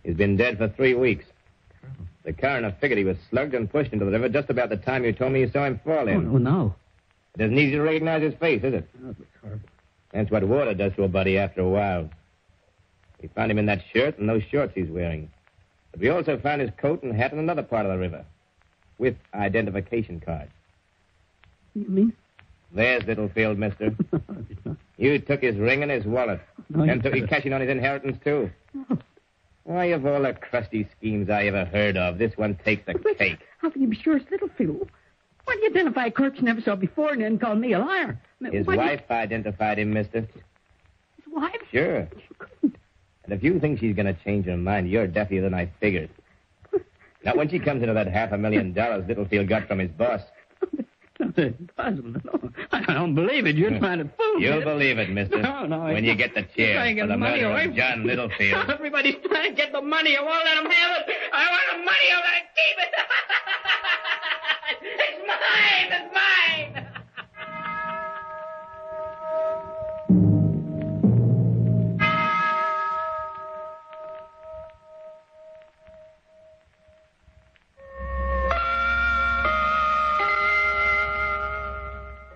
He's 0.02 0.16
been 0.16 0.36
dead 0.36 0.58
for 0.58 0.68
three 0.68 0.94
weeks. 0.94 1.24
The 2.24 2.32
coroner 2.32 2.74
figured 2.80 2.98
he 2.98 3.04
was 3.04 3.16
slugged 3.30 3.54
and 3.54 3.70
pushed 3.70 3.92
into 3.92 4.04
the 4.04 4.10
river 4.12 4.28
just 4.28 4.50
about 4.50 4.68
the 4.68 4.76
time 4.76 5.04
you 5.04 5.12
told 5.12 5.32
me 5.32 5.40
you 5.40 5.50
saw 5.50 5.64
him 5.64 5.80
fall 5.84 6.04
Oh, 6.04 6.06
in. 6.08 6.28
oh, 6.28 6.38
no. 6.38 6.74
It 7.38 7.42
isn't 7.44 7.58
easy 7.58 7.72
to 7.72 7.82
recognize 7.82 8.22
his 8.22 8.34
face, 8.34 8.62
is 8.62 8.74
it? 8.74 8.88
Uh, 8.94 9.08
oh, 9.08 9.14
that's 9.18 9.30
horrible. 9.40 9.68
That's 10.12 10.30
what 10.30 10.44
water 10.44 10.74
does 10.74 10.92
to 10.96 11.04
a 11.04 11.08
body 11.08 11.38
after 11.38 11.62
a 11.62 11.68
while. 11.68 12.10
We 13.22 13.28
found 13.28 13.50
him 13.50 13.58
in 13.58 13.66
that 13.66 13.82
shirt 13.94 14.18
and 14.18 14.28
those 14.28 14.42
shorts 14.50 14.72
he's 14.74 14.88
wearing. 14.90 15.30
But 15.92 16.00
we 16.00 16.08
also 16.08 16.36
found 16.38 16.60
his 16.60 16.70
coat 16.76 17.02
and 17.02 17.14
hat 17.14 17.32
in 17.32 17.38
another 17.38 17.62
part 17.62 17.86
of 17.86 17.92
the 17.92 17.98
river. 17.98 18.24
With 18.98 19.16
identification 19.34 20.20
cards. 20.20 20.50
You 21.74 21.88
mean? 21.88 22.12
There's 22.72 23.04
Littlefield, 23.04 23.58
mister. 23.58 23.94
You 24.98 25.18
took 25.18 25.42
his 25.42 25.56
ring 25.56 25.82
and 25.82 25.90
his 25.90 26.04
wallet. 26.04 26.40
No, 26.68 26.84
and 26.84 27.02
took 27.02 27.14
his 27.14 27.26
cashing 27.28 27.52
on 27.52 27.60
his 27.60 27.70
inheritance, 27.70 28.18
too. 28.22 28.48
Why, 29.64 29.86
of 29.86 30.06
all 30.06 30.22
the 30.22 30.32
crusty 30.32 30.86
schemes 30.96 31.28
I 31.28 31.46
ever 31.46 31.64
heard 31.64 31.96
of, 31.96 32.18
this 32.18 32.36
one 32.36 32.56
takes 32.64 32.86
the 32.86 32.94
cake. 33.18 33.38
How 33.58 33.70
can 33.70 33.82
you 33.82 33.88
be 33.88 33.96
sure 33.96 34.16
it's 34.16 34.30
Littlefield? 34.30 34.88
Why 35.44 35.54
do 35.54 35.60
you 35.62 35.70
identify 35.70 36.06
a 36.06 36.10
clerk 36.12 36.36
you 36.36 36.42
never 36.42 36.60
saw 36.60 36.76
before 36.76 37.10
and 37.12 37.20
then 37.22 37.36
call 37.38 37.56
me 37.56 37.72
a 37.72 37.80
liar? 37.80 38.20
I 38.40 38.44
mean, 38.44 38.52
His 38.52 38.64
do 38.66 38.72
you- 38.72 38.78
wife 38.78 39.02
identified 39.10 39.80
him, 39.80 39.92
mister. 39.92 40.20
His 40.20 41.32
wife? 41.32 41.50
Sure. 41.72 42.08
And 43.24 43.32
if 43.32 43.42
you 43.42 43.60
think 43.60 43.78
she's 43.80 43.94
going 43.94 44.06
to 44.06 44.16
change 44.24 44.46
her 44.46 44.56
mind, 44.56 44.90
you're 44.90 45.06
deafier 45.06 45.42
than 45.42 45.54
I 45.54 45.70
figured. 45.80 46.10
Now, 47.24 47.36
when 47.36 47.48
she 47.48 47.60
comes 47.60 47.82
into 47.82 47.94
that 47.94 48.08
half 48.08 48.32
a 48.32 48.38
million 48.38 48.72
dollars 48.72 49.04
Littlefield 49.06 49.48
got 49.48 49.68
from 49.68 49.78
his 49.78 49.90
boss, 49.92 50.20
That's 51.20 51.38
impossible. 51.38 52.14
No, 52.24 52.50
I 52.72 52.92
don't 52.94 53.14
believe 53.14 53.46
it. 53.46 53.54
You're 53.54 53.78
trying 53.78 53.98
to 53.98 54.10
fool 54.16 54.34
me. 54.34 54.44
you'll 54.46 54.62
believe 54.64 54.98
it, 54.98 55.08
mister. 55.08 55.40
No, 55.40 55.66
no, 55.66 55.82
I 55.82 55.92
when 55.92 56.04
you 56.04 56.16
get 56.16 56.34
the 56.34 56.42
chair 56.56 56.82
for 56.98 57.06
the 57.06 57.16
money 57.16 57.42
murder 57.42 57.50
away 57.52 57.64
of 57.66 57.74
John. 57.76 58.04
Littlefield. 58.04 58.68
Everybody's 58.70 59.14
trying 59.24 59.50
to 59.50 59.56
get 59.56 59.70
the 59.70 59.80
money. 59.82 60.16
I 60.16 60.20
won't 60.20 60.44
let 60.44 60.54
them 60.56 60.66
have 60.68 61.06
it. 61.06 61.14
I 61.32 61.46
want 61.46 61.62
the 61.70 61.78
money. 61.84 62.08
I'm 62.10 62.22
going 62.26 62.42
to 62.42 62.46
keep 62.58 62.76
it. 62.82 62.92
it's 64.98 65.22
mine. 65.28 65.92
It's 65.92 66.10
mine. 66.12 66.91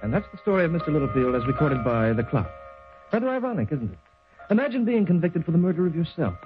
And 0.07 0.15
that's 0.15 0.31
the 0.31 0.39
story 0.39 0.65
of 0.65 0.71
Mr. 0.71 0.93
Littlefield 0.93 1.35
as 1.35 1.45
recorded 1.49 1.83
by 1.83 2.13
The 2.13 2.23
Clock. 2.23 2.49
Rather 3.13 3.29
ironic, 3.29 3.73
isn't 3.73 3.93
it? 3.93 3.99
Imagine 4.53 4.85
being 4.85 5.05
convicted 5.05 5.45
for 5.45 5.51
the 5.51 5.59
murder 5.59 5.85
of 5.85 5.97
yourself. 5.97 6.37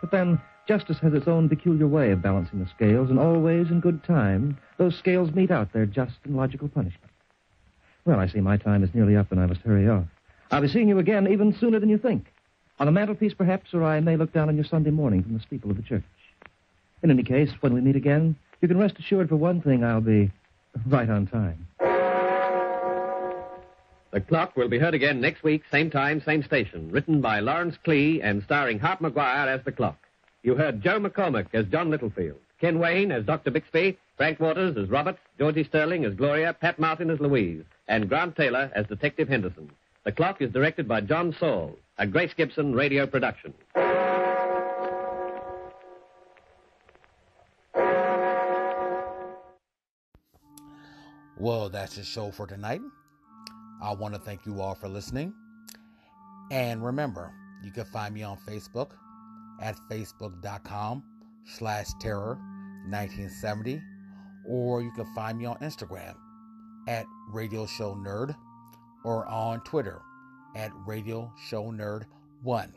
But 0.00 0.10
then, 0.10 0.40
justice 0.66 0.96
has 1.00 1.12
its 1.12 1.28
own 1.28 1.50
peculiar 1.50 1.86
way 1.86 2.12
of 2.12 2.22
balancing 2.22 2.60
the 2.60 2.70
scales, 2.74 3.10
and 3.10 3.18
always 3.18 3.68
in 3.68 3.80
good 3.80 4.02
time, 4.02 4.56
those 4.78 4.96
scales 4.96 5.30
meet 5.34 5.50
out 5.50 5.74
their 5.74 5.84
just 5.84 6.14
and 6.24 6.38
logical 6.38 6.68
punishment. 6.68 7.12
Well, 8.06 8.18
I 8.18 8.28
see 8.28 8.40
my 8.40 8.56
time 8.56 8.82
is 8.82 8.94
nearly 8.94 9.14
up, 9.14 9.30
and 9.30 9.38
I 9.38 9.44
must 9.44 9.60
hurry 9.60 9.90
off. 9.90 10.06
I'll 10.50 10.62
be 10.62 10.68
seeing 10.68 10.88
you 10.88 10.98
again 10.98 11.28
even 11.28 11.54
sooner 11.60 11.78
than 11.78 11.90
you 11.90 11.98
think. 11.98 12.32
On 12.80 12.86
the 12.86 12.92
mantelpiece, 12.92 13.34
perhaps, 13.34 13.74
or 13.74 13.84
I 13.84 14.00
may 14.00 14.16
look 14.16 14.32
down 14.32 14.48
on 14.48 14.56
you 14.56 14.64
Sunday 14.64 14.90
morning 14.90 15.22
from 15.22 15.34
the 15.34 15.40
steeple 15.40 15.70
of 15.70 15.76
the 15.76 15.82
church. 15.82 16.02
In 17.02 17.10
any 17.10 17.24
case, 17.24 17.50
when 17.60 17.74
we 17.74 17.82
meet 17.82 17.94
again, 17.94 18.36
you 18.62 18.68
can 18.68 18.78
rest 18.78 18.98
assured 18.98 19.28
for 19.28 19.36
one 19.36 19.60
thing 19.60 19.84
I'll 19.84 20.00
be 20.00 20.30
right 20.86 21.10
on 21.10 21.26
time. 21.26 21.66
The 24.12 24.20
Clock 24.20 24.58
will 24.58 24.68
be 24.68 24.78
heard 24.78 24.92
again 24.92 25.22
next 25.22 25.42
week, 25.42 25.62
same 25.70 25.90
time, 25.90 26.20
same 26.20 26.42
station. 26.42 26.90
Written 26.90 27.22
by 27.22 27.40
Lawrence 27.40 27.78
Clee 27.82 28.20
and 28.20 28.42
starring 28.42 28.78
Hart 28.78 29.00
McGuire 29.00 29.46
as 29.46 29.64
The 29.64 29.72
Clock. 29.72 29.96
You 30.42 30.54
heard 30.54 30.82
Joe 30.82 31.00
McCormick 31.00 31.46
as 31.54 31.64
John 31.68 31.88
Littlefield. 31.88 32.36
Ken 32.60 32.78
Wayne 32.78 33.10
as 33.10 33.24
Dr. 33.24 33.50
Bixby, 33.50 33.96
Frank 34.18 34.38
Waters 34.38 34.76
as 34.76 34.90
Robert, 34.90 35.16
Georgie 35.38 35.64
Sterling 35.64 36.04
as 36.04 36.12
Gloria, 36.12 36.52
Pat 36.52 36.78
Martin 36.78 37.08
as 37.08 37.20
Louise, 37.20 37.64
and 37.88 38.06
Grant 38.06 38.36
Taylor 38.36 38.70
as 38.74 38.86
Detective 38.86 39.28
Henderson. 39.28 39.70
The 40.04 40.12
clock 40.12 40.42
is 40.42 40.52
directed 40.52 40.86
by 40.86 41.00
John 41.00 41.34
Saul, 41.40 41.78
a 41.96 42.06
Grace 42.06 42.34
Gibson 42.34 42.74
radio 42.74 43.06
production. 43.06 43.54
Well, 51.38 51.70
that's 51.70 51.96
the 51.96 52.04
show 52.04 52.30
for 52.30 52.46
tonight. 52.46 52.82
I 53.82 53.92
want 53.92 54.14
to 54.14 54.20
thank 54.20 54.46
you 54.46 54.60
all 54.60 54.76
for 54.76 54.88
listening. 54.88 55.34
And 56.52 56.84
remember, 56.84 57.32
you 57.64 57.72
can 57.72 57.84
find 57.84 58.14
me 58.14 58.22
on 58.22 58.36
Facebook 58.48 58.92
at 59.60 59.76
facebook.com 59.90 61.02
slash 61.44 61.88
terror 62.00 62.38
1970 62.88 63.82
or 64.48 64.82
you 64.82 64.90
can 64.92 65.06
find 65.14 65.38
me 65.38 65.46
on 65.46 65.56
Instagram 65.58 66.14
at 66.88 67.06
Radio 67.28 67.66
Show 67.66 67.94
Nerd 67.94 68.36
or 69.04 69.26
on 69.26 69.60
Twitter 69.60 70.00
at 70.54 70.70
Radio 70.86 71.32
Show 71.48 71.64
Nerd 71.72 72.04
1. 72.42 72.72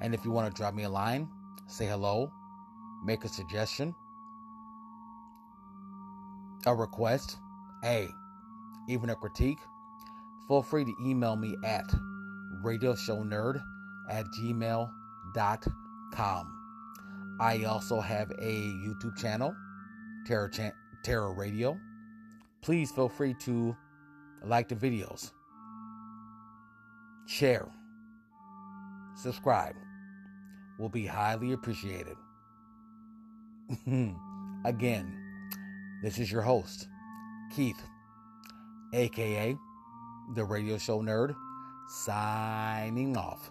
And 0.00 0.14
if 0.14 0.24
you 0.24 0.30
want 0.30 0.52
to 0.52 0.56
drop 0.56 0.74
me 0.74 0.84
a 0.84 0.88
line, 0.88 1.28
say 1.68 1.86
hello, 1.86 2.30
make 3.04 3.24
a 3.24 3.28
suggestion, 3.28 3.94
a 6.66 6.74
request, 6.74 7.36
a 7.84 8.08
even 8.88 9.10
a 9.10 9.14
critique, 9.14 9.58
feel 10.48 10.62
free 10.62 10.84
to 10.84 10.94
email 11.04 11.36
me 11.36 11.56
at 11.64 11.86
radioshownerd 12.62 13.62
at 14.10 14.24
gmail.com. 14.38 14.90
I 17.40 17.64
also 17.64 18.00
have 18.00 18.30
a 18.38 18.54
YouTube 18.62 19.16
channel, 19.16 19.54
Terror, 20.26 20.50
Terror 21.02 21.34
Radio. 21.34 21.78
Please 22.62 22.90
feel 22.92 23.08
free 23.08 23.34
to 23.40 23.76
like 24.44 24.68
the 24.68 24.74
videos, 24.74 25.32
share, 27.26 27.68
subscribe. 29.16 29.74
Will 30.78 30.88
be 30.88 31.06
highly 31.06 31.52
appreciated. 31.52 32.16
Again, 34.64 35.16
this 36.02 36.18
is 36.18 36.30
your 36.32 36.42
host, 36.42 36.88
Keith, 37.54 37.80
aka 38.92 39.56
the 40.32 40.44
Radio 40.44 40.78
Show 40.78 41.00
Nerd, 41.00 41.34
signing 41.86 43.16
off. 43.16 43.50